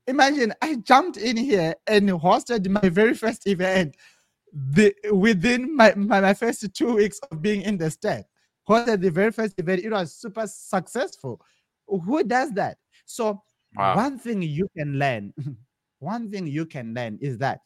imagine 0.08 0.54
I 0.62 0.76
jumped 0.76 1.18
in 1.18 1.38
here 1.38 1.76
and 1.86 2.10
hosted 2.10 2.68
my 2.70 2.90
very 2.90 3.14
first 3.14 3.48
event 3.48 3.96
the, 4.54 4.94
within 5.12 5.76
my, 5.76 5.94
my, 5.96 6.22
my 6.22 6.34
first 6.34 6.74
two 6.74 6.96
weeks 6.96 7.20
of 7.32 7.42
being 7.42 7.62
in 7.62 7.78
the 7.78 7.92
state. 7.92 8.26
Hosted 8.68 9.02
the 9.02 9.12
very 9.12 9.32
first 9.32 9.60
event, 9.60 9.84
it 9.84 9.92
was 9.92 10.14
super 10.14 10.48
successful. 10.48 11.42
Who 11.88 12.24
does 12.24 12.52
that? 12.54 12.78
So, 13.06 13.42
wow. 13.76 13.96
one 13.96 14.20
thing 14.20 14.42
you 14.42 14.68
can 14.78 15.00
learn, 15.00 15.34
one 16.00 16.30
thing 16.30 16.48
you 16.48 16.66
can 16.66 16.94
learn 16.94 17.18
is 17.22 17.38
that 17.38 17.62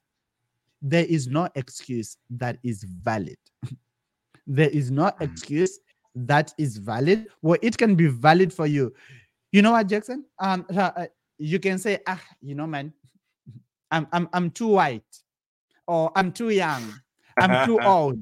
there 0.82 1.06
is 1.06 1.28
no 1.28 1.48
excuse 1.56 2.18
that 2.32 2.58
is 2.64 2.84
valid. 2.84 3.38
there 4.48 4.70
is 4.70 4.92
no 4.92 5.06
mm. 5.06 5.22
excuse 5.22 5.80
that 6.16 6.54
is 6.58 6.78
valid. 6.78 7.28
Well, 7.42 7.58
it 7.62 7.78
can 7.78 7.96
be 7.96 8.08
valid 8.08 8.54
for 8.54 8.68
you. 8.68 8.94
You 9.52 9.62
know 9.62 9.72
what, 9.72 9.88
Jackson? 9.88 10.26
Um, 10.39 10.66
uh, 10.76 11.06
you 11.42 11.60
can 11.60 11.78
say, 11.80 12.00
ah, 12.08 12.22
you 12.42 12.56
know, 12.56 12.68
man, 12.68 12.94
I'm 13.89 14.08
I'm 14.12 14.30
I'm 14.34 14.52
too 14.52 14.68
white, 14.68 15.18
or 15.88 16.12
I'm 16.16 16.32
too 16.32 16.50
young, 16.50 16.94
I'm 17.39 17.66
too 17.66 17.80
old, 17.82 18.20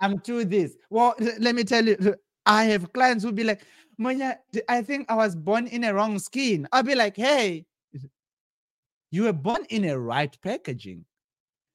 I'm 0.00 0.18
too 0.18 0.44
this. 0.44 0.76
Well, 0.90 1.14
let 1.38 1.54
me 1.54 1.64
tell 1.64 1.84
you, 1.84 2.14
I 2.46 2.64
have 2.64 2.92
clients 2.92 3.24
who 3.24 3.32
be 3.32 3.44
like, 3.44 3.62
Moya, 3.98 4.38
I 4.68 4.82
think 4.82 5.06
I 5.10 5.14
was 5.14 5.36
born 5.36 5.66
in 5.66 5.84
a 5.84 5.94
wrong 5.94 6.18
skin. 6.18 6.66
I'll 6.72 6.82
be 6.82 6.94
like, 6.94 7.16
hey, 7.16 7.66
you 9.10 9.24
were 9.24 9.32
born 9.34 9.64
in 9.68 9.84
a 9.84 9.98
right 9.98 10.34
packaging. 10.42 11.04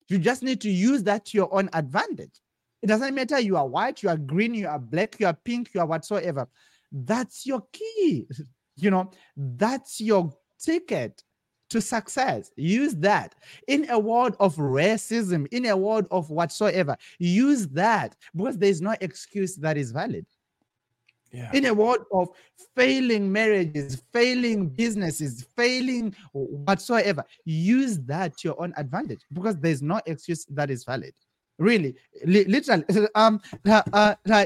You 0.10 0.18
just 0.18 0.42
need 0.42 0.62
to 0.62 0.70
use 0.70 1.04
that 1.04 1.26
to 1.26 1.38
your 1.38 1.54
own 1.54 1.70
advantage. 1.74 2.42
It 2.82 2.88
doesn't 2.88 3.14
matter 3.14 3.40
you 3.40 3.58
are 3.58 3.68
white, 3.68 4.02
you 4.02 4.10
are 4.10 4.18
green, 4.18 4.54
you 4.54 4.68
are 4.68 4.80
black, 4.80 5.20
you 5.20 5.28
are 5.28 5.34
pink, 5.34 5.70
you 5.74 5.82
are 5.82 5.86
whatsoever. 5.86 6.48
That's 6.92 7.46
your 7.46 7.64
key. 7.72 8.28
You 8.80 8.92
know, 8.92 9.10
that's 9.36 10.00
your 10.00 10.32
ticket 10.60 11.24
to 11.70 11.82
success. 11.82 12.52
Use 12.56 12.96
that. 12.96 13.36
In 13.68 13.90
a 13.90 14.00
world 14.00 14.36
of 14.40 14.56
racism, 14.56 15.48
in 15.52 15.66
a 15.66 15.76
world 15.76 16.08
of 16.12 16.30
whatsoever, 16.30 16.96
use 17.20 17.68
that 17.70 18.16
because 18.36 18.58
there's 18.58 18.82
no 18.82 18.96
excuse 19.02 19.56
that 19.58 19.78
is 19.78 19.92
valid. 19.92 20.26
Yeah. 21.32 21.52
In 21.54 21.66
a 21.66 21.74
world 21.74 22.06
of 22.14 22.30
failing 22.76 23.32
marriages, 23.32 24.02
failing 24.14 24.70
businesses, 24.70 25.46
failing 25.58 26.16
whatsoever, 26.32 27.24
use 27.44 28.00
that 28.00 28.38
to 28.38 28.48
your 28.48 28.62
own 28.62 28.74
advantage 28.78 29.22
because 29.34 29.58
there's 29.58 29.82
no 29.82 30.00
excuse 30.06 30.46
that 30.46 30.70
is 30.70 30.86
valid. 30.86 31.14
Really, 31.60 31.96
li- 32.26 32.46
literally. 32.46 32.86
Um, 33.16 33.42
uh, 33.68 34.16
uh, 34.32 34.46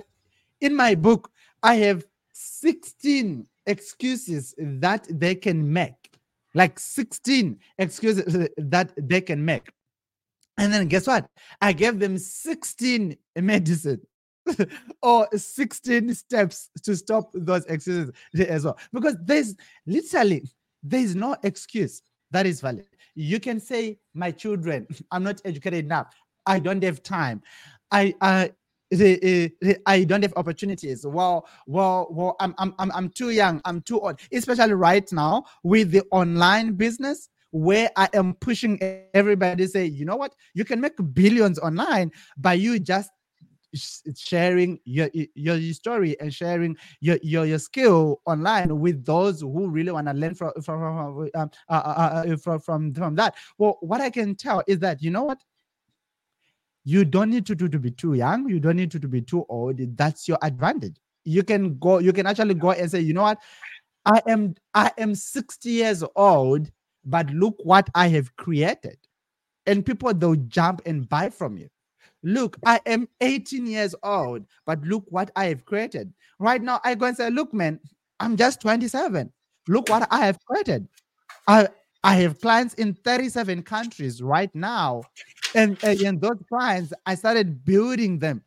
in 0.59 0.75
my 0.75 0.95
book, 0.95 1.29
I 1.61 1.75
have 1.75 2.05
16 2.33 3.45
excuses 3.67 4.55
that 4.57 5.07
they 5.09 5.35
can 5.35 5.71
make, 5.71 6.00
like 6.53 6.79
16 6.79 7.57
excuses 7.77 8.49
that 8.57 8.91
they 8.97 9.21
can 9.21 9.43
make. 9.43 9.71
And 10.57 10.71
then 10.71 10.87
guess 10.87 11.07
what? 11.07 11.27
I 11.61 11.73
gave 11.73 11.99
them 11.99 12.17
16 12.17 13.17
medicine 13.37 14.01
or 15.01 15.27
16 15.35 16.13
steps 16.13 16.69
to 16.83 16.95
stop 16.95 17.31
those 17.33 17.65
excuses 17.65 18.11
as 18.47 18.65
well. 18.65 18.77
Because 18.91 19.15
there's 19.23 19.55
literally 19.85 20.43
there's 20.83 21.15
no 21.15 21.35
excuse 21.43 22.01
that 22.31 22.45
is 22.45 22.61
valid. 22.61 22.87
You 23.15 23.39
can 23.39 23.59
say, 23.59 23.99
My 24.13 24.31
children, 24.31 24.87
I'm 25.11 25.23
not 25.23 25.41
educated 25.45 25.85
enough. 25.85 26.13
I 26.45 26.59
don't 26.59 26.83
have 26.83 27.03
time. 27.03 27.41
I 27.91 28.13
I 28.21 28.51
I 28.93 30.03
don't 30.05 30.21
have 30.21 30.33
opportunities. 30.35 31.05
Well, 31.05 31.47
well, 31.65 32.07
well, 32.11 32.35
I'm, 32.39 32.53
I'm, 32.57 32.73
I'm 32.77 33.09
too 33.09 33.29
young. 33.29 33.61
I'm 33.65 33.81
too 33.81 33.99
old, 33.99 34.19
especially 34.31 34.73
right 34.73 35.09
now 35.11 35.45
with 35.63 35.91
the 35.91 36.03
online 36.11 36.73
business 36.73 37.29
where 37.51 37.89
I 37.95 38.09
am 38.13 38.33
pushing 38.35 38.79
everybody 39.13 39.67
say, 39.67 39.85
you 39.85 40.05
know 40.05 40.15
what, 40.15 40.35
you 40.53 40.65
can 40.65 40.79
make 40.81 40.93
billions 41.13 41.59
online 41.59 42.11
by 42.37 42.53
you 42.53 42.79
just 42.79 43.11
sharing 44.15 44.79
your 44.83 45.09
your 45.13 45.59
story 45.73 46.19
and 46.19 46.33
sharing 46.33 46.75
your 46.99 47.17
your, 47.23 47.45
your 47.45 47.59
skill 47.59 48.21
online 48.25 48.79
with 48.79 49.05
those 49.05 49.41
who 49.41 49.69
really 49.69 49.91
want 49.91 50.07
to 50.07 50.13
learn 50.13 50.35
from 50.35 50.51
from 50.61 50.79
from, 50.79 51.29
um, 51.35 51.51
uh, 51.69 51.73
uh, 51.73 52.23
uh, 52.27 52.35
from 52.35 52.59
from 52.59 52.93
from 52.93 53.15
that. 53.15 53.35
Well, 53.57 53.77
what 53.81 54.01
I 54.01 54.09
can 54.09 54.35
tell 54.35 54.61
is 54.67 54.79
that 54.79 55.01
you 55.01 55.11
know 55.11 55.23
what. 55.23 55.41
You 56.83 57.05
don't 57.05 57.29
need 57.29 57.45
to, 57.47 57.55
to, 57.55 57.69
to 57.69 57.79
be 57.79 57.91
too 57.91 58.15
young. 58.15 58.49
You 58.49 58.59
don't 58.59 58.75
need 58.75 58.91
to, 58.91 58.99
to 58.99 59.07
be 59.07 59.21
too 59.21 59.45
old. 59.49 59.79
That's 59.97 60.27
your 60.27 60.39
advantage. 60.41 60.97
You 61.23 61.43
can 61.43 61.77
go, 61.77 61.99
you 61.99 62.13
can 62.13 62.25
actually 62.25 62.55
go 62.55 62.71
and 62.71 62.89
say, 62.89 62.99
you 62.99 63.13
know 63.13 63.21
what? 63.21 63.39
I 64.05 64.21
am 64.27 64.55
I 64.73 64.91
am 64.97 65.13
60 65.13 65.69
years 65.69 66.03
old, 66.15 66.71
but 67.05 67.29
look 67.29 67.55
what 67.63 67.89
I 67.93 68.07
have 68.07 68.35
created. 68.35 68.97
And 69.67 69.85
people 69.85 70.13
they'll 70.13 70.35
jump 70.35 70.81
and 70.87 71.07
buy 71.07 71.29
from 71.29 71.57
you. 71.57 71.69
Look, 72.23 72.57
I 72.65 72.79
am 72.85 73.07
18 73.21 73.65
years 73.65 73.95
old, 74.03 74.45
but 74.65 74.81
look 74.81 75.05
what 75.09 75.31
I 75.35 75.45
have 75.45 75.65
created. 75.65 76.13
Right 76.39 76.61
now, 76.61 76.79
I 76.83 76.95
go 76.95 77.05
and 77.07 77.17
say, 77.17 77.29
Look, 77.29 77.53
man, 77.53 77.79
I'm 78.19 78.37
just 78.37 78.61
27. 78.61 79.31
Look 79.67 79.89
what 79.89 80.07
I 80.11 80.25
have 80.25 80.39
created. 80.45 80.87
I, 81.47 81.67
I 82.03 82.15
have 82.15 82.41
clients 82.41 82.73
in 82.75 82.93
37 82.93 83.63
countries 83.63 84.21
right 84.21 84.53
now. 84.55 85.03
And, 85.53 85.81
and 85.83 86.19
those 86.19 86.41
clients, 86.49 86.93
I 87.05 87.15
started 87.15 87.63
building 87.63 88.19
them 88.19 88.43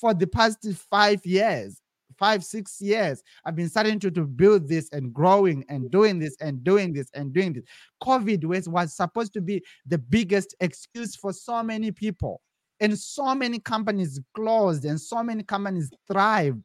for 0.00 0.14
the 0.14 0.26
past 0.26 0.64
five 0.90 1.24
years, 1.26 1.80
five, 2.16 2.44
six 2.44 2.80
years. 2.80 3.22
I've 3.44 3.56
been 3.56 3.68
starting 3.68 3.98
to, 4.00 4.10
to 4.12 4.24
build 4.24 4.68
this 4.68 4.88
and 4.92 5.12
growing 5.12 5.64
and 5.68 5.90
doing 5.90 6.18
this 6.18 6.36
and 6.40 6.62
doing 6.62 6.92
this 6.92 7.10
and 7.14 7.32
doing 7.32 7.54
this. 7.54 7.64
COVID 8.02 8.44
was, 8.44 8.68
was 8.68 8.94
supposed 8.94 9.32
to 9.32 9.40
be 9.40 9.62
the 9.86 9.98
biggest 9.98 10.54
excuse 10.60 11.16
for 11.16 11.32
so 11.32 11.62
many 11.62 11.90
people 11.90 12.40
and 12.80 12.98
so 12.98 13.34
many 13.34 13.58
companies 13.58 14.18
closed 14.34 14.84
and 14.84 15.00
so 15.00 15.22
many 15.22 15.42
companies 15.42 15.90
thrived 16.10 16.64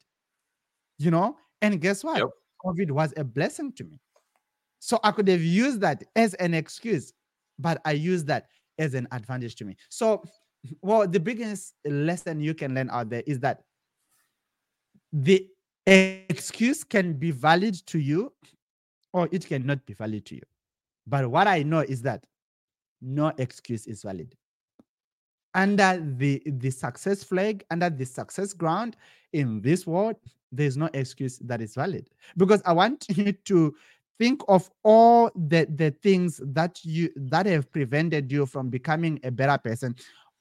you 0.98 1.12
know 1.12 1.38
and 1.62 1.80
guess 1.82 2.04
what 2.04 2.18
yep. 2.18 2.30
covid 2.66 2.90
was 2.90 3.14
a 3.18 3.24
blessing 3.24 3.72
to 3.74 3.84
me 3.84 4.00
so 4.86 5.00
i 5.04 5.12
could 5.12 5.28
have 5.28 5.42
used 5.42 5.82
that 5.82 6.04
as 6.16 6.34
an 6.36 6.54
excuse 6.54 7.14
but 7.58 7.82
i 7.86 7.92
used 7.92 8.28
that 8.28 8.48
as 8.78 8.94
an 8.94 9.08
advantage 9.12 9.56
to 9.56 9.66
me. 9.66 9.76
So 9.90 10.24
well 10.82 11.08
the 11.08 11.20
biggest 11.20 11.76
lesson 11.86 12.40
you 12.40 12.54
can 12.54 12.74
learn 12.74 12.90
out 12.90 13.10
there 13.10 13.24
is 13.26 13.40
that 13.40 13.64
the 15.14 15.48
excuse 15.86 16.84
can 16.84 17.14
be 17.14 17.32
valid 17.32 17.76
to 17.88 18.00
you 18.00 18.34
or 19.14 19.30
it 19.32 19.48
cannot 19.48 19.86
be 19.86 19.94
valid 19.94 20.26
to 20.28 20.36
you. 20.36 20.42
But 21.08 21.30
what 21.30 21.48
i 21.48 21.64
know 21.64 21.82
is 21.82 22.02
that 22.04 22.24
no 23.02 23.32
excuse 23.38 23.86
is 23.86 24.02
valid. 24.02 24.36
Under 25.54 26.04
the 26.18 26.42
the 26.46 26.72
success 26.72 27.24
flag 27.24 27.64
under 27.70 27.90
the 27.90 28.06
success 28.06 28.54
ground 28.54 28.98
in 29.34 29.62
this 29.62 29.86
world 29.86 30.16
there's 30.52 30.78
no 30.78 30.90
excuse 30.94 31.38
that 31.40 31.62
is 31.62 31.76
valid. 31.76 32.10
Because 32.36 32.62
i 32.66 32.74
want 32.74 33.06
you 33.16 33.32
to 33.32 33.76
think 34.20 34.42
of 34.48 34.70
all 34.84 35.32
the 35.36 35.66
the 35.76 35.92
things 36.04 36.42
that 36.44 36.80
you 36.84 37.10
that 37.16 37.46
have 37.46 37.72
prevented 37.72 38.32
you 38.32 38.46
from 38.46 38.70
becoming 38.70 39.20
a 39.24 39.32
better 39.32 39.58
person. 39.58 39.96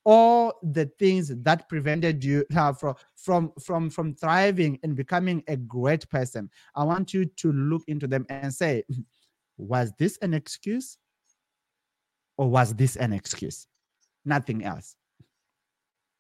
All 0.07 0.53
the 0.63 0.87
things 0.99 1.33
that 1.35 1.67
prevented 1.69 2.23
you 2.23 2.45
uh, 2.55 2.73
from 2.73 2.95
from 3.17 3.53
from 3.61 3.91
from 3.91 4.15
thriving 4.15 4.79
and 4.83 4.95
becoming 4.95 5.43
a 5.49 5.57
great 5.57 6.09
person. 6.11 6.51
I 6.75 6.85
want 6.85 7.15
you 7.15 7.25
to 7.25 7.53
look 7.53 7.83
into 7.89 8.07
them 8.07 8.27
and 8.29 8.53
say 8.53 8.85
was 9.57 9.93
this 9.99 10.19
an 10.21 10.35
excuse 10.35 10.99
or 12.37 12.51
was 12.51 12.75
this 12.75 12.97
an 12.97 13.13
excuse? 13.13 13.67
Nothing 14.25 14.65
else. 14.65 14.97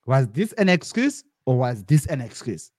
Was 0.07 0.29
this 0.29 0.53
an 0.55 0.69
excuse 0.69 1.25
or 1.47 1.59
was 1.59 1.85
this 1.85 2.07
an 2.07 2.21
excuse? 2.21 2.71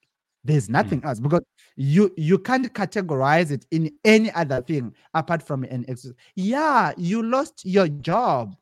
There's 0.46 0.68
hmm. 0.68 0.74
nothing 0.74 1.02
mm. 1.02 1.08
else 1.08 1.20
because 1.20 1.42
you 1.76 2.14
you 2.16 2.38
can't 2.38 2.72
categorize 2.74 3.52
it 3.52 3.66
in 3.72 3.92
any 4.06 4.32
other 4.32 4.62
thing 4.62 4.94
apart 5.14 5.42
from 5.42 5.64
an 5.64 5.84
excuse. 5.88 6.14
Yeah, 6.36 6.94
you 6.98 7.24
lost 7.24 7.66
your 7.66 7.88
job. 7.88 8.56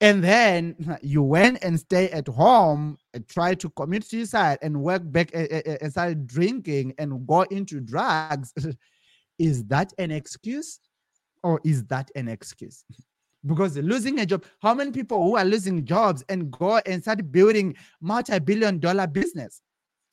And 0.00 0.22
then 0.22 0.98
you 1.02 1.22
went 1.22 1.58
and 1.64 1.80
stay 1.80 2.10
at 2.10 2.28
home 2.28 2.98
and 3.14 3.26
try 3.26 3.54
to 3.54 3.70
commit 3.70 4.04
suicide 4.04 4.58
and 4.62 4.80
work 4.80 5.02
back 5.10 5.30
and 5.34 5.90
start 5.90 6.26
drinking 6.26 6.94
and 6.98 7.26
go 7.26 7.42
into 7.42 7.80
drugs. 7.80 8.52
is 9.38 9.64
that 9.64 9.92
an 9.98 10.10
excuse 10.10 10.80
or 11.42 11.60
is 11.64 11.84
that 11.86 12.10
an 12.14 12.28
excuse? 12.28 12.84
because 13.46 13.78
losing 13.78 14.18
a 14.18 14.26
job 14.26 14.44
how 14.60 14.74
many 14.74 14.90
people 14.90 15.22
who 15.22 15.36
are 15.36 15.44
losing 15.44 15.84
jobs 15.84 16.24
and 16.28 16.50
go 16.50 16.78
and 16.78 17.00
start 17.00 17.30
building 17.30 17.72
multi-billion 18.00 18.80
dollar 18.80 19.06
business 19.06 19.62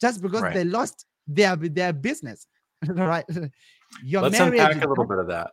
just 0.01 0.21
because 0.21 0.41
right. 0.41 0.53
they 0.53 0.63
lost 0.63 1.05
their 1.27 1.55
their 1.55 1.93
business 1.93 2.47
right? 2.87 3.25
Your 4.03 4.23
let's 4.23 4.39
unpack 4.39 4.83
a 4.83 4.87
little 4.87 5.05
bit 5.05 5.19
of 5.19 5.27
that. 5.27 5.51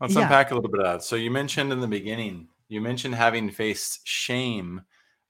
Let's 0.00 0.14
yeah. 0.14 0.22
unpack 0.22 0.50
a 0.50 0.54
little 0.54 0.70
bit 0.70 0.80
of 0.80 0.86
that. 0.86 1.04
So 1.04 1.16
you 1.16 1.30
mentioned 1.30 1.72
in 1.72 1.80
the 1.80 1.86
beginning 1.86 2.48
you 2.68 2.80
mentioned 2.80 3.14
having 3.14 3.50
faced 3.50 4.00
shame 4.04 4.82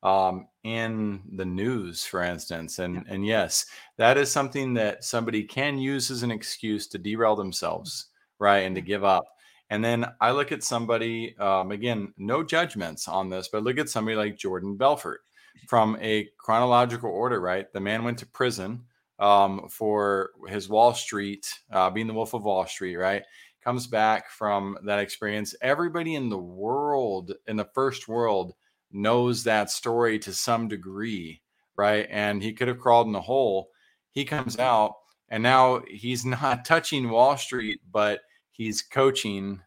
um, 0.03 0.47
in 0.63 1.23
the 1.37 1.45
news 1.45 2.05
for 2.05 2.23
instance 2.23 2.79
and 2.79 3.05
and 3.09 3.27
yes 3.27 3.67
that 3.99 4.17
is 4.17 4.31
something 4.31 4.73
that 4.75 5.05
somebody 5.05 5.43
can 5.43 5.79
use 5.79 6.11
as 6.11 6.23
an 6.23 6.31
excuse 6.31 6.87
to 6.89 6.99
derail 6.99 7.37
themselves 7.37 8.09
right 8.39 8.61
and 8.61 8.75
to 8.75 8.81
give 8.81 9.05
up. 9.05 9.25
And 9.73 9.85
then 9.85 10.05
I 10.21 10.33
look 10.33 10.51
at 10.51 10.65
somebody, 10.65 11.39
um, 11.39 11.71
again, 11.71 12.13
no 12.19 12.43
judgments 12.43 13.07
on 13.07 13.29
this, 13.29 13.49
but 13.53 13.63
look 13.63 13.79
at 13.79 13.89
somebody 13.89 14.17
like 14.17 14.37
Jordan 14.37 14.77
Belfort 14.77 15.21
from 15.69 15.97
a 16.01 16.29
chronological 16.39 17.11
order, 17.11 17.41
right? 17.41 17.73
The 17.73 17.81
man 17.81 18.05
went 18.05 18.19
to 18.19 18.27
prison 18.27 18.85
um, 19.19 19.69
for 19.69 20.31
his 20.49 20.69
Wall 20.69 20.95
Street, 20.95 21.53
uh, 21.73 21.91
being 21.91 22.07
the 22.07 22.15
Wolf 22.15 22.35
of 22.35 22.45
Wall 22.45 22.67
Street, 22.67 22.97
right? 22.97 23.23
Comes 23.63 23.87
back 23.87 24.31
from 24.31 24.79
that 24.85 24.99
experience. 24.99 25.55
Everybody 25.61 26.15
in 26.15 26.29
the 26.29 26.39
world, 26.39 27.33
in 27.47 27.57
the 27.57 27.69
first 27.75 28.09
world, 28.09 28.55
knows 28.91 29.45
that 29.45 29.71
story 29.71 30.19
to 30.21 30.33
some 30.33 30.67
degree, 30.67 31.43
right? 31.77 32.07
And 32.11 32.43
he 32.43 32.53
could 32.53 32.69
have 32.69 32.79
crawled 32.79 33.07
in 33.07 33.13
the 33.13 33.21
hole. 33.21 33.71
He 34.13 34.25
comes 34.25 34.59
out 34.59 34.95
and 35.29 35.43
now 35.43 35.83
he's 35.89 36.25
not 36.27 36.65
touching 36.65 37.09
Wall 37.09 37.37
Street, 37.37 37.81
but 37.91 38.21
he's 38.51 38.83
coaching 38.83 39.61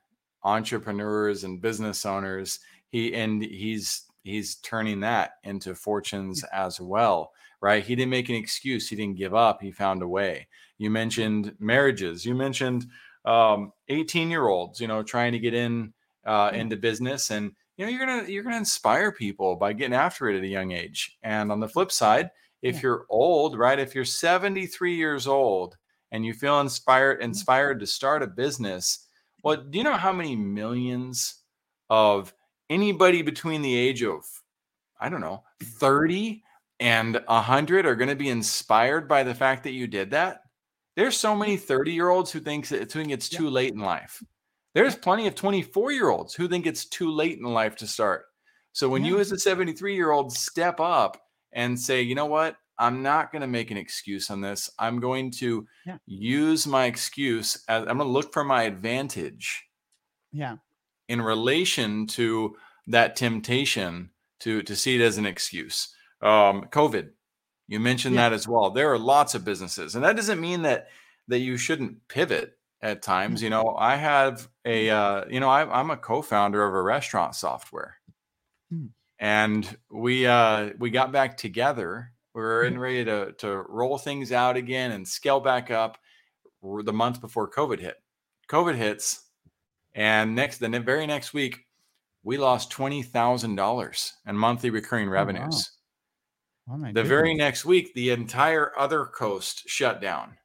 entrepreneurs 0.43 1.43
and 1.43 1.61
business 1.61 2.05
owners. 2.05 2.59
He 2.89 3.15
and 3.15 3.41
he's 3.41 4.03
he's 4.24 4.55
turning 4.55 5.01
that 5.01 5.34
into 5.43 5.76
fortunes 5.76 6.43
as 6.45 6.80
well, 6.80 7.32
right? 7.61 7.84
He 7.84 7.95
didn't 7.95 8.11
make 8.11 8.30
an 8.30 8.36
excuse. 8.36 8.89
He 8.89 8.95
didn't 8.95 9.17
give 9.17 9.36
up. 9.36 9.61
He 9.61 9.71
found 9.71 10.01
a 10.01 10.07
way. 10.07 10.47
You 10.78 10.89
mentioned 10.89 11.55
marriages. 11.59 12.26
You 12.26 12.36
mentioned 12.36 12.88
um, 13.26 13.71
18 13.89 14.30
year 14.30 14.47
olds, 14.47 14.82
you 14.82 14.88
know, 14.88 15.03
trying 15.03 15.34
to 15.34 15.39
get 15.39 15.53
in 15.53 15.93
uh, 16.26 16.51
into 16.53 16.78
business 16.78 17.32
and 17.32 17.51
you 17.78 17.86
know 17.86 17.91
you're 17.91 18.05
gonna 18.05 18.30
you're 18.30 18.43
gonna 18.43 18.57
inspire 18.57 19.11
people 19.11 19.55
by 19.55 19.74
getting 19.74 19.95
after 19.95 20.30
it 20.30 20.38
at 20.38 20.43
a 20.43 20.47
young 20.47 20.71
age 20.71 21.17
and 21.24 21.51
on 21.51 21.59
the 21.59 21.67
flip 21.67 21.91
side 21.91 22.30
if 22.61 22.76
yeah. 22.76 22.82
you're 22.84 23.05
old 23.09 23.57
right 23.57 23.80
if 23.80 23.93
you're 23.95 24.05
73 24.05 24.95
years 24.95 25.28
old 25.28 25.76
and 26.11 26.26
you 26.26 26.34
feel 26.34 26.59
inspired 26.59 27.21
inspired 27.21 27.80
to 27.80 27.88
start 27.88 28.24
a 28.24 28.28
business 28.28 29.07
well 29.43 29.57
do 29.57 29.78
you 29.78 29.84
know 29.84 29.97
how 29.97 30.13
many 30.13 30.36
millions 30.36 31.41
of 31.89 32.34
anybody 32.70 33.22
between 33.22 33.61
the 33.61 33.76
age 33.76 34.03
of 34.03 34.24
i 34.99 35.09
don't 35.09 35.22
know 35.22 35.43
30 35.61 36.43
and 36.80 37.22
100 37.28 37.86
are 37.86 37.95
going 37.95 38.09
to 38.09 38.16
be 38.16 38.30
inspired 38.30 39.07
by 39.07 39.24
the 39.24 39.36
fact 39.36 39.64
that 39.64 39.72
you 39.72 39.88
did 39.88 40.11
that 40.11 40.41
there's 40.95 41.18
so 41.18 41.36
many 41.36 41.55
mm-hmm. 41.55 41.66
30 41.66 41.93
year 41.93 42.09
olds 42.09 42.32
who 42.32 42.39
thinks 42.39 42.70
who 42.70 42.86
think 42.86 43.11
it's 43.11 43.30
too 43.30 43.49
late 43.49 43.74
in 43.74 43.80
life 43.80 44.22
there's 44.74 44.95
plenty 44.95 45.28
of 45.28 45.36
24 45.36 45.91
year 45.91 46.09
olds 46.09 46.34
who 46.34 46.47
think 46.47 46.66
it's 46.66 46.86
too 46.86 47.11
late 47.11 47.38
in 47.38 47.45
life 47.45 47.76
to 47.78 47.88
start. 47.88 48.26
So 48.72 48.89
when 48.89 49.03
yeah. 49.03 49.11
you, 49.11 49.20
as 49.20 49.32
a 49.32 49.38
73 49.38 49.95
year 49.95 50.11
old, 50.11 50.34
step 50.34 50.80
up 50.80 51.22
and 51.51 51.80
say, 51.80 52.01
you 52.01 52.16
know 52.16 52.26
what? 52.26 52.55
I'm 52.80 53.03
not 53.03 53.32
going 53.32 53.41
to 53.41 53.47
make 53.47 53.70
an 53.70 53.78
excuse 53.78 54.32
on 54.32 54.41
this. 54.41 54.70
I'm 54.80 54.99
going 54.99 55.30
to 55.32 55.68
yeah. 55.86 55.97
use 56.07 56.66
my 56.66 56.86
excuse 56.86 57.64
as 57.68 57.82
I'm 57.82 57.97
going 57.97 57.99
to 57.99 58.05
look 58.05 58.34
for 58.34 58.43
my 58.43 58.64
advantage. 58.64 59.64
Yeah. 60.32 60.55
In 61.14 61.22
relation 61.22 62.07
to 62.07 62.55
that 62.88 63.16
temptation 63.16 64.09
to 64.39 64.61
to 64.64 64.76
see 64.76 64.95
it 64.95 65.01
as 65.01 65.18
an 65.18 65.26
excuse. 65.26 65.93
Um, 66.22 66.64
COVID, 66.72 67.09
you 67.68 67.80
mentioned 67.80 68.16
yeah. 68.16 68.30
that 68.30 68.34
as 68.34 68.47
well. 68.47 68.72
There 68.72 68.91
are 68.91 68.97
lots 68.99 69.36
of 69.36 69.45
businesses, 69.45 69.95
and 69.95 70.03
that 70.03 70.16
doesn't 70.16 70.41
mean 70.41 70.64
that 70.64 70.88
that 71.28 71.39
you 71.39 71.57
shouldn't 71.57 72.07
pivot 72.07 72.57
at 72.82 73.01
times. 73.01 73.41
You 73.41 73.49
know, 73.49 73.76
I 73.78 73.95
have 73.95 74.49
a, 74.66 74.89
uh, 74.89 75.26
you 75.30 75.39
know, 75.39 75.49
I, 75.49 75.80
am 75.80 75.89
a 75.89 75.97
co-founder 75.97 76.64
of 76.64 76.74
a 76.74 76.82
restaurant 76.82 77.36
software, 77.36 77.97
hmm. 78.70 78.88
and 79.20 79.78
we 79.89 80.26
uh, 80.26 80.72
we 80.80 80.89
got 80.89 81.11
back 81.11 81.38
together. 81.38 82.11
We 82.36 82.41
were 82.41 82.64
in 82.64 82.80
ready 82.80 83.05
to 83.05 83.34
to 83.39 83.64
roll 83.70 83.97
things 83.97 84.32
out 84.32 84.57
again 84.57 84.91
and 84.91 85.07
scale 85.07 85.39
back 85.39 85.72
up 85.72 85.97
the 86.61 86.93
month 86.93 87.22
before 87.22 87.49
COVID 87.49 87.80
hit. 87.80 87.95
COVID 88.49 88.76
hits, 88.76 89.22
and 89.96 90.36
next 90.36 90.58
the 90.58 90.70
very 90.80 91.08
next 91.08 91.34
week, 91.34 91.66
we 92.24 92.38
lost 92.38 92.72
twenty 92.72 93.04
thousand 93.04 93.56
dollars 93.56 94.14
in 94.26 94.36
monthly 94.36 94.70
recurring 94.70 95.10
revenues. 95.10 95.72
Oh, 96.70 96.76
wow. 96.78 96.88
oh 96.88 96.94
the 96.94 97.04
very 97.04 97.34
next 97.34 97.66
week, 97.66 97.94
the 97.94 98.12
entire 98.12 98.72
other 98.78 99.06
coast 99.06 99.64
shut 99.68 100.02
down. 100.02 100.38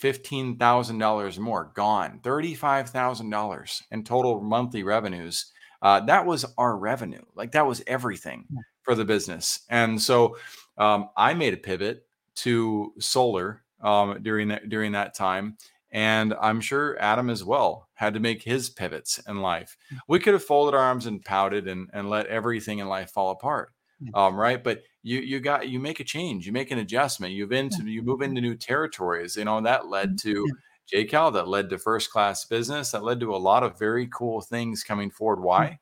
$15,000 0.00 1.38
more 1.38 1.72
gone, 1.74 2.20
$35,000 2.22 3.82
in 3.90 4.04
total 4.04 4.40
monthly 4.40 4.82
revenues. 4.84 5.52
Uh, 5.82 6.00
that 6.00 6.24
was 6.24 6.44
our 6.56 6.76
revenue. 6.76 7.22
Like 7.34 7.52
that 7.52 7.66
was 7.66 7.82
everything 7.86 8.46
for 8.82 8.94
the 8.94 9.04
business. 9.04 9.60
And 9.68 10.00
so 10.00 10.36
um, 10.76 11.10
I 11.16 11.34
made 11.34 11.54
a 11.54 11.58
pivot 11.58 12.04
to 12.36 12.92
solar 12.98 13.64
um, 13.80 14.18
during 14.22 14.48
that 14.48 14.68
during 14.68 14.92
that 14.92 15.14
time. 15.14 15.56
And 15.90 16.34
I'm 16.40 16.60
sure 16.60 17.00
Adam 17.00 17.30
as 17.30 17.44
well 17.44 17.88
had 17.94 18.14
to 18.14 18.20
make 18.20 18.42
his 18.42 18.68
pivots 18.68 19.18
in 19.26 19.40
life. 19.40 19.76
Mm. 19.92 19.98
We 20.08 20.18
could 20.18 20.34
have 20.34 20.44
folded 20.44 20.76
our 20.76 20.82
arms 20.82 21.06
and 21.06 21.24
pouted 21.24 21.66
and, 21.66 21.88
and 21.92 22.10
let 22.10 22.26
everything 22.26 22.78
in 22.78 22.88
life 22.88 23.10
fall 23.10 23.30
apart. 23.30 23.72
Mm. 24.02 24.18
Um, 24.18 24.36
right. 24.36 24.62
But 24.62 24.82
you 25.02 25.20
you 25.20 25.40
got 25.40 25.68
you 25.68 25.80
make 25.80 26.00
a 26.00 26.04
change, 26.04 26.46
you 26.46 26.52
make 26.52 26.70
an 26.70 26.78
adjustment, 26.78 27.32
you've 27.32 27.52
into 27.52 27.84
you 27.84 28.02
move 28.02 28.20
into 28.20 28.40
new 28.40 28.54
territories. 28.54 29.36
You 29.36 29.44
know, 29.44 29.60
that 29.62 29.86
led 29.86 30.16
mm-hmm. 30.16 30.28
to 30.28 30.46
JCal, 30.92 31.32
that 31.34 31.48
led 31.48 31.70
to 31.70 31.78
first 31.78 32.10
class 32.10 32.44
business, 32.44 32.90
that 32.90 33.04
led 33.04 33.20
to 33.20 33.34
a 33.34 33.36
lot 33.36 33.62
of 33.62 33.78
very 33.78 34.08
cool 34.08 34.40
things 34.40 34.82
coming 34.82 35.10
forward. 35.10 35.42
Why? 35.42 35.78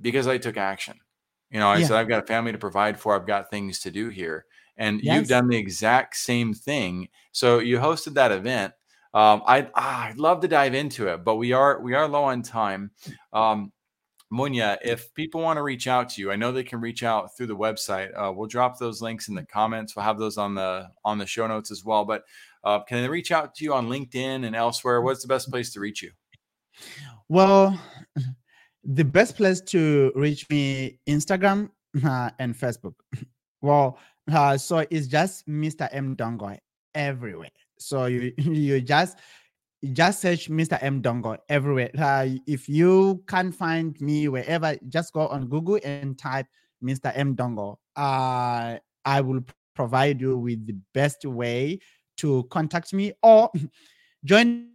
Because 0.00 0.26
I 0.26 0.38
took 0.38 0.56
action. 0.56 0.98
You 1.50 1.58
know, 1.58 1.68
I 1.68 1.78
yeah. 1.78 1.86
said, 1.88 1.96
I've 1.96 2.08
got 2.08 2.22
a 2.22 2.26
family 2.26 2.52
to 2.52 2.58
provide 2.58 2.98
for, 2.98 3.14
I've 3.14 3.26
got 3.26 3.50
things 3.50 3.80
to 3.80 3.90
do 3.90 4.08
here. 4.08 4.46
And 4.76 5.00
yes. 5.02 5.16
you've 5.16 5.28
done 5.28 5.48
the 5.48 5.56
exact 5.56 6.16
same 6.16 6.54
thing. 6.54 7.08
So 7.32 7.58
you 7.58 7.78
hosted 7.78 8.14
that 8.14 8.32
event. 8.32 8.72
Um, 9.12 9.42
I 9.46 9.68
ah, 9.74 10.04
I'd 10.06 10.18
love 10.18 10.40
to 10.40 10.48
dive 10.48 10.74
into 10.74 11.08
it, 11.08 11.24
but 11.24 11.36
we 11.36 11.52
are 11.52 11.80
we 11.80 11.94
are 11.94 12.06
low 12.06 12.24
on 12.24 12.42
time. 12.42 12.92
Um, 13.32 13.72
Munya, 14.32 14.78
if 14.84 15.12
people 15.14 15.40
want 15.40 15.56
to 15.56 15.62
reach 15.62 15.88
out 15.88 16.08
to 16.10 16.20
you, 16.20 16.30
I 16.30 16.36
know 16.36 16.52
they 16.52 16.62
can 16.62 16.80
reach 16.80 17.02
out 17.02 17.36
through 17.36 17.48
the 17.48 17.56
website. 17.56 18.10
Uh, 18.16 18.32
we'll 18.32 18.46
drop 18.46 18.78
those 18.78 19.02
links 19.02 19.26
in 19.26 19.34
the 19.34 19.44
comments. 19.44 19.96
We'll 19.96 20.04
have 20.04 20.18
those 20.18 20.38
on 20.38 20.54
the 20.54 20.88
on 21.04 21.18
the 21.18 21.26
show 21.26 21.46
notes 21.48 21.72
as 21.72 21.84
well. 21.84 22.04
But 22.04 22.22
uh, 22.62 22.80
can 22.84 23.02
they 23.02 23.08
reach 23.08 23.32
out 23.32 23.54
to 23.56 23.64
you 23.64 23.74
on 23.74 23.88
LinkedIn 23.88 24.46
and 24.46 24.54
elsewhere? 24.54 25.00
What's 25.00 25.22
the 25.22 25.28
best 25.28 25.50
place 25.50 25.72
to 25.72 25.80
reach 25.80 26.02
you? 26.02 26.12
Well, 27.28 27.78
the 28.84 29.04
best 29.04 29.36
place 29.36 29.60
to 29.62 30.12
reach 30.14 30.48
me 30.48 31.00
Instagram 31.08 31.70
uh, 32.04 32.30
and 32.38 32.54
Facebook. 32.54 32.94
Well, 33.62 33.98
uh, 34.32 34.56
so 34.56 34.86
it's 34.90 35.06
just 35.06 35.46
Mr. 35.48 35.88
M 35.92 36.16
Dongo 36.16 36.56
everywhere. 36.94 37.50
So 37.80 38.06
you 38.06 38.32
you 38.38 38.80
just 38.80 39.18
just 39.92 40.20
search 40.20 40.50
Mr. 40.50 40.78
M 40.82 41.02
Dongo 41.02 41.38
everywhere. 41.48 41.90
Uh, 41.98 42.28
if 42.46 42.68
you 42.68 43.22
can't 43.26 43.54
find 43.54 43.98
me 44.00 44.28
wherever, 44.28 44.76
just 44.88 45.12
go 45.12 45.26
on 45.28 45.48
Google 45.48 45.80
and 45.82 46.18
type 46.18 46.46
Mr. 46.84 47.10
M 47.14 47.34
Dongo. 47.34 47.76
Uh, 47.96 48.76
I 49.04 49.20
will 49.22 49.40
provide 49.74 50.20
you 50.20 50.36
with 50.36 50.66
the 50.66 50.76
best 50.92 51.24
way 51.24 51.78
to 52.18 52.44
contact 52.50 52.92
me 52.92 53.12
or 53.22 53.50
join 54.24 54.68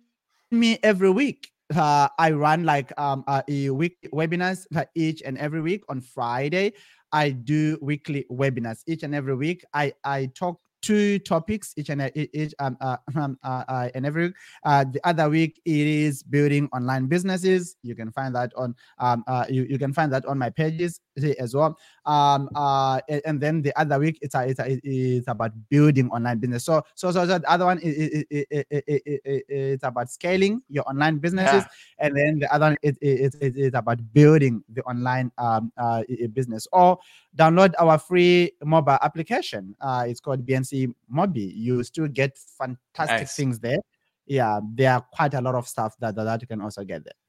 me 0.51 0.79
every 0.81 1.11
week. 1.11 1.51
Uh, 1.75 2.07
I 2.17 2.31
run 2.31 2.63
like 2.63 2.91
um, 2.97 3.23
uh, 3.27 3.41
a 3.47 3.69
week 3.69 3.97
webinars 4.13 4.65
uh, 4.75 4.85
each 4.95 5.21
and 5.23 5.37
every 5.37 5.61
week 5.61 5.83
on 5.89 6.01
Friday. 6.01 6.73
I 7.11 7.29
do 7.31 7.77
weekly 7.81 8.25
webinars 8.31 8.81
each 8.87 9.03
and 9.03 9.13
every 9.13 9.35
week. 9.35 9.63
I 9.73 9.93
I 10.03 10.31
talk 10.35 10.59
two 10.85 11.17
topics 11.19 11.73
each 11.77 11.89
and 11.89 12.11
each 12.13 12.53
um, 12.59 12.77
uh, 12.79 12.97
um, 13.15 13.37
uh, 13.43 13.63
uh, 13.67 13.89
and 13.95 14.05
every 14.05 14.31
uh, 14.63 14.85
the 14.85 15.01
other 15.03 15.29
week 15.29 15.59
it 15.65 15.87
is 15.87 16.21
building 16.21 16.69
online 16.73 17.07
businesses. 17.07 17.75
You 17.81 17.95
can 17.95 18.11
find 18.11 18.35
that 18.35 18.53
on 18.55 18.75
um, 18.99 19.23
uh, 19.25 19.45
you, 19.49 19.63
you 19.63 19.79
can 19.79 19.93
find 19.93 20.13
that 20.13 20.25
on 20.25 20.37
my 20.37 20.51
pages 20.51 21.01
as 21.39 21.55
well. 21.55 21.77
Um 22.05 22.49
uh 22.55 22.99
and 23.25 23.39
then 23.39 23.61
the 23.61 23.73
other 23.79 23.97
week 23.99 24.19
it's 24.21 24.35
a, 24.35 24.47
it's, 24.47 24.59
a, 24.59 24.79
it's 24.83 25.27
about 25.27 25.51
building 25.69 26.09
online 26.09 26.39
business. 26.39 26.65
So 26.65 26.83
so 26.93 27.11
so, 27.11 27.25
so 27.25 27.39
the 27.39 27.49
other 27.49 27.65
one 27.65 27.79
is, 27.79 28.25
it's 28.29 29.83
about 29.83 30.09
scaling 30.09 30.61
your 30.69 30.87
online 30.89 31.17
businesses. 31.17 31.63
Yeah. 31.63 32.05
and 32.05 32.17
then 32.17 32.39
the 32.39 32.53
other 32.53 32.65
one 32.67 32.77
it, 32.81 32.97
it, 33.01 33.35
it, 33.41 33.53
it's 33.55 33.75
about 33.75 33.99
building 34.13 34.63
the 34.69 34.81
online 34.83 35.31
um 35.37 35.71
uh, 35.77 36.03
business 36.33 36.67
or 36.71 36.99
download 37.35 37.73
our 37.79 37.97
free 37.97 38.51
mobile 38.63 38.99
application. 39.01 39.75
Uh 39.79 40.05
it's 40.07 40.19
called 40.19 40.45
bnc 40.45 40.74
mobi 41.13 41.51
you 41.55 41.83
still 41.83 42.07
get 42.07 42.37
fantastic 42.57 43.27
nice. 43.27 43.35
things 43.35 43.59
there 43.59 43.81
yeah 44.25 44.59
there 44.73 44.93
are 44.93 45.05
quite 45.13 45.33
a 45.33 45.41
lot 45.41 45.55
of 45.55 45.67
stuff 45.67 45.95
that 45.99 46.15
that 46.15 46.41
you 46.41 46.47
can 46.47 46.61
also 46.61 46.83
get 46.83 47.03
there 47.03 47.19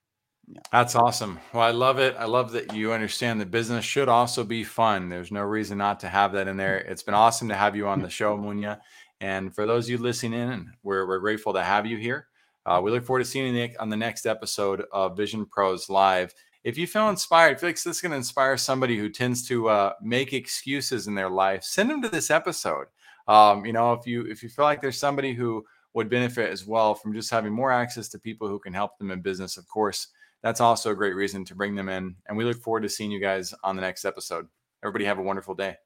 yeah. 0.49 0.61
That's 0.71 0.95
awesome. 0.95 1.41
Well, 1.53 1.65
I 1.65 1.73
love 1.73 1.99
it. 1.99 2.15
I 2.17 2.27
love 2.27 2.53
that 2.53 2.73
you 2.73 2.93
understand 2.93 3.41
that 3.41 3.51
business 3.51 3.85
should 3.85 4.09
also 4.09 4.45
be 4.45 4.63
fun. 4.63 5.09
There's 5.09 5.33
no 5.33 5.43
reason 5.43 5.79
not 5.79 5.99
to 6.01 6.09
have 6.09 6.33
that 6.33 6.47
in 6.47 6.57
there. 6.57 6.79
It's 6.79 7.03
been 7.03 7.15
awesome 7.15 7.49
to 7.49 7.57
have 7.57 7.75
you 7.75 7.89
on 7.89 8.01
the 8.01 8.11
show, 8.11 8.37
Munya. 8.39 8.79
And 9.21 9.55
for 9.55 9.67
those 9.67 9.87
of 9.87 9.91
you 9.91 9.99
listening 9.99 10.39
in, 10.39 10.73
we're, 10.83 11.07
we're 11.07 11.19
grateful 11.19 11.53
to 11.55 11.65
have 11.65 11.87
you 11.87 11.97
here. 11.97 12.29
Uh, 12.65 12.81
we 12.83 12.91
look 12.91 13.05
forward 13.05 13.21
to 13.21 13.25
seeing 13.25 13.55
you 13.55 13.69
on 13.81 13.89
the 13.89 13.97
next 13.97 14.27
episode 14.27 14.85
of 14.93 15.17
Vision 15.17 15.47
Pros 15.47 15.89
Live. 15.89 16.35
If 16.65 16.77
you 16.77 16.87
feel 16.87 17.09
inspired, 17.09 17.61
feel 17.61 17.69
like 17.69 17.77
this 17.77 17.87
is 17.87 18.01
going 18.01 18.11
to 18.11 18.17
inspire 18.17 18.57
somebody 18.57 18.99
who 18.99 19.09
tends 19.09 19.47
to 19.49 19.69
uh, 19.69 19.93
make 20.03 20.33
excuses 20.33 21.07
in 21.07 21.15
their 21.15 21.31
life, 21.31 21.63
send 21.63 21.91
them 21.91 22.03
to 22.03 22.09
this 22.09 22.31
episode. 22.31 22.87
Um, 23.29 23.67
you 23.67 23.73
know, 23.73 23.93
if 23.93 24.07
you 24.07 24.27
if 24.27 24.43
you 24.43 24.49
feel 24.49 24.65
like 24.65 24.81
there's 24.81 24.99
somebody 24.99 25.35
who 25.35 25.65
would 25.95 26.09
benefit 26.11 26.51
as 26.51 26.67
well 26.67 26.95
from 26.95 27.15
just 27.15 27.31
having 27.31 27.53
more 27.53 27.73
access 27.73 28.09
to 28.09 28.19
people 28.19 28.49
who 28.49 28.59
can 28.59 28.73
help 28.73 28.99
them 28.99 29.11
in 29.11 29.21
business, 29.21 29.57
of 29.57 29.67
course, 29.67 30.09
that's 30.43 30.61
also 30.61 30.91
a 30.91 30.95
great 30.95 31.15
reason 31.15 31.45
to 31.47 31.55
bring 31.55 31.75
them 31.75 31.89
in. 31.89 32.15
And 32.29 32.37
we 32.37 32.45
look 32.45 32.63
forward 32.63 32.83
to 32.83 32.89
seeing 32.89 33.11
you 33.11 33.21
guys 33.21 33.55
on 33.65 33.77
the 33.77 33.83
next 33.83 34.05
episode. 34.05 34.47
Everybody 34.83 35.07
have 35.07 35.19
a 35.19 35.23
wonderful 35.23 35.55
day. 35.55 35.77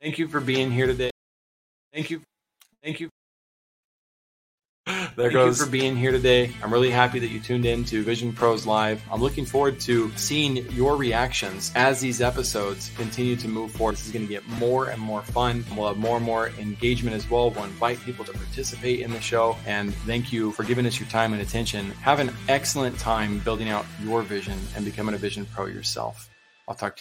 Thank 0.00 0.18
you 0.18 0.28
for 0.28 0.40
being 0.40 0.70
here 0.70 0.86
today. 0.86 1.10
Thank 1.92 2.10
you. 2.10 2.20
Thank 2.82 3.00
you. 3.00 3.08
There 5.16 5.26
Thank 5.26 5.34
goes. 5.34 5.58
you 5.58 5.64
for 5.64 5.70
being 5.70 5.96
here 5.96 6.10
today. 6.10 6.52
I'm 6.60 6.72
really 6.72 6.90
happy 6.90 7.20
that 7.20 7.28
you 7.28 7.38
tuned 7.38 7.66
in 7.66 7.84
to 7.84 8.02
Vision 8.02 8.32
Pros 8.32 8.66
Live. 8.66 9.00
I'm 9.12 9.20
looking 9.20 9.46
forward 9.46 9.78
to 9.80 10.10
seeing 10.16 10.56
your 10.72 10.96
reactions 10.96 11.70
as 11.76 12.00
these 12.00 12.20
episodes 12.20 12.90
continue 12.96 13.36
to 13.36 13.46
move 13.46 13.70
forward. 13.70 13.92
This 13.92 14.06
is 14.06 14.12
going 14.12 14.26
to 14.26 14.32
get 14.32 14.46
more 14.58 14.88
and 14.88 15.00
more 15.00 15.22
fun. 15.22 15.64
We'll 15.76 15.86
have 15.86 15.98
more 15.98 16.16
and 16.16 16.26
more 16.26 16.48
engagement 16.58 17.14
as 17.14 17.30
well. 17.30 17.50
We'll 17.50 17.64
invite 17.64 18.00
people 18.00 18.24
to 18.24 18.32
participate 18.32 19.00
in 19.00 19.12
the 19.12 19.20
show. 19.20 19.56
And 19.66 19.94
thank 19.94 20.32
you 20.32 20.50
for 20.50 20.64
giving 20.64 20.84
us 20.84 20.98
your 20.98 21.08
time 21.08 21.32
and 21.32 21.40
attention. 21.40 21.92
Have 21.92 22.18
an 22.18 22.32
excellent 22.48 22.98
time 22.98 23.38
building 23.38 23.68
out 23.68 23.86
your 24.02 24.22
vision 24.22 24.58
and 24.74 24.84
becoming 24.84 25.14
a 25.14 25.18
Vision 25.18 25.46
Pro 25.46 25.66
yourself. 25.66 26.28
I'll 26.66 26.74
talk 26.74 26.80
to 26.80 26.86
you. 26.86 26.92